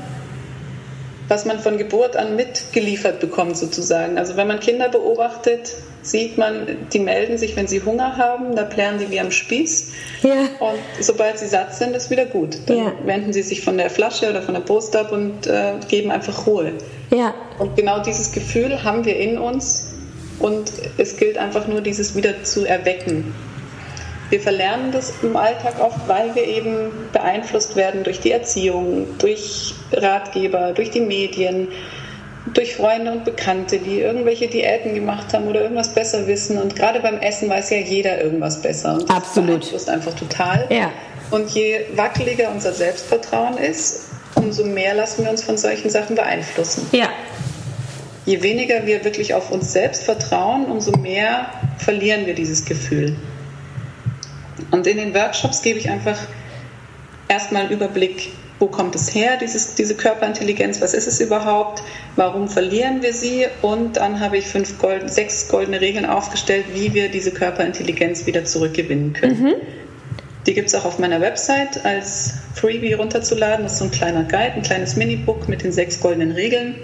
was 1.30 1.45
man 1.45 1.60
von 1.60 1.77
Geburt 1.77 2.17
an 2.17 2.36
mitgeliefert 2.36 3.21
bekommt 3.21 3.56
sozusagen. 3.56 4.17
Also 4.17 4.36
wenn 4.36 4.47
man 4.47 4.60
Kinder 4.60 4.89
beobachtet, 4.89 5.73
sieht 6.01 6.38
man, 6.38 6.67
die 6.91 6.99
melden 6.99 7.38
sich, 7.38 7.56
wenn 7.56 7.67
sie 7.67 7.82
Hunger 7.82 8.17
haben, 8.17 8.58
da 8.58 8.63
plären 8.63 8.97
die 8.99 9.10
wie 9.10 9.21
am 9.21 9.32
Spieß. 9.32 9.93
Ja. 10.23 10.32
Und 10.60 10.80
sobald 10.99 11.39
sie 11.39 11.47
satt 11.47 11.75
sind, 11.75 11.95
ist 11.95 12.10
wieder 12.10 12.25
gut. 12.25 12.58
Dann 12.65 12.77
ja. 12.77 12.93
wenden 13.06 13.32
sie 13.32 13.41
sich 13.41 13.62
von 13.62 13.77
der 13.77 13.89
Flasche 13.89 14.30
oder 14.30 14.41
von 14.41 14.53
der 14.53 14.62
Brust 14.62 14.95
ab 14.97 15.13
und 15.13 15.47
äh, 15.47 15.73
geben 15.88 16.12
einfach 16.12 16.45
Ruhe. 16.45 16.73
Ja. 17.10 17.34
Und 17.60 17.77
genau 17.77 18.03
dieses 18.03 18.34
Gefühl 18.34 18.84
haben 18.84 19.06
wir 19.06 19.17
in 19.17 19.38
uns 19.38 19.93
und 20.39 20.73
es 20.97 21.15
gilt 21.15 21.38
einfach 21.38 21.67
nur, 21.67 21.80
dieses 21.80 22.15
wieder 22.15 22.43
zu 22.43 22.65
erwecken. 22.65 23.34
Wir 24.29 24.41
verlernen 24.41 24.91
das 24.91 25.13
im 25.21 25.37
Alltag 25.37 25.79
oft, 25.79 26.07
weil 26.07 26.35
wir 26.35 26.43
eben 26.43 26.91
beeinflusst 27.13 27.75
werden 27.75 28.03
durch 28.03 28.19
die 28.19 28.31
Erziehung, 28.31 29.07
durch 29.19 29.73
Ratgeber, 29.93 30.73
durch 30.73 30.91
die 30.91 30.99
Medien, 30.99 31.69
durch 32.53 32.75
Freunde 32.75 33.11
und 33.11 33.25
Bekannte, 33.25 33.79
die 33.79 33.99
irgendwelche 33.99 34.47
Diäten 34.47 34.93
gemacht 34.93 35.33
haben 35.33 35.47
oder 35.47 35.61
irgendwas 35.61 35.93
besser 35.93 36.27
wissen. 36.27 36.57
Und 36.57 36.75
gerade 36.75 36.99
beim 36.99 37.19
Essen 37.19 37.49
weiß 37.49 37.69
ja 37.69 37.77
jeder 37.77 38.21
irgendwas 38.21 38.61
besser. 38.61 38.93
Und 38.93 39.09
das 39.09 39.15
Absolut. 39.15 39.59
beeinflusst 39.59 39.89
einfach 39.89 40.13
total. 40.13 40.67
Ja. 40.69 40.91
Und 41.31 41.49
je 41.49 41.81
wackeliger 41.95 42.49
unser 42.51 42.73
Selbstvertrauen 42.73 43.57
ist, 43.57 44.05
umso 44.35 44.63
mehr 44.63 44.93
lassen 44.93 45.23
wir 45.23 45.31
uns 45.31 45.43
von 45.43 45.57
solchen 45.57 45.89
Sachen 45.89 46.15
beeinflussen. 46.15 46.87
Ja. 46.91 47.09
Je 48.25 48.41
weniger 48.41 48.85
wir 48.85 49.03
wirklich 49.05 49.33
auf 49.33 49.51
uns 49.51 49.71
selbst 49.71 50.03
vertrauen, 50.03 50.65
umso 50.65 50.91
mehr 50.91 51.47
verlieren 51.77 52.25
wir 52.25 52.33
dieses 52.33 52.65
Gefühl. 52.65 53.15
Und 54.71 54.88
in 54.88 54.97
den 54.97 55.13
Workshops 55.13 55.62
gebe 55.62 55.80
ich 55.80 55.89
einfach 55.89 56.19
erstmal 57.27 57.63
einen 57.63 57.71
Überblick, 57.71 58.30
wo 58.60 58.67
kommt 58.67 58.95
es 58.95 59.13
her, 59.13 59.38
dieses, 59.39 59.75
diese 59.75 59.95
Körperintelligenz, 59.95 60.82
was 60.82 60.93
ist 60.93 61.08
es 61.08 61.21
überhaupt, 61.21 61.84
warum 62.15 62.47
verlieren 62.47 63.01
wir 63.03 63.13
sie 63.13 63.45
und 63.62 63.97
dann 63.97 64.19
habe 64.19 64.38
ich 64.38 64.47
fünf 64.47 64.80
Gold, 64.80 65.12
sechs 65.12 65.47
goldene 65.47 65.80
Regeln 65.80 66.06
aufgestellt, 66.06 66.65
wie 66.73 66.93
wir 66.93 67.10
diese 67.10 67.32
Körperintelligenz 67.32 68.25
wieder 68.25 68.45
zurückgewinnen 68.45 69.13
können. 69.13 69.41
Mhm. 69.41 69.53
Die 70.47 70.53
gibt 70.53 70.69
es 70.69 70.75
auch 70.75 70.86
auf 70.86 70.97
meiner 70.97 71.21
Website 71.21 71.86
als 71.86 72.36
Freebie 72.56 72.93
runterzuladen. 72.93 73.63
Das 73.63 73.73
ist 73.73 73.80
so 73.80 73.86
ein 73.86 73.91
kleiner 73.91 74.23
Guide, 74.23 74.53
ein 74.56 74.62
kleines 74.62 74.95
Minibook 74.95 75.49
mit 75.49 75.63
den 75.63 75.73
sechs 75.73 75.99
goldenen 75.99 76.32
Regeln. 76.32 76.75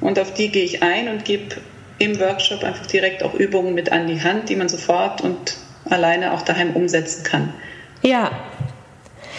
Und 0.00 0.18
auf 0.20 0.32
die 0.32 0.48
gehe 0.48 0.64
ich 0.64 0.82
ein 0.82 1.08
und 1.08 1.24
gebe 1.24 1.56
im 1.98 2.18
Workshop 2.20 2.62
einfach 2.62 2.86
direkt 2.86 3.24
auch 3.24 3.34
Übungen 3.34 3.74
mit 3.74 3.90
an 3.90 4.06
die 4.06 4.22
Hand, 4.22 4.48
die 4.48 4.54
man 4.54 4.68
sofort 4.68 5.20
und 5.20 5.56
alleine 5.90 6.32
auch 6.32 6.42
daheim 6.42 6.74
umsetzen 6.74 7.24
kann. 7.24 7.52
Ja. 8.02 8.30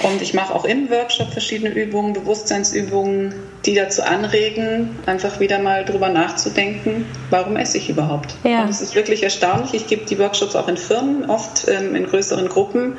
Und 0.03 0.21
ich 0.21 0.33
mache 0.33 0.53
auch 0.55 0.65
im 0.65 0.89
Workshop 0.89 1.31
verschiedene 1.31 1.69
Übungen, 1.69 2.13
Bewusstseinsübungen, 2.13 3.35
die 3.65 3.75
dazu 3.75 4.01
anregen, 4.01 4.97
einfach 5.05 5.39
wieder 5.39 5.59
mal 5.59 5.85
drüber 5.85 6.09
nachzudenken, 6.09 7.05
warum 7.29 7.55
esse 7.55 7.77
ich 7.77 7.89
überhaupt. 7.89 8.35
Ja. 8.43 8.63
Und 8.63 8.69
es 8.69 8.81
ist 8.81 8.95
wirklich 8.95 9.21
erstaunlich. 9.21 9.73
Ich 9.73 9.87
gebe 9.87 10.05
die 10.05 10.17
Workshops 10.17 10.55
auch 10.55 10.67
in 10.67 10.77
Firmen, 10.77 11.29
oft 11.29 11.67
ähm, 11.67 11.95
in 11.95 12.07
größeren 12.07 12.49
Gruppen. 12.49 12.97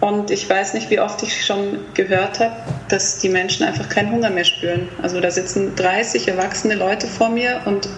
Und 0.00 0.30
ich 0.30 0.48
weiß 0.48 0.74
nicht, 0.74 0.90
wie 0.90 0.98
oft 0.98 1.22
ich 1.22 1.44
schon 1.44 1.78
gehört 1.94 2.40
habe, 2.40 2.56
dass 2.88 3.18
die 3.18 3.28
Menschen 3.28 3.64
einfach 3.66 3.88
keinen 3.88 4.10
Hunger 4.10 4.30
mehr 4.30 4.44
spüren. 4.44 4.88
Also 5.00 5.20
da 5.20 5.30
sitzen 5.30 5.76
30 5.76 6.26
erwachsene 6.26 6.74
Leute 6.74 7.06
vor 7.06 7.28
mir 7.28 7.60
und 7.66 7.88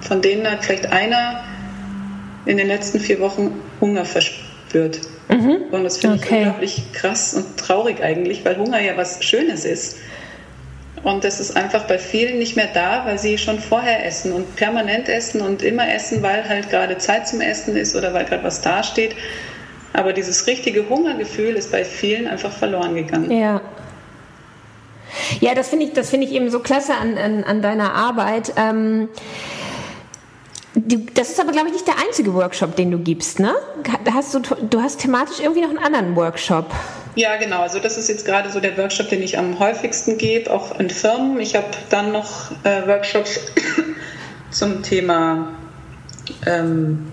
von 0.00 0.22
denen 0.22 0.50
hat 0.50 0.64
vielleicht 0.64 0.90
einer 0.90 1.42
in 2.46 2.56
den 2.56 2.68
letzten 2.68 3.00
vier 3.00 3.20
Wochen 3.20 3.60
Hunger 3.80 4.04
verspürt. 4.04 5.00
Mhm. 5.28 5.62
Und 5.70 5.84
das 5.84 5.98
finde 5.98 6.16
okay. 6.16 6.26
ich 6.26 6.38
unglaublich 6.38 6.92
krass 6.92 7.34
und 7.34 7.56
traurig 7.56 8.02
eigentlich, 8.02 8.44
weil 8.44 8.56
Hunger 8.56 8.80
ja 8.80 8.96
was 8.96 9.22
Schönes 9.22 9.64
ist. 9.64 9.96
Und 11.02 11.24
das 11.24 11.40
ist 11.40 11.56
einfach 11.56 11.84
bei 11.84 11.98
vielen 11.98 12.38
nicht 12.38 12.56
mehr 12.56 12.68
da, 12.74 13.06
weil 13.06 13.18
sie 13.18 13.38
schon 13.38 13.58
vorher 13.58 14.04
essen 14.04 14.32
und 14.32 14.54
permanent 14.56 15.08
essen 15.08 15.40
und 15.40 15.62
immer 15.62 15.92
essen, 15.92 16.22
weil 16.22 16.46
halt 16.46 16.68
gerade 16.68 16.98
Zeit 16.98 17.26
zum 17.26 17.40
Essen 17.40 17.76
ist 17.76 17.96
oder 17.96 18.12
weil 18.12 18.26
gerade 18.26 18.44
was 18.44 18.60
dasteht. 18.60 19.16
Aber 19.94 20.12
dieses 20.12 20.46
richtige 20.46 20.88
Hungergefühl 20.88 21.54
ist 21.54 21.72
bei 21.72 21.84
vielen 21.84 22.26
einfach 22.26 22.52
verloren 22.52 22.94
gegangen. 22.94 23.30
Ja. 23.30 23.60
Ja, 25.40 25.54
das 25.54 25.68
finde 25.68 25.86
ich, 25.86 25.92
das 25.92 26.12
ich 26.12 26.32
eben 26.32 26.50
so 26.50 26.60
klasse 26.60 26.94
an, 26.94 27.18
an, 27.18 27.44
an 27.44 27.62
deiner 27.62 27.94
Arbeit. 27.94 28.52
Ähm, 28.56 29.08
das 31.14 31.30
ist 31.30 31.40
aber, 31.40 31.52
glaube 31.52 31.68
ich, 31.68 31.74
nicht 31.74 31.86
der 31.86 31.98
einzige 31.98 32.34
Workshop, 32.34 32.76
den 32.76 32.90
du 32.90 32.98
gibst, 32.98 33.40
ne? 33.40 33.54
Hast 34.12 34.34
du, 34.34 34.40
du 34.40 34.80
hast 34.80 35.00
thematisch 35.00 35.40
irgendwie 35.40 35.62
noch 35.62 35.70
einen 35.70 35.78
anderen 35.78 36.16
Workshop. 36.16 36.66
Ja, 37.16 37.36
genau. 37.36 37.62
Also 37.62 37.80
das 37.80 37.98
ist 37.98 38.08
jetzt 38.08 38.24
gerade 38.24 38.50
so 38.50 38.60
der 38.60 38.76
Workshop, 38.78 39.08
den 39.08 39.22
ich 39.22 39.38
am 39.38 39.58
häufigsten 39.58 40.16
gebe, 40.16 40.50
auch 40.50 40.78
in 40.78 40.90
Firmen. 40.90 41.40
Ich 41.40 41.56
habe 41.56 41.66
dann 41.88 42.12
noch 42.12 42.50
äh, 42.64 42.86
Workshops 42.86 43.40
zum 44.50 44.82
Thema 44.82 45.48
ähm, 46.46 47.10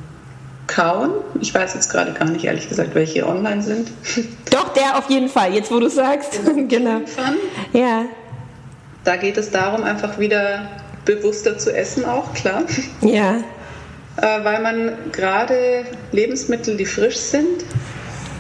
Kauen. 0.68 1.12
Ich 1.42 1.54
weiß 1.54 1.74
jetzt 1.74 1.90
gerade 1.92 2.14
gar 2.14 2.26
nicht, 2.26 2.46
ehrlich 2.46 2.70
gesagt, 2.70 2.94
welche 2.94 3.26
online 3.26 3.62
sind. 3.62 3.90
Doch, 4.52 4.74
der 4.74 4.98
auf 4.98 5.10
jeden 5.10 5.30
Fall, 5.30 5.54
jetzt 5.54 5.72
wo 5.72 5.80
du 5.80 5.90
sagst. 5.90 6.40
genau. 6.68 7.02
Ja. 7.74 8.06
Da 9.04 9.16
geht 9.16 9.38
es 9.38 9.50
darum, 9.50 9.84
einfach 9.84 10.20
wieder 10.20 10.68
bewusster 11.06 11.58
zu 11.58 11.76
essen 11.76 12.06
auch, 12.06 12.34
klar. 12.34 12.64
Ja. 13.02 13.38
Äh, 14.18 14.44
weil 14.44 14.62
man 14.62 14.92
gerade 15.12 15.86
Lebensmittel, 16.12 16.76
die 16.76 16.86
frisch 16.86 17.18
sind, 17.18 17.64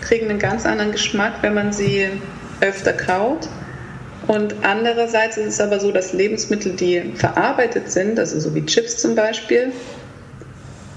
kriegen 0.01 0.29
einen 0.29 0.39
ganz 0.39 0.65
anderen 0.65 0.91
Geschmack, 0.91 1.33
wenn 1.41 1.53
man 1.53 1.71
sie 1.71 2.07
öfter 2.61 2.93
kaut. 2.93 3.47
Und 4.27 4.55
andererseits 4.63 5.37
ist 5.37 5.45
es 5.45 5.61
aber 5.61 5.79
so, 5.79 5.91
dass 5.91 6.13
Lebensmittel, 6.13 6.73
die 6.73 7.13
verarbeitet 7.15 7.91
sind, 7.91 8.19
also 8.19 8.39
so 8.39 8.53
wie 8.55 8.65
Chips 8.65 8.97
zum 8.97 9.15
Beispiel, 9.15 9.71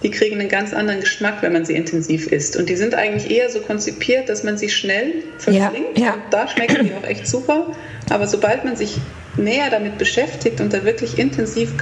die 0.02 0.10
kriegen 0.10 0.40
einen 0.40 0.48
ganz 0.48 0.72
anderen 0.72 1.00
Geschmack, 1.00 1.42
wenn 1.42 1.52
man 1.52 1.64
sie 1.66 1.74
intensiv 1.74 2.28
isst. 2.28 2.56
Und 2.56 2.68
die 2.70 2.76
sind 2.76 2.94
eigentlich 2.94 3.30
eher 3.30 3.50
so 3.50 3.60
konzipiert, 3.60 4.30
dass 4.30 4.42
man 4.42 4.56
sie 4.56 4.70
schnell 4.70 5.12
verschlingt. 5.38 5.98
Ja, 5.98 6.06
ja. 6.06 6.14
Da 6.30 6.48
schmecken 6.48 6.86
die 6.86 6.94
auch 6.94 7.06
echt 7.06 7.26
super. 7.26 7.66
Aber 8.08 8.26
sobald 8.26 8.64
man 8.64 8.76
sich 8.76 8.96
näher 9.36 9.68
damit 9.70 9.98
beschäftigt 9.98 10.60
und 10.60 10.72
da 10.72 10.84
wirklich 10.84 11.18
intensiv 11.18 11.74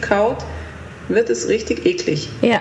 kaut, 0.00 0.38
wird 1.08 1.30
es 1.30 1.48
richtig 1.48 1.86
eklig. 1.86 2.28
Ja. 2.42 2.60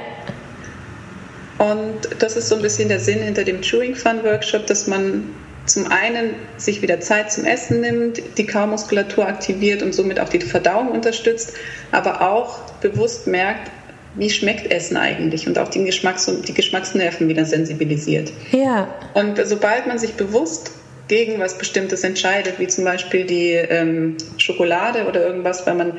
Und 1.58 2.10
das 2.20 2.36
ist 2.36 2.50
so 2.50 2.56
ein 2.56 2.62
bisschen 2.62 2.90
der 2.90 3.00
Sinn 3.00 3.22
hinter 3.22 3.44
dem 3.44 3.62
Chewing 3.62 3.96
Fun 3.96 4.24
Workshop, 4.24 4.68
dass 4.68 4.88
man 4.88 5.30
zum 5.66 5.88
einen 5.88 6.36
sich 6.58 6.82
wieder 6.82 7.00
Zeit 7.00 7.32
zum 7.32 7.46
Essen 7.46 7.82
nimmt, 7.82 8.22
die 8.38 8.46
Kaumuskulatur 8.46 9.28
aktiviert 9.28 9.82
und 9.82 9.94
somit 9.94 10.20
auch 10.20 10.30
die 10.30 10.40
Verdauung 10.40 10.90
unterstützt, 10.90 11.54
aber 11.92 12.22
auch 12.22 12.60
bewusst 12.82 13.26
merkt, 13.26 13.72
wie 14.16 14.30
schmeckt 14.30 14.72
Essen 14.72 14.96
eigentlich 14.96 15.48
und 15.48 15.58
auch 15.58 15.68
die, 15.68 15.84
Geschmacks 15.84 16.30
die 16.48 16.54
Geschmacksnerven 16.54 17.28
wieder 17.28 17.46
sensibilisiert. 17.46 18.32
Ja. 18.52 18.88
Und 19.14 19.40
sobald 19.46 19.88
man 19.88 19.98
sich 19.98 20.14
bewusst 20.14 20.72
gegen 21.08 21.40
was 21.40 21.58
Bestimmtes 21.58 22.04
entscheidet, 22.04 22.60
wie 22.60 22.68
zum 22.68 22.84
Beispiel 22.84 23.26
die 23.26 23.52
ähm, 23.52 24.18
Schokolade 24.38 25.06
oder 25.06 25.26
irgendwas, 25.26 25.66
weil 25.68 25.76
man 25.76 25.94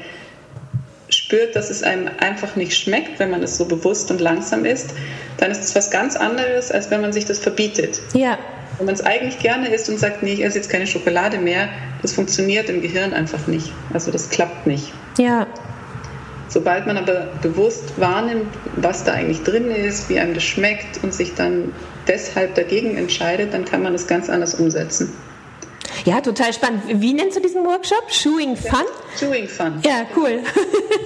spürt, 1.27 1.57
dass 1.57 1.71
es 1.71 1.83
einem 1.83 2.09
einfach 2.21 2.55
nicht 2.55 2.77
schmeckt, 2.77 3.19
wenn 3.19 3.31
man 3.31 3.43
es 3.43 3.57
so 3.57 3.65
bewusst 3.65 4.13
und 4.13 4.21
langsam 4.21 4.65
isst, 4.65 4.91
dann 5.39 5.51
ist 5.51 5.61
es 5.61 5.75
was 5.75 5.91
ganz 5.91 6.15
anderes, 6.15 6.71
als 6.71 6.89
wenn 6.93 7.01
man 7.01 7.13
sich 7.13 7.25
das 7.25 7.41
verbietet. 7.41 8.01
Ja. 8.15 8.39
Wenn 8.79 8.87
man 8.87 8.95
es 8.95 9.01
eigentlich 9.01 9.41
gerne 9.41 9.75
isst 9.75 9.89
und 9.89 9.99
sagt, 9.99 10.23
nee, 10.23 10.35
ich 10.35 10.45
esse 10.45 10.59
jetzt 10.59 10.71
keine 10.71 10.87
Schokolade 10.87 11.39
mehr, 11.39 11.69
das 12.01 12.13
funktioniert 12.13 12.69
im 12.69 12.81
Gehirn 12.81 13.13
einfach 13.13 13.49
nicht. 13.49 13.73
Also 13.93 14.13
das 14.13 14.31
klappt 14.31 14.69
nicht. 14.69 14.93
Ja. 15.19 15.49
Sobald 16.49 16.87
man 16.87 16.97
aber 16.97 17.27
bewusst 17.43 17.99
wahrnimmt, 17.99 18.47
was 18.77 19.03
da 19.03 19.15
eigentlich 19.15 19.43
drin 19.43 19.69
ist, 19.73 20.09
wie 20.09 20.21
einem 20.21 20.35
das 20.35 20.45
schmeckt 20.45 21.03
und 21.03 21.13
sich 21.13 21.35
dann 21.35 21.73
deshalb 22.07 22.55
dagegen 22.55 22.97
entscheidet, 22.97 23.53
dann 23.53 23.65
kann 23.65 23.83
man 23.83 23.95
das 23.95 24.07
ganz 24.07 24.31
anders 24.31 24.55
umsetzen. 24.55 25.13
Ja, 26.05 26.21
total 26.21 26.53
spannend. 26.53 26.83
Wie 26.87 27.13
nennst 27.13 27.37
du 27.37 27.41
diesen 27.41 27.65
Workshop? 27.65 28.09
Chewing 28.09 28.57
Fun? 28.57 28.85
Chewing 29.19 29.49
Fun. 29.49 29.81
Ja, 29.85 30.07
cool. 30.17 30.41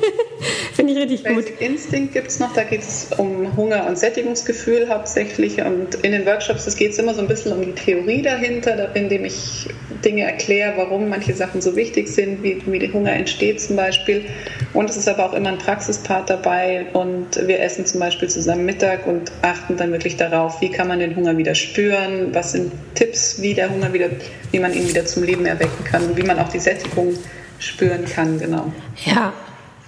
Finde 0.74 0.92
ich 0.92 0.98
richtig 0.98 1.22
Basic 1.22 1.58
gut. 1.58 1.60
Instinct 1.60 2.12
gibt 2.14 2.28
es 2.28 2.38
noch, 2.38 2.52
da 2.52 2.64
geht 2.64 2.82
es 2.82 3.08
um 3.16 3.56
Hunger 3.56 3.86
und 3.86 3.98
Sättigungsgefühl 3.98 4.88
hauptsächlich. 4.88 5.62
Und 5.62 5.96
in 5.96 6.12
den 6.12 6.26
Workshops 6.26 6.74
geht 6.76 6.92
es 6.92 6.98
immer 6.98 7.14
so 7.14 7.20
ein 7.20 7.28
bisschen 7.28 7.52
um 7.52 7.62
die 7.62 7.72
Theorie 7.72 8.22
dahinter, 8.22 8.94
indem 8.94 9.24
ich 9.24 9.68
Dinge 10.04 10.22
erkläre, 10.22 10.74
warum 10.76 11.08
manche 11.08 11.34
Sachen 11.34 11.60
so 11.60 11.76
wichtig 11.76 12.08
sind, 12.08 12.42
wie, 12.42 12.62
wie 12.66 12.78
der 12.78 12.92
Hunger 12.92 13.12
entsteht 13.12 13.60
zum 13.60 13.76
Beispiel. 13.76 14.24
Und 14.72 14.88
es 14.88 14.96
ist 14.96 15.08
aber 15.08 15.26
auch 15.26 15.32
immer 15.32 15.50
ein 15.50 15.58
Praxispart 15.58 16.30
dabei 16.30 16.86
und 16.92 17.36
wir 17.46 17.60
essen 17.60 17.86
zum 17.86 18.00
Beispiel 18.00 18.28
zusammen 18.28 18.64
Mittag 18.64 19.06
und 19.06 19.32
achten 19.42 19.76
dann 19.76 19.92
wirklich 19.92 20.16
darauf, 20.16 20.60
wie 20.60 20.70
kann 20.70 20.88
man 20.88 21.00
den 21.00 21.16
Hunger 21.16 21.36
wieder 21.36 21.54
spüren, 21.54 22.34
was 22.34 22.52
sind 22.52 22.72
Tipps, 22.94 23.40
wie 23.42 23.54
der 23.54 23.70
Hunger 23.70 23.92
wieder, 23.92 24.08
wie 24.50 24.58
man 24.58 24.72
ihn 24.72 24.88
wieder 24.88 25.04
zum 25.06 25.22
Leben 25.22 25.46
erwecken 25.46 25.84
kann 25.84 26.04
und 26.04 26.16
wie 26.16 26.22
man 26.22 26.38
auch 26.38 26.48
die 26.48 26.60
Sättigung 26.60 27.14
spüren 27.58 28.04
kann, 28.06 28.38
genau. 28.38 28.72
Ja, 29.04 29.32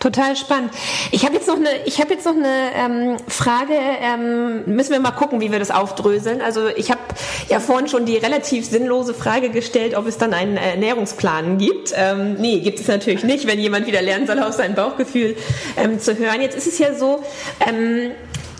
Total 0.03 0.35
spannend. 0.35 0.73
Ich 1.13 1.25
habe 1.25 1.37
jetzt 1.37 1.47
noch 1.47 1.55
eine, 1.55 1.69
ich 1.85 2.01
habe 2.01 2.15
jetzt 2.15 2.27
noch 2.27 2.35
eine 2.35 2.73
ähm, 2.75 3.17
Frage. 3.29 3.75
Ähm, 3.75 4.65
müssen 4.67 4.91
wir 4.91 4.99
mal 4.99 5.13
gucken, 5.13 5.41
wie 5.41 5.53
wir 5.53 5.61
das 5.61 5.71
aufdröseln. 5.71 6.43
Also 6.43 6.67
ich 6.67 6.91
habe 6.91 7.01
ja 7.49 7.61
vorhin 7.61 7.87
schon 7.87 8.05
die 8.05 8.17
relativ 8.17 8.67
sinnlose 8.67 9.15
Frage 9.15 9.51
gestellt, 9.51 9.95
ob 9.95 10.09
es 10.09 10.19
dann 10.19 10.35
einen 10.35 10.57
Ernährungsplan 10.57 11.57
gibt. 11.59 11.95
Ähm, 11.95 12.35
nee, 12.35 12.59
gibt 12.59 12.81
es 12.81 12.89
natürlich 12.89 13.23
nicht, 13.23 13.47
wenn 13.47 13.61
jemand 13.61 13.87
wieder 13.87 14.03
lernen 14.03 14.27
soll, 14.27 14.41
auf 14.41 14.55
sein 14.55 14.75
Bauchgefühl 14.75 15.37
ähm, 15.77 16.01
zu 16.01 16.19
hören. 16.19 16.41
Jetzt 16.41 16.57
ist 16.57 16.67
es 16.67 16.81
ja 16.81 16.95
so. 16.95 17.23
Ähm, 17.61 18.11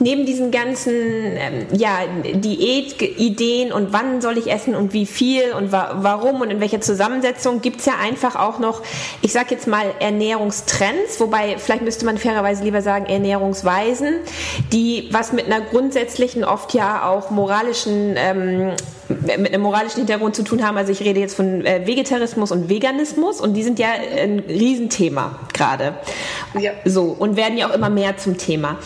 neben 0.03 0.27
diesen 0.27 0.51
ganzen 0.51 0.93
ähm, 0.95 1.67
ja, 1.73 2.01
Diätideen 2.35 3.73
und 3.73 3.93
wann 3.93 4.21
soll 4.21 4.39
ich 4.39 4.51
essen 4.51 4.75
und 4.75 4.93
wie 4.93 5.07
viel 5.07 5.53
und 5.53 5.73
wa 5.73 5.99
warum 6.01 6.41
und 6.41 6.51
in 6.51 6.61
welcher 6.61 6.81
Zusammensetzung 6.81 7.61
gibt 7.61 7.81
es 7.81 7.87
ja 7.87 7.95
einfach 8.01 8.37
auch 8.37 8.59
noch, 8.59 8.83
ich 9.23 9.33
sag 9.33 9.51
jetzt 9.51 9.67
mal 9.67 9.87
Ernährungstrends, 10.01 11.21
wobei 11.21 11.57
vielleicht 11.59 11.83
müsste 11.83 12.05
man 12.05 12.19
fairerweise 12.19 12.65
lieber 12.65 12.83
sagen 12.83 13.07
Ernährungsweisen, 13.07 14.17
die 14.73 15.09
was 15.13 15.33
mit 15.33 15.47
einer 15.47 15.61
grundsätzlichen, 15.61 16.45
oft 16.45 16.75
ja 16.75 17.09
auch 17.09 17.31
moralischen 17.31 18.15
ähm, 18.17 18.73
mit 19.09 19.31
einem 19.31 19.63
moralischen 19.63 19.99
Hintergrund 19.99 20.37
zu 20.37 20.43
tun 20.43 20.67
haben. 20.67 20.77
Also 20.77 20.93
ich 20.93 21.01
rede 21.01 21.21
jetzt 21.21 21.35
von 21.35 21.65
äh, 21.65 21.87
Vegetarismus 21.87 22.53
und 22.53 22.69
Veganismus 22.69 23.41
und 23.41 23.55
die 23.55 23.63
sind 23.63 23.79
ja 23.79 23.89
ein 23.91 24.41
Riesenthema 24.41 25.39
gerade. 25.53 25.95
Ja. 26.59 26.73
So 26.85 27.05
und 27.05 27.37
werden 27.37 27.59
ja 27.59 27.69
auch 27.69 27.75
immer 27.75 27.91
mehr 27.91 28.17
zum 28.17 28.39
Thema. 28.39 28.79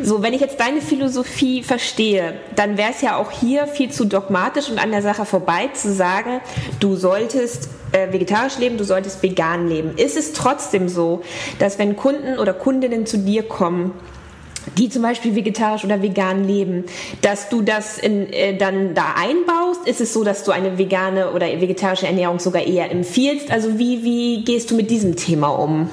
So, 0.00 0.22
wenn 0.22 0.32
ich 0.32 0.40
jetzt 0.40 0.60
deine 0.60 0.80
Philosophie 0.80 1.62
verstehe, 1.62 2.34
dann 2.56 2.76
wäre 2.76 2.90
es 2.90 3.00
ja 3.00 3.16
auch 3.16 3.30
hier 3.30 3.66
viel 3.66 3.90
zu 3.90 4.04
dogmatisch 4.04 4.70
und 4.70 4.78
an 4.78 4.90
der 4.90 5.02
Sache 5.02 5.24
vorbei 5.24 5.70
zu 5.72 5.92
sagen, 5.92 6.40
du 6.80 6.96
solltest 6.96 7.68
äh, 7.92 8.12
vegetarisch 8.12 8.58
leben, 8.58 8.76
du 8.76 8.84
solltest 8.84 9.22
vegan 9.22 9.68
leben. 9.68 9.96
Ist 9.96 10.16
es 10.16 10.32
trotzdem 10.32 10.88
so, 10.88 11.22
dass 11.58 11.78
wenn 11.78 11.96
Kunden 11.96 12.38
oder 12.38 12.52
Kundinnen 12.52 13.06
zu 13.06 13.18
dir 13.18 13.42
kommen 13.44 13.92
die 14.78 14.88
zum 14.88 15.02
Beispiel 15.02 15.34
vegetarisch 15.34 15.84
oder 15.84 16.02
vegan 16.02 16.44
leben, 16.44 16.84
dass 17.22 17.48
du 17.48 17.62
das 17.62 17.98
in, 17.98 18.32
äh, 18.32 18.56
dann 18.56 18.94
da 18.94 19.14
einbaust? 19.16 19.86
Ist 19.86 20.00
es 20.00 20.12
so, 20.12 20.24
dass 20.24 20.44
du 20.44 20.52
eine 20.52 20.78
vegane 20.78 21.32
oder 21.32 21.46
vegetarische 21.46 22.06
Ernährung 22.06 22.38
sogar 22.38 22.66
eher 22.66 22.90
empfiehlst? 22.90 23.50
Also 23.50 23.78
wie, 23.78 24.02
wie 24.04 24.44
gehst 24.44 24.70
du 24.70 24.76
mit 24.76 24.90
diesem 24.90 25.16
Thema 25.16 25.48
um? 25.48 25.90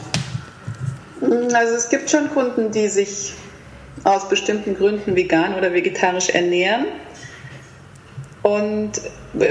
Also 1.22 1.76
es 1.76 1.89
gibt 1.89 2.09
schon 2.09 2.30
Kunden, 2.30 2.72
die 2.72 2.88
sich 2.88 3.34
aus 4.03 4.28
bestimmten 4.30 4.76
Gründen 4.76 5.15
vegan 5.15 5.55
oder 5.55 5.74
vegetarisch 5.74 6.30
ernähren. 6.30 6.86
Und 8.41 8.93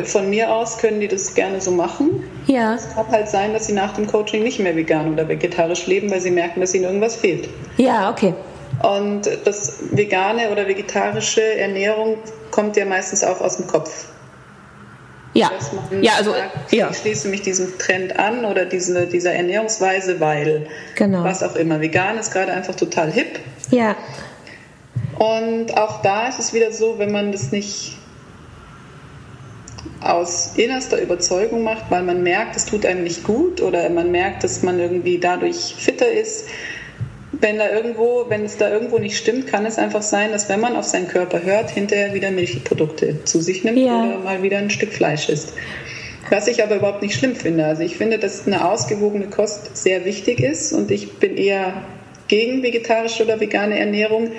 von 0.05 0.29
mir 0.29 0.53
aus 0.53 0.79
können 0.79 1.01
die 1.01 1.07
das 1.07 1.35
gerne 1.35 1.61
so 1.61 1.71
machen. 1.71 2.25
Ja. 2.47 2.75
Es 2.75 2.93
kann 2.93 3.07
halt 3.09 3.29
sein, 3.29 3.53
dass 3.53 3.67
sie 3.67 3.73
nach 3.73 3.95
dem 3.95 4.07
Coaching 4.07 4.43
nicht 4.43 4.59
mehr 4.59 4.75
vegan 4.75 5.13
oder 5.13 5.29
vegetarisch 5.29 5.87
leben, 5.87 6.11
weil 6.11 6.21
sie 6.21 6.33
merken, 6.33 6.61
dass 6.61 6.75
ihnen 6.75 6.85
irgendwas 6.85 7.17
fehlt. 7.17 7.49
Ja, 7.77 8.11
okay. 8.11 8.35
Und 8.83 9.29
das 9.45 9.79
vegane 9.91 10.51
oder 10.51 10.67
vegetarische 10.67 11.43
Ernährung 11.43 12.17
kommt 12.51 12.77
ja 12.77 12.85
meistens 12.85 13.23
auch 13.23 13.41
aus 13.41 13.59
dem 13.59 13.67
Kopf. 13.67 14.07
Ja. 15.33 15.51
Ja, 16.01 16.15
also 16.15 16.33
sagt, 16.33 16.73
ja. 16.73 16.91
ich 16.91 16.97
schließe 16.97 17.29
mich 17.29 17.43
diesem 17.43 17.79
Trend 17.79 18.19
an 18.19 18.45
oder 18.45 18.65
diese, 18.65 19.07
dieser 19.07 19.33
Ernährungsweise, 19.33 20.19
weil 20.19 20.67
Genau. 20.97 21.23
was 21.23 21.43
auch 21.43 21.55
immer. 21.55 21.81
Vegan 21.81 22.19
ist 22.19 22.33
gerade 22.33 22.53
einfach 22.53 22.75
total 22.75 23.13
hip. 23.13 23.39
Ja. 23.71 23.97
Und 25.19 25.77
auch 25.77 26.03
da 26.03 26.29
ist 26.29 26.41
es 26.41 26.53
wieder 26.53 26.73
so, 26.73 26.99
wenn 26.99 27.13
man 27.13 27.31
das 27.31 27.53
nicht 27.53 27.97
aus 30.01 30.55
innerster 30.57 31.01
Überzeugung 31.01 31.63
macht, 31.63 31.91
weil 31.91 32.03
man 32.03 32.23
merkt, 32.23 32.57
es 32.57 32.65
tut 32.65 32.87
einem 32.87 33.05
nicht 33.05 33.23
gut 33.25 33.61
oder 33.61 33.89
man 33.91 34.11
merkt, 34.11 34.43
dass 34.45 34.63
man 34.63 34.81
irgendwie 34.81 35.19
dadurch 35.19 35.75
fitter 35.77 36.11
ist. 36.11 36.47
Wenn 37.33 37.59
da 37.59 37.71
irgendwo, 37.71 38.27
wenn 38.29 38.45
es 38.45 38.57
da 38.57 38.71
irgendwo 38.71 38.99
nicht 38.99 39.17
stimmt, 39.17 39.47
kann 39.47 39.65
es 39.65 39.79
einfach 39.79 40.03
sein, 40.03 40.33
dass 40.33 40.49
wenn 40.49 40.59
man 40.61 40.75
auf 40.77 40.85
seinen 40.85 41.07
Körper 41.07 41.43
hört, 41.45 41.71
hinterher 41.71 42.13
wieder 42.13 42.31
Milchprodukte 42.33 43.25
zu 43.25 43.41
sich 43.41 43.63
nimmt 43.63 43.79
Ja. 43.79 44.05
oder 44.05 44.19
mal 44.19 44.43
wieder 44.43 44.59
ein 44.59 44.71
Stück 44.71 44.93
Fleisch 44.93 45.29
isst. 45.29 45.53
Was 46.29 46.49
ich 46.49 46.63
aber 46.63 46.77
überhaupt 46.77 47.03
nicht 47.03 47.15
schlimm 47.15 47.37
finde. 47.37 47.65
Also 47.65 47.83
ich 47.83 47.97
finde, 47.97 48.19
dass 48.19 48.47
eine 48.47 48.69
ausgewogene 48.69 49.27
Kost 49.27 49.77
sehr 49.77 50.05
wichtig 50.05 50.41
ist 50.41 50.73
und 50.73 50.91
ich 50.91 51.15
bin 51.19 51.37
eher 51.37 51.83
gegen 52.29 52.63
vegetarische 52.63 53.25
oder 53.25 53.41
vegane 53.41 53.79
Ernährung. 53.79 54.31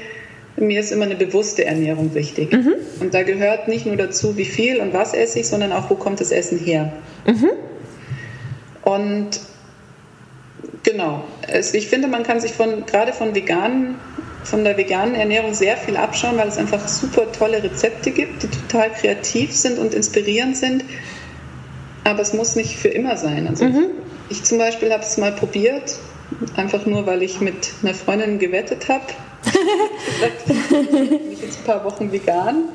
Mir 0.57 0.79
ist 0.81 0.91
immer 0.91 1.05
eine 1.05 1.15
bewusste 1.15 1.65
Ernährung 1.65 2.13
wichtig. 2.13 2.51
Und 2.99 3.13
da 3.13 3.23
gehört 3.23 3.67
nicht 3.69 3.85
nur 3.85 3.95
dazu, 3.95 4.37
wie 4.37 4.45
viel 4.45 4.79
und 4.79 4.93
was 4.93 5.13
esse 5.13 5.39
ich, 5.39 5.47
sondern 5.47 5.71
auch, 5.71 5.89
wo 5.89 5.95
kommt 5.95 6.19
das 6.19 6.31
Essen 6.31 6.59
her. 6.59 6.91
Und 8.83 9.29
genau, 10.83 11.23
es, 11.47 11.73
ich 11.73 11.87
finde, 11.87 12.07
man 12.07 12.23
kann 12.23 12.39
sich 12.39 12.53
von 12.53 12.85
gerade 12.85 13.13
von 13.13 13.35
veganen, 13.35 13.95
von 14.43 14.63
der 14.63 14.77
veganen 14.77 15.15
Ernährung 15.15 15.53
sehr 15.53 15.77
viel 15.77 15.97
abschauen, 15.97 16.37
weil 16.37 16.47
es 16.47 16.57
einfach 16.57 16.87
super 16.87 17.31
tolle 17.31 17.63
Rezepte 17.63 18.11
gibt, 18.11 18.43
die 18.43 18.47
total 18.47 18.91
kreativ 18.91 19.55
sind 19.55 19.77
und 19.77 19.93
inspirierend 19.93 20.57
sind. 20.57 20.83
Aber 22.03 22.21
es 22.21 22.33
muss 22.33 22.55
nicht 22.55 22.77
für 22.77 22.87
immer 22.87 23.17
sein. 23.17 23.47
Also 23.47 23.69
ich 24.29 24.43
zum 24.43 24.57
Beispiel 24.57 24.91
habe 24.91 25.03
es 25.03 25.17
mal 25.17 25.31
probiert, 25.31 25.99
einfach 26.55 26.85
nur, 26.85 27.05
weil 27.05 27.21
ich 27.21 27.41
mit 27.41 27.71
einer 27.83 27.93
Freundin 27.93 28.39
gewettet 28.39 28.89
habe. 28.89 29.03
ich 30.47 31.09
bin 31.09 31.37
jetzt 31.41 31.59
ein 31.59 31.65
paar 31.65 31.83
Wochen 31.83 32.11
vegan 32.11 32.69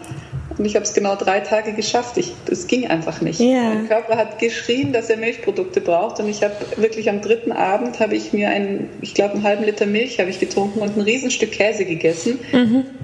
und 0.58 0.64
ich 0.64 0.74
habe 0.74 0.84
es 0.84 0.94
genau 0.94 1.16
drei 1.16 1.40
Tage 1.40 1.74
geschafft. 1.74 2.16
Ich, 2.16 2.32
es 2.50 2.66
ging 2.66 2.86
einfach 2.86 3.20
nicht. 3.20 3.40
Ja. 3.40 3.74
Mein 3.74 3.88
Körper 3.88 4.16
hat 4.16 4.38
geschrien, 4.38 4.92
dass 4.92 5.10
er 5.10 5.18
Milchprodukte 5.18 5.82
braucht. 5.82 6.18
Und 6.18 6.28
ich 6.28 6.42
habe 6.42 6.54
wirklich 6.76 7.10
am 7.10 7.20
dritten 7.20 7.52
Abend 7.52 8.00
habe 8.00 8.16
ich 8.16 8.32
mir 8.32 8.48
einen, 8.48 8.88
ich 9.02 9.12
glaube 9.12 9.34
einen 9.34 9.42
halben 9.42 9.64
Liter 9.64 9.84
Milch 9.84 10.18
habe 10.18 10.30
ich 10.30 10.40
getrunken 10.40 10.80
und 10.80 10.96
ein 10.96 11.02
Riesenstück 11.02 11.52
Käse 11.52 11.84
gegessen, 11.84 12.38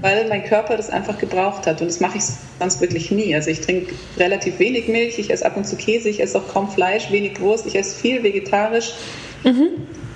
weil 0.01 0.27
mein 0.29 0.45
Körper 0.45 0.79
das 0.79 0.89
einfach 0.89 1.19
gebraucht 1.19 1.67
hat. 1.67 1.83
Und 1.83 1.89
das 1.89 2.01
mache 2.01 2.17
ich 2.19 2.25
sonst 2.59 2.81
wirklich 2.81 3.11
nie. 3.11 3.35
Also 3.35 3.51
ich 3.51 3.61
trinke 3.61 3.93
relativ 4.17 4.59
wenig 4.59 4.89
Milch, 4.89 5.19
ich 5.19 5.31
esse 5.31 5.45
ab 5.45 5.57
und 5.57 5.67
zu 5.67 5.77
Käse, 5.77 6.09
ich 6.09 6.21
esse 6.21 6.39
auch 6.39 6.49
kaum 6.49 6.71
Fleisch, 6.71 7.11
wenig 7.11 7.39
Wurst, 7.41 7.67
ich 7.67 7.77
esse 7.77 7.95
viel 7.95 8.23
vegetarisch. 8.23 8.95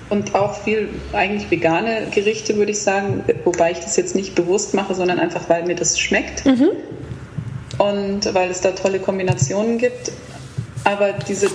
Und 0.09 0.33
auch 0.35 0.55
viel 0.61 0.87
eigentlich 1.11 1.51
vegane 1.51 2.07
Gerichte, 2.15 2.55
würde 2.55 2.71
ich 2.71 2.79
sagen, 2.79 3.25
wobei 3.43 3.71
ich 3.71 3.79
das 3.79 3.97
jetzt 3.97 4.15
nicht 4.15 4.35
bewusst 4.35 4.73
mache, 4.73 4.95
sondern 4.95 5.19
einfach, 5.19 5.49
weil 5.49 5.65
mir 5.65 5.75
das 5.75 5.99
schmeckt 5.99 6.45
und 7.77 8.33
weil 8.33 8.49
es 8.49 8.61
da 8.61 8.71
tolle 8.71 8.99
Kombinationen 8.99 9.77
gibt. 9.77 10.11
Aber 10.83 11.13
diese 11.13 11.49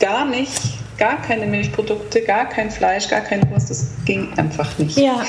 gar 0.00 0.24
nicht, 0.26 0.52
gar 0.98 1.20
keine 1.22 1.46
Milchprodukte, 1.46 2.22
gar 2.22 2.48
kein 2.48 2.70
Fleisch, 2.70 3.08
gar 3.08 3.22
keine 3.22 3.48
Wurst, 3.50 3.70
das 3.70 3.86
ging 4.04 4.32
einfach 4.36 4.78
nicht. 4.78 4.98
Ja. 4.98 5.24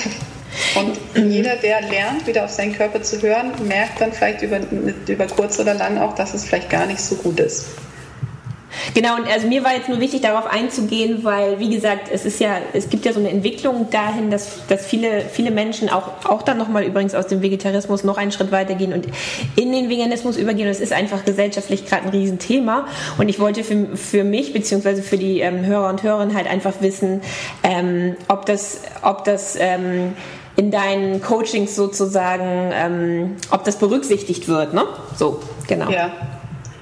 Und 0.75 0.97
jeder, 1.31 1.55
der 1.57 1.81
lernt, 1.81 2.27
wieder 2.27 2.45
auf 2.45 2.51
seinen 2.51 2.73
Körper 2.73 3.01
zu 3.01 3.21
hören, 3.21 3.51
merkt 3.67 3.99
dann 3.99 4.13
vielleicht 4.13 4.41
über, 4.41 4.59
über 5.07 5.27
kurz 5.27 5.59
oder 5.59 5.73
lang 5.73 5.97
auch, 5.97 6.15
dass 6.15 6.33
es 6.33 6.45
vielleicht 6.45 6.69
gar 6.69 6.85
nicht 6.85 7.01
so 7.01 7.15
gut 7.15 7.39
ist. 7.39 7.65
Genau, 8.93 9.15
und 9.15 9.27
also 9.27 9.47
mir 9.47 9.63
war 9.63 9.73
jetzt 9.73 9.89
nur 9.89 9.99
wichtig, 9.99 10.21
darauf 10.21 10.47
einzugehen, 10.47 11.23
weil, 11.23 11.59
wie 11.59 11.69
gesagt, 11.69 12.09
es 12.11 12.25
ist 12.25 12.39
ja, 12.39 12.57
es 12.73 12.89
gibt 12.89 13.05
ja 13.05 13.13
so 13.13 13.19
eine 13.19 13.29
Entwicklung 13.29 13.89
dahin, 13.89 14.31
dass, 14.31 14.65
dass 14.67 14.85
viele, 14.85 15.21
viele 15.21 15.51
Menschen 15.51 15.89
auch, 15.89 16.25
auch 16.25 16.41
dann 16.41 16.57
nochmal 16.57 16.83
übrigens 16.83 17.15
aus 17.15 17.27
dem 17.27 17.41
Vegetarismus 17.41 18.03
noch 18.03 18.17
einen 18.17 18.31
Schritt 18.31 18.51
weitergehen 18.51 18.93
und 18.93 19.07
in 19.55 19.71
den 19.71 19.89
Veganismus 19.89 20.37
übergehen. 20.37 20.67
Und 20.67 20.71
es 20.71 20.79
ist 20.79 20.93
einfach 20.93 21.25
gesellschaftlich 21.25 21.85
gerade 21.85 22.03
ein 22.03 22.09
Riesenthema. 22.09 22.87
Und 23.17 23.29
ich 23.29 23.39
wollte 23.39 23.63
für, 23.63 23.95
für 23.95 24.23
mich, 24.23 24.53
beziehungsweise 24.53 25.01
für 25.01 25.17
die 25.17 25.39
ähm, 25.39 25.65
Hörer 25.65 25.89
und 25.89 26.03
Hörerinnen 26.03 26.35
halt 26.35 26.47
einfach 26.47 26.73
wissen, 26.81 27.21
ähm, 27.63 28.15
ob 28.27 28.45
das, 28.45 28.81
ob 29.01 29.23
das, 29.23 29.55
ähm, 29.59 30.13
in 30.57 30.71
deinen 30.71 31.21
Coachings 31.21 31.75
sozusagen, 31.75 32.71
ähm, 32.73 33.35
ob 33.51 33.63
das 33.65 33.77
berücksichtigt 33.77 34.47
wird, 34.47 34.73
ne? 34.73 34.85
So, 35.17 35.41
genau. 35.67 35.89
Ja. 35.89 36.11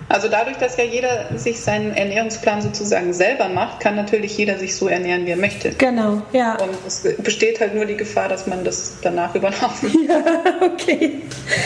Also 0.09 0.27
dadurch, 0.27 0.57
dass 0.57 0.77
ja 0.77 0.83
jeder 0.83 1.27
sich 1.37 1.59
seinen 1.61 1.95
Ernährungsplan 1.95 2.61
sozusagen 2.61 3.13
selber 3.13 3.47
macht, 3.49 3.79
kann 3.79 3.95
natürlich 3.95 4.37
jeder 4.37 4.57
sich 4.59 4.75
so 4.75 4.87
ernähren, 4.87 5.25
wie 5.25 5.31
er 5.31 5.37
möchte. 5.37 5.71
Genau, 5.71 6.21
ja. 6.33 6.55
Und 6.55 6.69
es 6.85 7.03
besteht 7.19 7.59
halt 7.59 7.73
nur 7.73 7.85
die 7.85 7.95
Gefahr, 7.97 8.27
dass 8.29 8.45
man 8.45 8.63
das 8.63 8.97
danach 9.01 9.33
überlaufen. 9.35 9.91
Ja, 10.07 10.21
okay. 10.61 11.21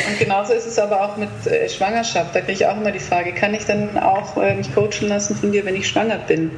Und 0.10 0.20
genauso 0.20 0.54
ist 0.54 0.66
es 0.68 0.78
aber 0.80 1.02
auch 1.04 1.18
mit 1.18 1.30
äh, 1.46 1.68
Schwangerschaft. 1.68 2.36
Da 2.36 2.40
kriege 2.42 2.54
ich 2.54 2.66
auch 2.68 2.78
immer 2.78 2.92
die 2.92 3.00
Frage, 3.00 3.34
kann 3.34 3.54
ich 3.54 3.66
dann 3.66 3.98
auch 3.98 4.38
äh, 4.38 4.54
mich 4.56 4.74
coachen 4.74 5.08
lassen 5.10 5.36
von 5.36 5.52
dir, 5.52 5.66
wenn 5.66 5.76
ich 5.76 5.88
schwanger 5.88 6.18
bin? 6.20 6.52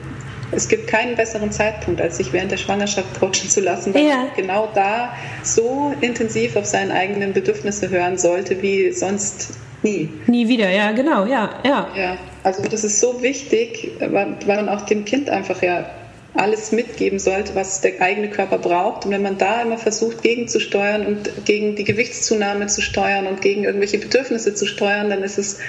Es 0.52 0.68
gibt 0.68 0.88
keinen 0.88 1.16
besseren 1.16 1.52
Zeitpunkt, 1.52 2.02
als 2.02 2.18
sich 2.18 2.34
während 2.34 2.52
der 2.52 2.58
Schwangerschaft 2.58 3.20
coachen 3.20 3.50
zu 3.50 3.62
lassen, 3.62 3.94
weil 3.94 4.08
Ja. 4.08 4.16
man 4.18 4.28
genau 4.36 4.68
da 4.74 5.14
so 5.44 5.94
intensiv 6.02 6.56
auf 6.56 6.66
seine 6.66 6.92
eigenen 6.94 7.34
Bedürfnisse 7.34 7.90
hören 7.90 8.18
sollte, 8.18 8.60
wie 8.62 8.92
sonst 8.92 9.50
nie. 9.84 10.10
Nie 10.28 10.48
wieder, 10.48 10.70
ja, 10.70 10.92
genau, 10.92 11.26
ja, 11.26 11.50
ja. 11.66 11.88
Ja, 11.96 12.18
also 12.44 12.64
das 12.64 12.84
ist 12.84 13.00
so 13.00 13.22
wichtig, 13.22 13.92
weil, 14.00 14.38
man 14.46 14.70
auch 14.70 14.82
dem 14.82 15.06
Kind 15.06 15.30
einfach 15.30 15.62
ja 15.62 15.90
alles 16.36 16.72
mitgeben 16.72 17.20
sollte, 17.20 17.56
was 17.56 17.82
der 17.82 18.02
eigene 18.02 18.30
Körper 18.30 18.58
braucht. 18.60 19.06
Und 19.06 19.12
wenn 19.12 19.22
man 19.22 19.38
da 19.38 19.62
immer 19.62 19.78
versucht, 19.78 20.22
gegenzusteuern 20.22 21.06
und 21.06 21.46
gegen 21.46 21.76
die 21.76 21.84
Gewichtszunahme 21.84 22.68
zu 22.68 22.82
steuern 22.82 23.28
und 23.28 23.42
gegen 23.42 23.64
irgendwelche 23.64 23.98
Bedürfnisse 23.98 24.54
zu 24.54 24.66
steuern, 24.66 25.10
dann 25.10 25.24
ist 25.24 25.38
es, 25.38 25.60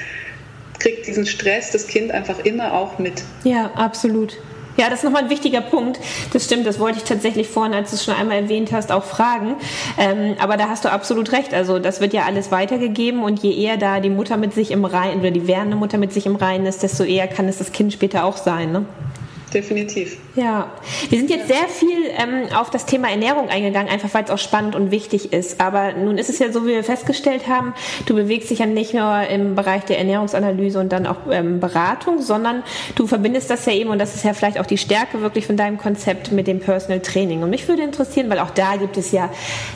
kriegt 0.79 1.07
diesen 1.07 1.27
Stress 1.27 1.71
das 1.71 1.87
Kind 1.87 2.13
einfach 2.13 2.39
immer 2.45 2.75
auch 2.75 2.99
mit. 2.99 3.23
Ja, 3.45 3.71
absolut. 3.75 4.39
Ja, 4.81 4.89
das 4.89 5.01
ist 5.01 5.05
nochmal 5.05 5.25
ein 5.25 5.29
wichtiger 5.29 5.61
Punkt. 5.61 6.01
Das 6.33 6.47
stimmt, 6.47 6.65
das 6.65 6.79
wollte 6.79 6.97
ich 6.97 7.05
tatsächlich 7.05 7.49
vorhin, 7.49 7.75
als 7.75 7.91
du 7.91 7.97
es 7.97 8.05
schon 8.05 8.15
einmal 8.15 8.39
erwähnt 8.39 8.73
hast, 8.73 8.91
auch 8.91 9.05
fragen. 9.05 9.57
Ähm, 9.99 10.37
aber 10.41 10.57
da 10.57 10.71
hast 10.71 10.87
du 10.87 10.91
absolut 10.91 11.33
recht. 11.33 11.53
Also 11.53 11.79
das 11.79 12.01
wird 12.01 12.15
ja 12.15 12.23
alles 12.23 12.51
weitergegeben 12.51 13.23
und 13.23 13.43
je 13.43 13.53
eher 13.53 13.77
da 13.77 14.01
die 14.01 14.09
Mutter 14.09 14.39
mit 14.39 14.55
sich 14.55 14.71
im 14.71 14.87
Reinen 14.87 15.21
oder 15.21 15.33
die 15.33 15.47
werdende 15.47 15.77
Mutter 15.77 15.99
mit 15.99 16.15
sich 16.15 16.25
im 16.25 16.35
Reinen 16.35 16.65
ist, 16.65 16.83
desto 16.83 17.05
eher 17.05 17.29
kann 17.29 17.47
es 17.47 17.59
das 17.59 17.73
Kind 17.73 17.93
später 17.93 18.25
auch 18.25 18.39
sein. 18.39 18.73
Ne? 18.73 18.87
Definitiv. 19.53 20.17
Ja, 20.37 20.71
wir 21.09 21.19
sind 21.19 21.29
jetzt 21.29 21.49
sehr 21.49 21.69
viel 21.69 21.99
ähm, 22.17 22.55
auf 22.55 22.71
das 22.71 22.87
Thema 22.87 23.11
Ernährung 23.11 23.49
eingegangen, 23.49 23.89
einfach 23.89 24.15
weil 24.15 24.23
es 24.23 24.31
auch 24.31 24.39
spannend 24.39 24.77
und 24.77 24.93
wichtig 24.93 25.33
ist. 25.33 25.61
Aber 25.61 25.93
nun 25.93 26.19
ist 26.19 26.31
es 26.31 26.39
ja 26.39 26.53
so, 26.53 26.65
wie 26.65 26.71
wir 26.71 26.85
festgestellt 26.85 27.49
haben, 27.49 27.75
du 28.07 28.15
bewegst 28.15 28.51
dich 28.51 28.61
ja 28.61 28.67
nicht 28.67 28.95
nur 28.95 29.23
im 29.29 29.57
Bereich 29.57 29.85
der 29.87 29.99
Ernährungsanalyse 29.99 30.79
und 30.79 30.93
dann 30.93 31.07
auch 31.07 31.17
ähm, 31.31 31.59
Beratung, 31.59 32.23
sondern 32.23 32.63
du 32.95 33.09
verbindest 33.09 33.51
das 33.51 33.67
ja 33.67 33.73
eben, 33.73 33.91
und 33.91 33.99
das 33.99 34.15
ist 34.15 34.25
ja 34.25 34.33
vielleicht 34.33 34.61
auch 34.61 34.67
die 34.67 34.79
Stärke 34.79 35.21
wirklich 35.21 35.47
von 35.47 35.57
deinem 35.57 35.79
Konzept 35.79 36.31
mit 36.31 36.47
dem 36.47 36.61
Personal 36.61 37.01
Training. 37.01 37.43
Und 37.43 37.51
mich 37.51 37.67
würde 37.67 37.83
interessieren, 37.83 38.31
weil 38.31 38.39
auch 38.39 38.51
da 38.51 38.77
gibt 38.77 38.97
es 38.97 39.11
ja 39.11 39.31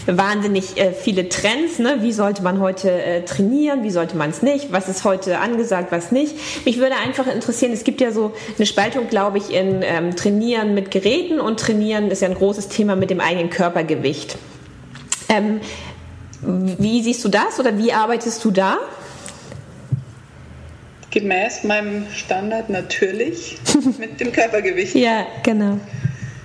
wahnsinnig 0.06 0.76
äh, 0.76 0.92
viele 0.92 1.28
Trends. 1.28 1.80
Ne? 1.80 1.96
Wie 2.00 2.12
sollte 2.12 2.44
man 2.44 2.60
heute 2.60 2.90
äh, 2.90 3.24
trainieren? 3.24 3.82
Wie 3.82 3.90
sollte 3.90 4.16
man 4.16 4.30
es 4.30 4.40
nicht? 4.40 4.72
Was 4.72 4.88
ist 4.88 5.02
heute 5.02 5.40
angesagt, 5.40 5.90
was 5.90 6.12
nicht? 6.12 6.64
Mich 6.64 6.78
würde 6.78 6.94
einfach 6.94 7.26
interessieren, 7.26 7.72
es 7.72 7.82
gibt 7.82 8.00
ja 8.00 8.12
so 8.12 8.32
eine 8.56 8.66
Spaltung, 8.66 9.08
glaube 9.08 9.38
ich, 9.38 9.52
in 9.52 9.63
ähm, 9.82 10.16
Trainieren 10.16 10.74
mit 10.74 10.90
Geräten 10.90 11.40
und 11.40 11.60
Trainieren 11.60 12.10
ist 12.10 12.22
ja 12.22 12.28
ein 12.28 12.34
großes 12.34 12.68
Thema 12.68 12.96
mit 12.96 13.10
dem 13.10 13.20
eigenen 13.20 13.50
Körpergewicht. 13.50 14.36
Ähm, 15.28 15.60
wie 16.42 17.02
siehst 17.02 17.24
du 17.24 17.28
das 17.28 17.58
oder 17.58 17.78
wie 17.78 17.92
arbeitest 17.92 18.44
du 18.44 18.50
da? 18.50 18.76
Gemäß 21.10 21.62
meinem 21.64 22.06
Standard 22.12 22.70
natürlich 22.70 23.56
mit 23.98 24.20
dem 24.20 24.32
Körpergewicht. 24.32 24.94
Ja, 24.96 25.26
genau. 25.44 25.78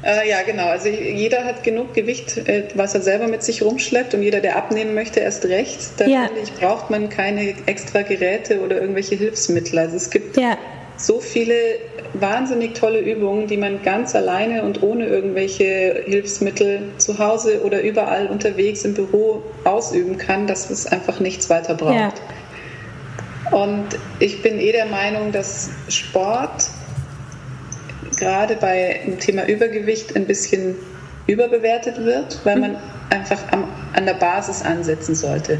Äh, 0.03 0.29
ja, 0.29 0.37
genau. 0.45 0.67
Also 0.67 0.87
jeder 0.87 1.43
hat 1.43 1.63
genug 1.63 1.93
Gewicht, 1.93 2.37
äh, 2.37 2.65
was 2.75 2.93
er 2.95 3.01
selber 3.01 3.27
mit 3.27 3.43
sich 3.43 3.61
rumschleppt 3.63 4.13
und 4.13 4.21
jeder, 4.23 4.39
der 4.39 4.55
abnehmen 4.57 4.93
möchte, 4.93 5.19
erst 5.19 5.43
recht. 5.45 5.79
Da 5.97 6.05
Ja. 6.05 6.25
finde 6.27 6.41
ich, 6.43 6.53
braucht 6.53 6.89
man 6.89 7.09
keine 7.09 7.53
extra 7.65 8.03
Geräte 8.03 8.61
oder 8.61 8.79
irgendwelche 8.79 9.15
Hilfsmittel. 9.15 9.79
Also 9.79 9.97
es 9.97 10.09
gibt 10.09 10.37
Ja, 10.37 10.57
so 10.99 11.21
viele 11.21 11.53
wahnsinnig 12.13 12.73
tolle 12.73 12.99
Übungen, 12.99 13.47
die 13.47 13.55
man 13.55 13.81
ganz 13.83 14.15
alleine 14.15 14.63
und 14.63 14.83
ohne 14.83 15.05
irgendwelche 15.05 16.03
Hilfsmittel 16.05 16.91
zu 16.97 17.17
Hause 17.19 17.61
oder 17.63 17.81
überall 17.81 18.27
unterwegs 18.27 18.83
im 18.83 18.93
Büro 18.93 19.41
ausüben 19.63 20.17
kann, 20.17 20.45
dass 20.45 20.69
es 20.69 20.85
einfach 20.87 21.21
nichts 21.21 21.49
weiter 21.49 21.75
braucht. 21.75 21.93
Ja. 21.93 22.13
Und 23.57 23.87
ich 24.19 24.41
bin 24.41 24.59
eh 24.59 24.73
der 24.73 24.87
Meinung, 24.87 25.31
dass 25.31 25.69
Sport 25.87 26.69
gerade 28.17 28.57
bei 28.57 28.99
dem 29.05 29.19
Thema 29.19 29.47
Übergewicht 29.47 30.15
ein 30.17 30.25
bisschen 30.25 30.75
überbewertet 31.27 32.03
wird, 32.03 32.41
weil 32.43 32.59
man 32.59 32.75
einfach 33.09 33.39
am, 33.51 33.69
an 33.93 34.05
der 34.05 34.15
Basis 34.15 34.63
ansetzen 34.63 35.15
sollte. 35.15 35.59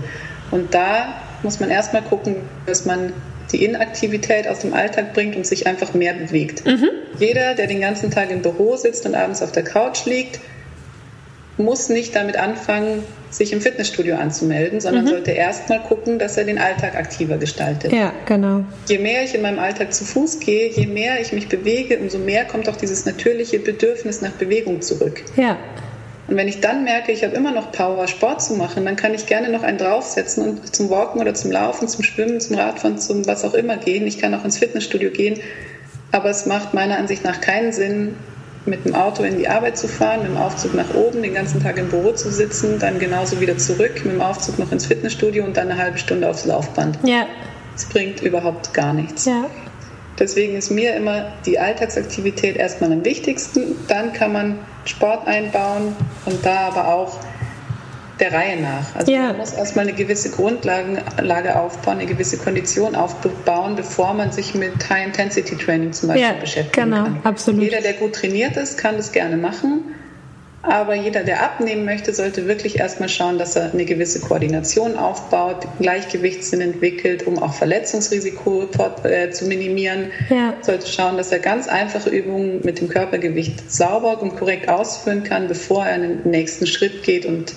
Und 0.52 0.74
da 0.74 1.14
muss 1.44 1.62
man 1.62 1.70
erstmal 1.70 2.02
gucken, 2.02 2.36
dass 2.66 2.86
man 2.86 3.14
die 3.52 3.64
Inaktivität 3.64 4.48
aus 4.48 4.60
dem 4.60 4.74
Alltag 4.74 5.14
bringt 5.14 5.36
und 5.36 5.46
sich 5.46 5.68
einfach 5.68 5.94
mehr 5.94 6.14
bewegt. 6.14 6.64
Jeder, 7.18 7.56
der 7.56 7.68
den 7.68 7.82
ganzen 7.82 8.12
Tag 8.12 8.32
im 8.32 8.42
Büro 8.42 8.76
sitzt 8.76 9.06
und 9.06 9.16
abends 9.16 9.42
auf 9.42 9.52
der 9.52 9.64
Couch 9.64 10.06
liegt, 10.06 10.40
muss 11.58 11.90
nicht 11.90 12.16
damit 12.16 12.38
anfangen, 12.38 13.04
sich 13.30 13.52
im 13.54 13.62
Fitnessstudio 13.62 14.16
anzumelden, 14.16 14.80
sondern 14.80 15.06
sollte 15.06 15.32
erstmal 15.32 15.80
gucken, 15.82 16.18
dass 16.18 16.38
er 16.38 16.46
den 16.46 16.58
Alltag 16.58 16.96
aktiver 16.96 17.38
gestaltet. 17.38 17.92
ja, 17.92 18.14
genau. 18.26 18.64
Je 18.88 18.98
mehr 18.98 19.24
ich 19.24 19.36
in 19.36 19.42
meinem 19.42 19.60
Alltag 19.60 19.94
zu 19.94 20.06
Fuß 20.06 20.40
gehe, 20.40 20.70
je 20.70 20.88
mehr 20.88 21.20
ich 21.22 21.32
mich 21.34 21.48
bewege, 21.48 22.00
umso 22.00 22.18
mehr 22.18 22.46
kommt 22.46 22.70
auch 22.70 22.78
dieses 22.78 23.06
natürliche 23.06 23.60
Bedürfnis 23.60 24.22
nach 24.22 24.32
Bewegung 24.32 24.82
zurück. 24.82 25.22
Ja, 25.36 25.58
Und 26.30 26.36
wenn 26.38 26.48
ich 26.48 26.60
dann 26.60 26.84
merke, 26.84 27.12
ich 27.12 27.24
habe 27.24 27.36
immer 27.36 27.52
noch 27.52 27.72
Power, 27.72 28.08
Sport 28.08 28.42
zu 28.44 28.54
machen, 28.54 28.86
dann 28.86 28.96
kann 28.96 29.16
ich 29.16 29.26
gerne 29.26 29.50
noch 29.50 29.64
einen 29.64 29.80
draufsetzen 29.80 30.44
und 30.44 30.76
zum 30.76 30.90
Walken 30.92 31.20
oder 31.20 31.34
zum 31.34 31.52
Laufen, 31.52 31.88
zum 31.88 32.04
Schwimmen, 32.04 32.40
zum 32.40 32.56
Radfahren, 32.58 33.00
zum 33.00 33.26
was 33.26 33.44
auch 33.44 33.56
immer 33.56 33.78
gehen. 33.78 34.06
Ich 34.06 34.20
kann 34.20 34.34
auch 34.36 34.46
ins 34.46 34.60
Fitnessstudio 34.60 35.10
gehen. 35.10 35.40
Aber 36.12 36.30
es 36.30 36.46
macht 36.46 36.74
meiner 36.74 36.98
Ansicht 36.98 37.24
nach 37.24 37.42
keinen 37.42 37.72
Sinn, 37.74 38.16
mit 38.66 38.86
dem 38.86 38.94
Auto 38.94 39.24
in 39.24 39.38
die 39.38 39.48
Arbeit 39.48 39.78
zu 39.78 39.88
fahren, 39.88 40.22
mit 40.22 40.30
dem 40.32 40.38
Aufzug 40.38 40.76
nach 40.76 40.94
oben, 40.94 41.24
den 41.24 41.34
ganzen 41.34 41.64
Tag 41.64 41.78
im 41.78 41.90
Büro 41.90 42.12
zu 42.12 42.30
sitzen, 42.30 42.78
dann 42.78 43.00
genauso 43.00 43.40
wieder 43.42 43.58
zurück, 43.58 44.06
mit 44.06 44.14
dem 44.14 44.22
Aufzug 44.22 44.60
noch 44.60 44.72
ins 44.72 44.86
Fitnessstudio 44.86 45.44
und 45.44 45.58
dann 45.58 45.72
eine 45.72 45.82
halbe 45.82 45.98
Stunde 45.98 46.30
aufs 46.30 46.46
Laufband. 46.46 47.00
ja, 47.04 47.26
Es 47.76 47.86
bringt 47.86 48.22
überhaupt 48.22 48.74
gar 48.74 48.94
nichts. 48.94 49.26
ja. 49.26 49.46
Deswegen 50.20 50.56
ist 50.56 50.70
mir 50.70 50.96
immer 50.96 51.32
die 51.46 51.58
Alltagsaktivität 51.60 52.58
erstmal 52.58 52.92
am 52.92 53.06
wichtigsten. 53.06 53.76
Dann 53.88 54.12
kann 54.14 54.34
man 54.34 54.60
Sport 54.86 55.28
einbauen 55.28 55.96
und 56.26 56.46
da 56.46 56.68
aber 56.68 56.94
auch 56.94 57.18
der 58.20 58.34
Reihe 58.34 58.60
nach. 58.62 58.96
Also 58.96 59.12
Ja. 59.12 59.28
man 59.28 59.38
muss 59.38 59.54
erstmal 59.54 59.88
eine 59.88 59.96
gewisse 59.96 60.30
Grundlage 60.30 61.02
Lage 61.22 61.58
aufbauen, 61.58 62.00
eine 62.00 62.06
gewisse 62.06 62.38
Kondition 62.38 62.96
aufbauen, 62.96 63.78
bevor 63.78 64.14
man 64.14 64.34
sich 64.34 64.54
mit 64.56 64.90
High-Intensity-Training 64.90 65.94
zum 65.94 66.10
Beispiel 66.10 66.28
Ja, 66.28 66.34
beschäftigen 66.34 66.90
genau, 66.90 67.04
kann. 67.04 67.20
absolut. 67.24 67.62
Jeder, 67.62 67.80
der 67.82 67.94
gut 67.94 68.14
trainiert 68.14 68.58
ist, 68.58 68.78
kann 68.78 68.98
das 68.98 69.14
gerne 69.14 69.38
machen. 69.38 69.96
Aber 70.62 70.94
jeder, 70.94 71.24
der 71.24 71.42
abnehmen 71.42 71.86
möchte, 71.86 72.14
sollte 72.14 72.46
wirklich 72.48 72.80
erstmal 72.80 73.08
schauen, 73.08 73.38
dass 73.38 73.56
er 73.56 73.72
eine 73.72 73.86
gewisse 73.86 74.20
Koordination 74.20 74.98
aufbaut, 74.98 75.66
Gleichgewichtssinn 75.80 76.60
entwickelt, 76.60 77.26
um 77.26 77.42
auch 77.42 77.54
Verletzungsrisiko 77.54 78.68
äh, 79.04 79.30
zu 79.30 79.46
minimieren. 79.46 80.12
Ja. 80.30 80.54
Sollte 80.62 80.86
schauen, 80.88 81.16
dass 81.16 81.32
er 81.32 81.40
ganz 81.40 81.70
einfache 81.70 82.10
Übungen 82.10 82.60
mit 82.64 82.82
dem 82.82 82.90
Körpergewicht 82.90 83.72
sauber 83.72 84.22
und 84.22 84.36
korrekt 84.36 84.68
ausführen 84.68 85.24
kann, 85.24 85.48
bevor 85.48 85.86
er 85.86 85.96
in 85.96 86.02
den 86.24 86.32
nächsten 86.32 86.68
Schritt 86.68 87.04
geht. 87.04 87.26
Und 87.26 87.54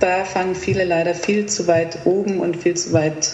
da 0.00 0.24
fangen 0.24 0.54
viele 0.54 0.84
leider 0.84 1.14
viel 1.14 1.44
zu 1.44 1.66
weit 1.66 1.98
oben 2.06 2.40
und 2.40 2.56
viel 2.56 2.74
zu 2.74 2.94
weit, 2.94 3.32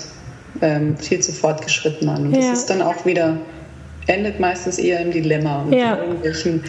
ähm, 0.61 0.97
viel 0.97 1.20
zu 1.20 1.30
fortgeschritten 1.32 2.09
an. 2.09 2.26
Und 2.26 2.32
Ja. 2.34 2.51
das 2.51 2.59
ist 2.61 2.70
dann 2.70 2.82
auch 2.82 3.07
wieder, 3.07 3.36
endet 4.09 4.40
meistens 4.40 4.78
eher 4.78 4.99
im 5.01 5.12
Dilemma 5.12 5.62
und 5.62 5.72
Ja. 5.74 5.95
in 5.95 6.01
irgendwelchen 6.01 6.64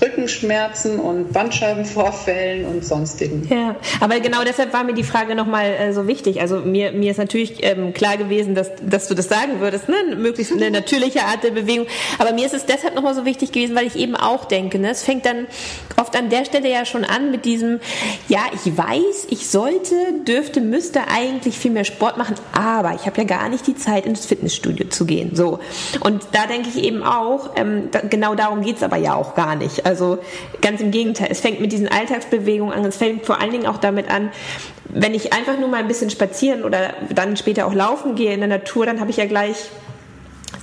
Rückenschmerzen 0.00 0.98
und 0.98 1.32
Bandscheibenvorfällen 1.32 2.64
und 2.64 2.84
sonstigen. 2.84 3.46
Ja, 3.50 3.76
aber 4.00 4.20
genau 4.20 4.42
deshalb 4.44 4.72
war 4.72 4.84
mir 4.84 4.94
die 4.94 5.04
Frage 5.04 5.34
nochmal 5.34 5.66
äh, 5.66 5.92
so 5.92 6.06
wichtig. 6.06 6.40
Also 6.40 6.60
mir, 6.60 6.92
mir 6.92 7.10
ist 7.10 7.18
natürlich 7.18 7.62
ähm, 7.62 7.92
klar 7.92 8.16
gewesen, 8.16 8.54
dass, 8.54 8.70
dass 8.82 9.08
du 9.08 9.14
das 9.14 9.28
sagen 9.28 9.60
würdest, 9.60 9.88
ne? 9.88 10.16
möglichst 10.16 10.52
eine 10.52 10.70
natürliche 10.80 11.24
Art 11.24 11.42
der 11.44 11.50
Bewegung. 11.50 11.86
Aber 12.18 12.32
mir 12.32 12.46
ist 12.46 12.54
es 12.54 12.66
deshalb 12.66 12.94
nochmal 12.94 13.14
so 13.14 13.24
wichtig 13.24 13.52
gewesen, 13.52 13.76
weil 13.76 13.86
ich 13.86 13.96
eben 13.96 14.16
auch 14.16 14.44
denke, 14.44 14.78
ne? 14.78 14.90
es 14.90 15.02
fängt 15.02 15.26
dann 15.26 15.46
oft 15.96 16.16
an 16.16 16.30
der 16.30 16.44
Stelle 16.44 16.70
ja 16.70 16.84
schon 16.84 17.04
an 17.04 17.30
mit 17.30 17.44
diesem, 17.44 17.80
ja, 18.28 18.40
ich 18.52 18.76
weiß, 18.76 19.26
ich 19.28 19.48
sollte, 19.48 19.94
dürfte, 20.26 20.60
müsste 20.60 21.08
eigentlich 21.08 21.58
viel 21.58 21.70
mehr 21.70 21.84
Sport 21.84 22.16
machen, 22.16 22.36
aber 22.52 22.94
ich 22.94 23.06
habe 23.06 23.18
ja 23.18 23.24
gar 23.24 23.48
nicht 23.48 23.66
die 23.66 23.76
Zeit, 23.76 24.06
ins 24.06 24.24
Fitnessstudio 24.24 24.88
zu 24.88 25.04
gehen. 25.04 25.34
So. 25.34 25.60
Und 26.00 26.22
da 26.32 26.46
denke 26.46 26.68
ich 26.68 26.82
eben 26.82 27.02
auch, 27.02 27.50
ähm, 27.56 27.88
da, 27.90 28.00
genau 28.00 28.34
darum 28.34 28.62
geht's 28.62 28.82
aber 28.82 28.96
ja 28.96 29.14
auch 29.14 29.34
gar 29.34 29.56
nicht. 29.56 29.86
Also 29.90 30.18
ganz 30.62 30.80
im 30.80 30.92
Gegenteil, 30.92 31.28
es 31.30 31.40
fängt 31.40 31.60
mit 31.60 31.72
diesen 31.72 31.88
Alltagsbewegungen 31.88 32.72
an, 32.72 32.84
es 32.84 32.96
fängt 32.96 33.26
vor 33.26 33.40
allen 33.40 33.50
Dingen 33.50 33.66
auch 33.66 33.78
damit 33.78 34.08
an, 34.08 34.30
wenn 34.88 35.14
ich 35.14 35.32
einfach 35.32 35.58
nur 35.58 35.68
mal 35.68 35.78
ein 35.78 35.88
bisschen 35.88 36.10
spazieren 36.10 36.62
oder 36.62 36.94
dann 37.12 37.36
später 37.36 37.66
auch 37.66 37.74
laufen 37.74 38.14
gehe 38.14 38.32
in 38.32 38.38
der 38.38 38.48
Natur, 38.48 38.86
dann 38.86 39.00
habe 39.00 39.10
ich 39.10 39.16
ja 39.16 39.26
gleich 39.26 39.56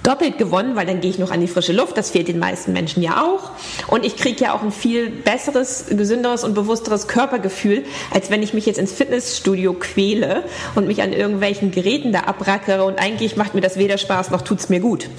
doppelt 0.04 0.38
gewonnen, 0.38 0.78
weil 0.78 0.86
dann 0.86 1.02
gehe 1.02 1.10
ich 1.10 1.20
noch 1.20 1.32
an 1.32 1.42
die 1.42 1.48
frische 1.48 1.74
Luft. 1.74 1.98
Das 1.98 2.12
fehlt 2.12 2.30
den 2.30 2.40
meisten 2.40 2.72
Menschen 2.72 3.04
ja 3.04 3.22
auch. 3.24 3.52
Und 3.88 4.06
ich 4.06 4.16
kriege 4.16 4.46
ja 4.46 4.54
auch 4.54 4.62
ein 4.62 4.72
viel 4.72 5.10
besseres, 5.10 5.88
gesünderes 5.90 6.46
und 6.46 6.54
bewussteres 6.54 7.10
Körpergefühl, 7.10 7.84
als 8.14 8.30
wenn 8.30 8.42
ich 8.42 8.54
mich 8.54 8.66
jetzt 8.66 8.80
ins 8.80 8.94
Fitnessstudio 8.94 9.74
quäle 9.74 10.44
und 10.76 10.88
mich 10.88 11.02
an 11.02 11.12
irgendwelchen 11.12 11.72
Geräten 11.72 12.14
da 12.14 12.22
abrackere. 12.22 12.86
Und 12.86 13.00
eigentlich 13.00 13.36
macht 13.36 13.54
mir 13.54 13.62
das 13.62 13.78
weder 13.78 13.98
Spaß 13.98 14.32
noch 14.32 14.42
tut 14.42 14.60
es 14.60 14.70
mir 14.70 14.80
gut. 14.80 15.10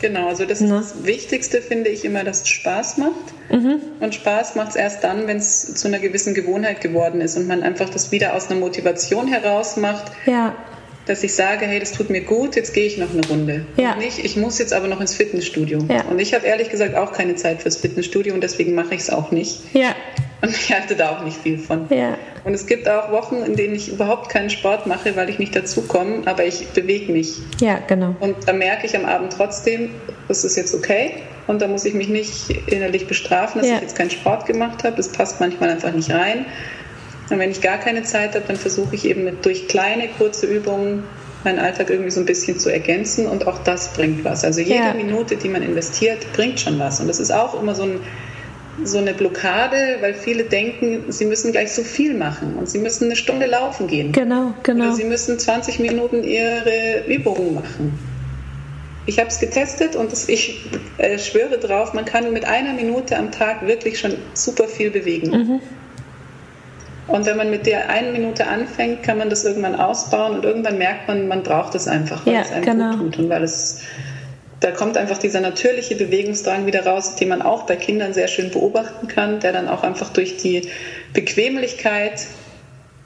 Genau, 0.00 0.28
also 0.28 0.44
das 0.44 0.60
ist 0.60 0.68
ne? 0.68 0.76
das 0.76 1.04
Wichtigste, 1.04 1.60
finde 1.60 1.90
ich 1.90 2.04
immer, 2.04 2.24
dass 2.24 2.42
es 2.42 2.48
Spaß 2.48 2.98
macht. 2.98 3.50
Mhm. 3.50 3.80
Und 4.00 4.14
Spaß 4.14 4.54
macht 4.54 4.70
es 4.70 4.76
erst 4.76 5.04
dann, 5.04 5.26
wenn 5.26 5.38
es 5.38 5.74
zu 5.74 5.88
einer 5.88 5.98
gewissen 5.98 6.34
Gewohnheit 6.34 6.80
geworden 6.80 7.20
ist 7.20 7.36
und 7.36 7.46
man 7.46 7.62
einfach 7.62 7.90
das 7.90 8.10
wieder 8.12 8.34
aus 8.34 8.50
einer 8.50 8.60
Motivation 8.60 9.28
heraus 9.28 9.76
macht. 9.76 10.12
Ja 10.26 10.56
dass 11.06 11.24
ich 11.24 11.34
sage, 11.34 11.66
hey, 11.66 11.80
das 11.80 11.90
tut 11.90 12.08
mir 12.08 12.20
gut, 12.20 12.54
jetzt 12.54 12.72
gehe 12.72 12.86
ich 12.86 12.96
noch 12.96 13.10
eine 13.10 13.26
Runde. 13.26 13.66
Ja. 13.76 13.94
Und 13.94 13.98
nicht, 13.98 14.18
ich 14.18 14.36
muss 14.36 14.58
jetzt 14.58 14.72
aber 14.72 14.86
noch 14.86 15.00
ins 15.00 15.14
Fitnessstudio. 15.14 15.80
Ja. 15.88 16.04
Und 16.04 16.20
ich 16.20 16.34
habe 16.34 16.46
ehrlich 16.46 16.70
gesagt 16.70 16.94
auch 16.94 17.12
keine 17.12 17.34
Zeit 17.34 17.62
fürs 17.62 17.76
Fitnessstudio 17.76 18.32
und 18.32 18.42
deswegen 18.42 18.74
mache 18.74 18.94
ich 18.94 19.00
es 19.00 19.10
auch 19.10 19.32
nicht. 19.32 19.60
Ja. 19.74 19.96
Und 20.42 20.50
ich 20.50 20.72
halte 20.72 20.96
da 20.96 21.10
auch 21.10 21.22
nicht 21.22 21.36
viel 21.36 21.58
von. 21.58 21.86
Ja. 21.90 22.16
Und 22.44 22.54
es 22.54 22.66
gibt 22.66 22.88
auch 22.88 23.10
Wochen, 23.12 23.36
in 23.36 23.56
denen 23.56 23.74
ich 23.74 23.92
überhaupt 23.92 24.30
keinen 24.30 24.48
Sport 24.48 24.86
mache, 24.86 25.14
weil 25.16 25.28
ich 25.28 25.38
nicht 25.38 25.54
dazu 25.54 25.82
komme, 25.82 26.22
aber 26.24 26.44
ich 26.44 26.68
bewege 26.68 27.12
mich. 27.12 27.36
Ja, 27.60 27.78
genau. 27.86 28.16
Und 28.20 28.36
da 28.46 28.52
merke 28.52 28.86
ich 28.86 28.96
am 28.96 29.04
Abend 29.04 29.34
trotzdem, 29.34 29.90
das 30.28 30.44
ist 30.44 30.56
jetzt 30.56 30.74
okay. 30.74 31.12
Und 31.46 31.60
da 31.60 31.68
muss 31.68 31.84
ich 31.84 31.94
mich 31.94 32.08
nicht 32.08 32.50
innerlich 32.66 33.06
bestrafen, 33.06 33.60
dass 33.60 33.68
ja. 33.68 33.76
ich 33.76 33.82
jetzt 33.82 33.96
keinen 33.96 34.10
Sport 34.10 34.46
gemacht 34.46 34.84
habe. 34.84 34.96
Das 34.96 35.10
passt 35.10 35.40
manchmal 35.40 35.70
einfach 35.70 35.92
nicht 35.92 36.10
rein. 36.10 36.46
Und 37.28 37.38
wenn 37.38 37.50
ich 37.50 37.60
gar 37.60 37.78
keine 37.78 38.02
Zeit 38.02 38.34
habe, 38.34 38.44
dann 38.46 38.56
versuche 38.56 38.94
ich 38.94 39.04
eben 39.04 39.24
mit, 39.24 39.44
durch 39.44 39.68
kleine, 39.68 40.08
kurze 40.08 40.46
Übungen 40.46 41.04
meinen 41.44 41.58
Alltag 41.58 41.90
irgendwie 41.90 42.10
so 42.10 42.20
ein 42.20 42.26
bisschen 42.26 42.58
zu 42.58 42.70
ergänzen 42.70 43.26
und 43.26 43.46
auch 43.46 43.58
das 43.58 43.92
bringt 43.94 44.24
was. 44.24 44.44
Also 44.44 44.60
jede 44.60 44.74
ja. 44.74 44.94
Minute, 44.94 45.36
die 45.36 45.48
man 45.48 45.62
investiert, 45.62 46.26
bringt 46.34 46.60
schon 46.60 46.78
was. 46.78 47.00
Und 47.00 47.08
das 47.08 47.18
ist 47.18 47.32
auch 47.32 47.60
immer 47.60 47.74
so, 47.74 47.84
ein, 47.84 48.00
so 48.84 48.98
eine 48.98 49.12
Blockade, 49.14 49.96
weil 50.00 50.14
viele 50.14 50.44
denken, 50.44 51.12
sie 51.12 51.26
müssen 51.26 51.52
gleich 51.52 51.72
so 51.72 51.82
viel 51.82 52.14
machen 52.14 52.56
und 52.56 52.68
sie 52.68 52.78
müssen 52.78 53.04
eine 53.04 53.16
Stunde 53.16 53.46
laufen 53.46 53.86
gehen. 53.86 54.12
Genau, 54.12 54.54
genau. 54.62 54.86
Oder 54.86 54.94
sie 54.94 55.04
müssen 55.04 55.38
20 55.38 55.80
Minuten 55.80 56.22
ihre 56.24 57.04
Übungen 57.06 57.54
machen. 57.54 57.98
Ich 59.06 59.18
habe 59.18 59.28
es 59.28 59.38
getestet 59.38 59.96
und 59.96 60.12
das, 60.12 60.28
ich 60.28 60.68
äh, 60.98 61.18
schwöre 61.18 61.58
drauf, 61.58 61.94
man 61.94 62.04
kann 62.04 62.32
mit 62.32 62.44
einer 62.44 62.72
Minute 62.72 63.16
am 63.16 63.32
Tag 63.32 63.66
wirklich 63.66 63.98
schon 63.98 64.14
super 64.34 64.68
viel 64.68 64.90
bewegen. 64.90 65.30
Mhm. 65.30 65.60
Und 67.08 67.26
wenn 67.26 67.36
man 67.36 67.50
mit 67.50 67.66
der 67.66 67.90
einen 67.90 68.12
Minute 68.12 68.46
anfängt, 68.46 69.02
kann 69.02 69.18
man 69.18 69.30
das 69.30 69.44
irgendwann 69.44 69.74
ausbauen 69.74 70.36
und 70.36 70.44
irgendwann 70.44 70.78
merkt 70.78 71.08
man, 71.08 71.26
man 71.26 71.42
braucht 71.42 71.74
es 71.74 71.88
einfach, 71.88 72.24
weil 72.24 72.34
ja, 72.34 72.40
es 72.42 72.52
einem 72.52 72.64
genau. 72.64 72.90
gut 72.96 73.14
tut 73.14 73.18
und 73.18 73.28
weil 73.30 73.42
es 73.42 73.80
da 74.60 74.70
kommt 74.70 74.96
einfach 74.96 75.18
dieser 75.18 75.40
natürliche 75.40 75.96
Bewegungsdrang 75.96 76.66
wieder 76.66 76.86
raus, 76.86 77.16
den 77.16 77.28
man 77.28 77.42
auch 77.42 77.64
bei 77.64 77.76
Kindern 77.76 78.12
sehr 78.12 78.28
schön 78.28 78.50
beobachten 78.50 79.08
kann, 79.08 79.40
der 79.40 79.52
dann 79.52 79.68
auch 79.68 79.82
einfach 79.82 80.10
durch 80.10 80.36
die 80.36 80.68
Bequemlichkeit 81.14 82.26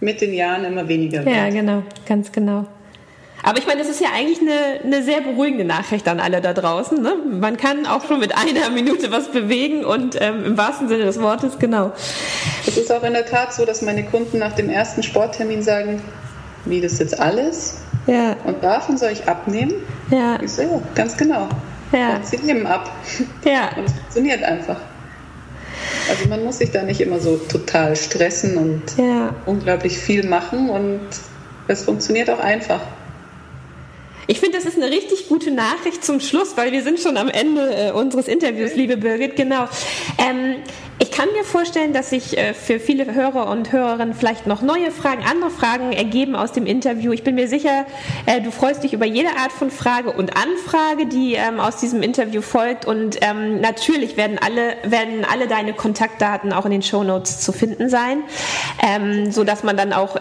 mit 0.00 0.20
den 0.20 0.34
Jahren 0.34 0.64
immer 0.64 0.88
weniger 0.88 1.24
wird. 1.24 1.34
Ja, 1.34 1.48
genau, 1.48 1.84
ganz 2.06 2.32
genau. 2.32 2.66
Aber 3.46 3.58
ich 3.58 3.66
meine, 3.66 3.80
das 3.80 3.90
ist 3.90 4.00
ja 4.00 4.08
eigentlich 4.14 4.40
eine, 4.40 4.80
eine 4.82 5.02
sehr 5.02 5.20
beruhigende 5.20 5.64
Nachricht 5.64 6.08
an 6.08 6.18
alle 6.18 6.40
da 6.40 6.54
draußen. 6.54 7.00
Ne? 7.00 7.14
Man 7.40 7.58
kann 7.58 7.86
auch 7.86 8.06
schon 8.06 8.18
mit 8.18 8.34
einer 8.34 8.70
Minute 8.70 9.12
was 9.12 9.30
bewegen 9.30 9.84
und 9.84 10.16
ähm, 10.20 10.44
im 10.46 10.56
wahrsten 10.56 10.88
Sinne 10.88 11.04
des 11.04 11.20
Wortes, 11.20 11.58
genau. 11.58 11.92
Es 12.66 12.78
ist 12.78 12.90
auch 12.90 13.02
in 13.02 13.12
der 13.12 13.26
Tat 13.26 13.52
so, 13.52 13.66
dass 13.66 13.82
meine 13.82 14.02
Kunden 14.04 14.38
nach 14.38 14.54
dem 14.54 14.70
ersten 14.70 15.02
Sporttermin 15.02 15.62
sagen, 15.62 16.02
wie 16.64 16.80
das 16.80 16.98
jetzt 16.98 17.20
alles? 17.20 17.83
Ja. 18.06 18.36
Und 18.44 18.62
davon 18.62 18.96
soll 18.98 19.10
ich 19.10 19.28
abnehmen? 19.28 19.74
Ja. 20.10 20.38
Ich 20.42 20.52
so, 20.52 20.62
ja, 20.62 20.82
ganz 20.94 21.16
genau. 21.16 21.48
Ja. 21.92 22.16
Und 22.16 22.26
sie 22.26 22.38
nehmen 22.38 22.66
ab. 22.66 22.90
Ja. 23.44 23.70
Und 23.76 23.86
es 23.86 23.92
funktioniert 23.92 24.42
einfach. 24.42 24.80
Also 26.08 26.28
man 26.28 26.44
muss 26.44 26.58
sich 26.58 26.70
da 26.70 26.82
nicht 26.82 27.00
immer 27.00 27.18
so 27.18 27.36
total 27.36 27.96
stressen 27.96 28.56
und 28.56 28.82
ja. 28.96 29.34
unglaublich 29.46 29.98
viel 29.98 30.26
machen 30.26 30.68
und 30.68 31.00
es 31.66 31.84
funktioniert 31.84 32.28
auch 32.30 32.40
einfach. 32.40 32.80
Ich 34.26 34.40
finde, 34.40 34.56
das 34.56 34.66
ist 34.66 34.76
eine 34.76 34.90
richtig 34.90 35.28
gute 35.28 35.50
Nachricht 35.50 36.04
zum 36.04 36.20
Schluss, 36.20 36.56
weil 36.56 36.72
wir 36.72 36.82
sind 36.82 36.98
schon 36.98 37.16
am 37.16 37.28
Ende 37.28 37.88
äh, 37.88 37.90
unseres 37.92 38.28
Interviews, 38.28 38.74
liebe 38.74 38.96
Birgit. 38.96 39.36
Genau. 39.36 39.66
Ähm, 40.18 40.56
ich 41.00 41.10
kann 41.10 41.28
mir 41.32 41.44
vorstellen, 41.44 41.92
dass 41.92 42.10
sich 42.10 42.38
äh, 42.38 42.54
für 42.54 42.78
viele 42.78 43.14
Hörer 43.14 43.48
und 43.48 43.72
Hörerinnen 43.72 44.14
vielleicht 44.14 44.46
noch 44.46 44.62
neue 44.62 44.92
Fragen, 44.92 45.24
andere 45.28 45.50
Fragen 45.50 45.92
ergeben 45.92 46.36
aus 46.36 46.52
dem 46.52 46.66
Interview. 46.66 47.12
Ich 47.12 47.24
bin 47.24 47.34
mir 47.34 47.48
sicher, 47.48 47.86
äh, 48.26 48.40
du 48.40 48.52
freust 48.52 48.84
dich 48.84 48.92
über 48.92 49.04
jede 49.04 49.30
Art 49.30 49.50
von 49.50 49.70
Frage 49.70 50.12
und 50.12 50.36
Anfrage, 50.36 51.06
die 51.06 51.34
ähm, 51.34 51.58
aus 51.58 51.78
diesem 51.78 52.02
Interview 52.02 52.42
folgt. 52.42 52.84
Und 52.84 53.18
ähm, 53.22 53.60
natürlich 53.60 54.16
werden 54.16 54.38
alle, 54.38 54.74
werden 54.84 55.26
alle 55.30 55.48
deine 55.48 55.72
Kontaktdaten 55.72 56.52
auch 56.52 56.64
in 56.64 56.70
den 56.70 56.82
Show 56.82 57.02
Notes 57.02 57.40
zu 57.40 57.52
finden 57.52 57.88
sein, 57.88 58.22
ähm, 58.80 59.32
so 59.32 59.42
dass 59.42 59.64
man 59.64 59.76
dann 59.76 59.92
auch 59.92 60.16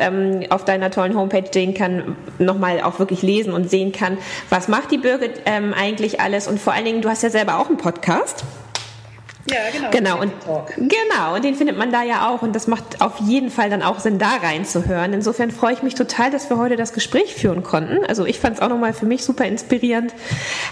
auf 0.50 0.66
deiner 0.66 0.90
tollen 0.90 1.16
Homepage 1.16 1.50
sehen 1.52 1.74
kann, 1.74 2.16
nochmal 2.40 2.82
auch 2.82 3.00
wirklich 3.00 3.22
lesen 3.22 3.54
und 3.54 3.70
sehen 3.70 3.92
kann, 3.92 4.18
was 4.50 4.68
macht 4.68 4.92
die 4.92 4.98
Birgit 4.98 5.42
eigentlich 5.46 6.20
alles. 6.20 6.48
Und 6.48 6.60
vor 6.60 6.74
allen 6.74 6.86
Dingen, 6.86 7.02
du 7.02 7.10
hast 7.10 7.22
ja 7.24 7.30
selber 7.30 7.60
auch 7.60 7.68
einen 7.68 7.78
Podcast. 7.78 8.44
Ja, 9.50 9.58
genau. 9.72 9.90
Genau 9.92 10.22
und, 10.22 10.32
genau, 10.78 11.36
und 11.36 11.44
den 11.44 11.56
findet 11.56 11.78
man 11.78 11.92
da 11.92 12.02
ja 12.02 12.30
auch. 12.30 12.44
Und 12.44 12.56
das 12.56 12.68
macht 12.68 13.02
auf 13.02 13.20
jeden 13.20 13.50
Fall 13.50 13.70
dann 13.70 13.82
auch 13.82 14.00
Sinn, 14.00 14.18
da 14.18 14.38
reinzuhören. 14.42 15.12
Insofern 15.12 15.52
freue 15.52 15.74
ich 15.74 15.84
mich 15.84 15.96
total, 15.96 16.32
dass 16.32 16.50
wir 16.50 16.58
heute 16.58 16.78
das 16.78 16.94
Gespräch 16.94 17.36
führen 17.36 17.62
konnten. 17.62 18.06
Also 18.06 18.26
ich 18.26 18.40
fand 18.40 18.56
es 18.56 18.62
auch 18.62 18.70
nochmal 18.70 18.94
für 18.94 19.06
mich 19.06 19.24
super 19.24 19.46
inspirierend, 19.46 20.14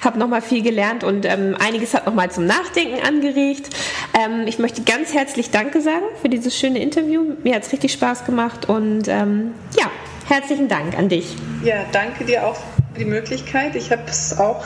habe 0.04 0.20
nochmal 0.20 0.42
viel 0.42 0.62
gelernt 0.62 1.04
und 1.04 1.26
ähm, 1.26 1.58
einiges 1.60 1.94
hat 1.94 2.06
nochmal 2.06 2.32
zum 2.32 2.46
Nachdenken 2.46 3.06
angeregt. 3.06 3.70
Ähm, 4.18 4.48
ich 4.48 4.58
möchte 4.58 4.84
ganz 4.84 5.14
herzlich 5.14 5.52
Danke 5.52 5.82
sagen 5.82 6.06
für 6.22 6.30
dieses 6.30 6.58
schöne 6.58 6.80
Interview. 6.80 7.24
Mir 7.44 7.56
hat 7.56 7.64
es 7.64 7.74
richtig 7.74 7.92
Spaß 7.92 8.26
gemacht 8.26 8.70
und 8.70 9.08
ähm, 9.10 9.54
ja, 9.78 9.92
herzlichen 10.30 10.70
Dank 10.70 10.98
an 10.98 11.10
dich. 11.10 11.36
Ja, 11.64 11.86
danke 11.92 12.24
dir 12.24 12.48
auch 12.48 12.56
für 12.56 13.00
die 13.00 13.06
Möglichkeit. 13.06 13.76
Ich 13.76 13.92
habe 13.92 14.04
es 14.08 14.38
auch 14.40 14.64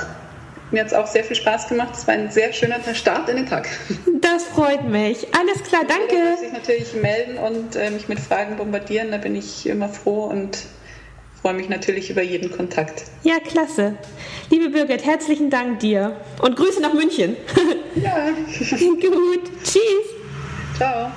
mir 0.72 0.82
hat 0.82 0.88
es 0.88 0.93
auch 0.93 1.07
sehr 1.07 1.24
viel 1.24 1.36
Spaß 1.36 1.68
gemacht. 1.68 1.89
Es 1.93 2.07
war 2.07 2.16
ein 2.16 2.32
sehr 2.32 2.51
schöner 2.53 2.80
Start 2.93 3.30
in 3.30 3.38
den 3.38 3.45
Tag. 3.45 3.68
Das 4.22 4.43
freut 4.45 4.89
mich. 4.89 5.28
Alles 5.36 5.63
klar, 5.63 5.84
danke. 5.88 6.16
Ich 6.34 6.39
sich 6.39 6.51
natürlich 6.51 6.93
melden 6.95 7.38
und 7.38 7.76
äh, 7.76 7.91
mich 7.91 8.07
mit 8.07 8.20
Fragen 8.20 8.57
bombardieren. 8.57 9.11
Da 9.11 9.18
bin 9.18 9.36
ich 9.36 9.68
immer 9.68 9.88
froh 9.88 10.26
und 10.26 10.57
freue 11.41 11.53
mich 11.53 11.70
natürlich 11.70 12.09
über 12.09 12.24
jeden 12.24 12.51
Kontakt. 12.51 13.03
Ja, 13.22 13.36
klasse. 13.39 13.95
Liebe 14.49 14.70
Birgit, 14.70 15.05
herzlichen 15.05 15.51
Dank 15.51 15.80
dir 15.80 16.20
und 16.41 16.55
Grüße 16.55 16.82
nach 16.82 16.93
München. 16.93 17.38
Ja. 17.95 18.30
Gut. 18.80 19.43
Tschüss. 19.63 20.16
Ciao. 20.76 21.11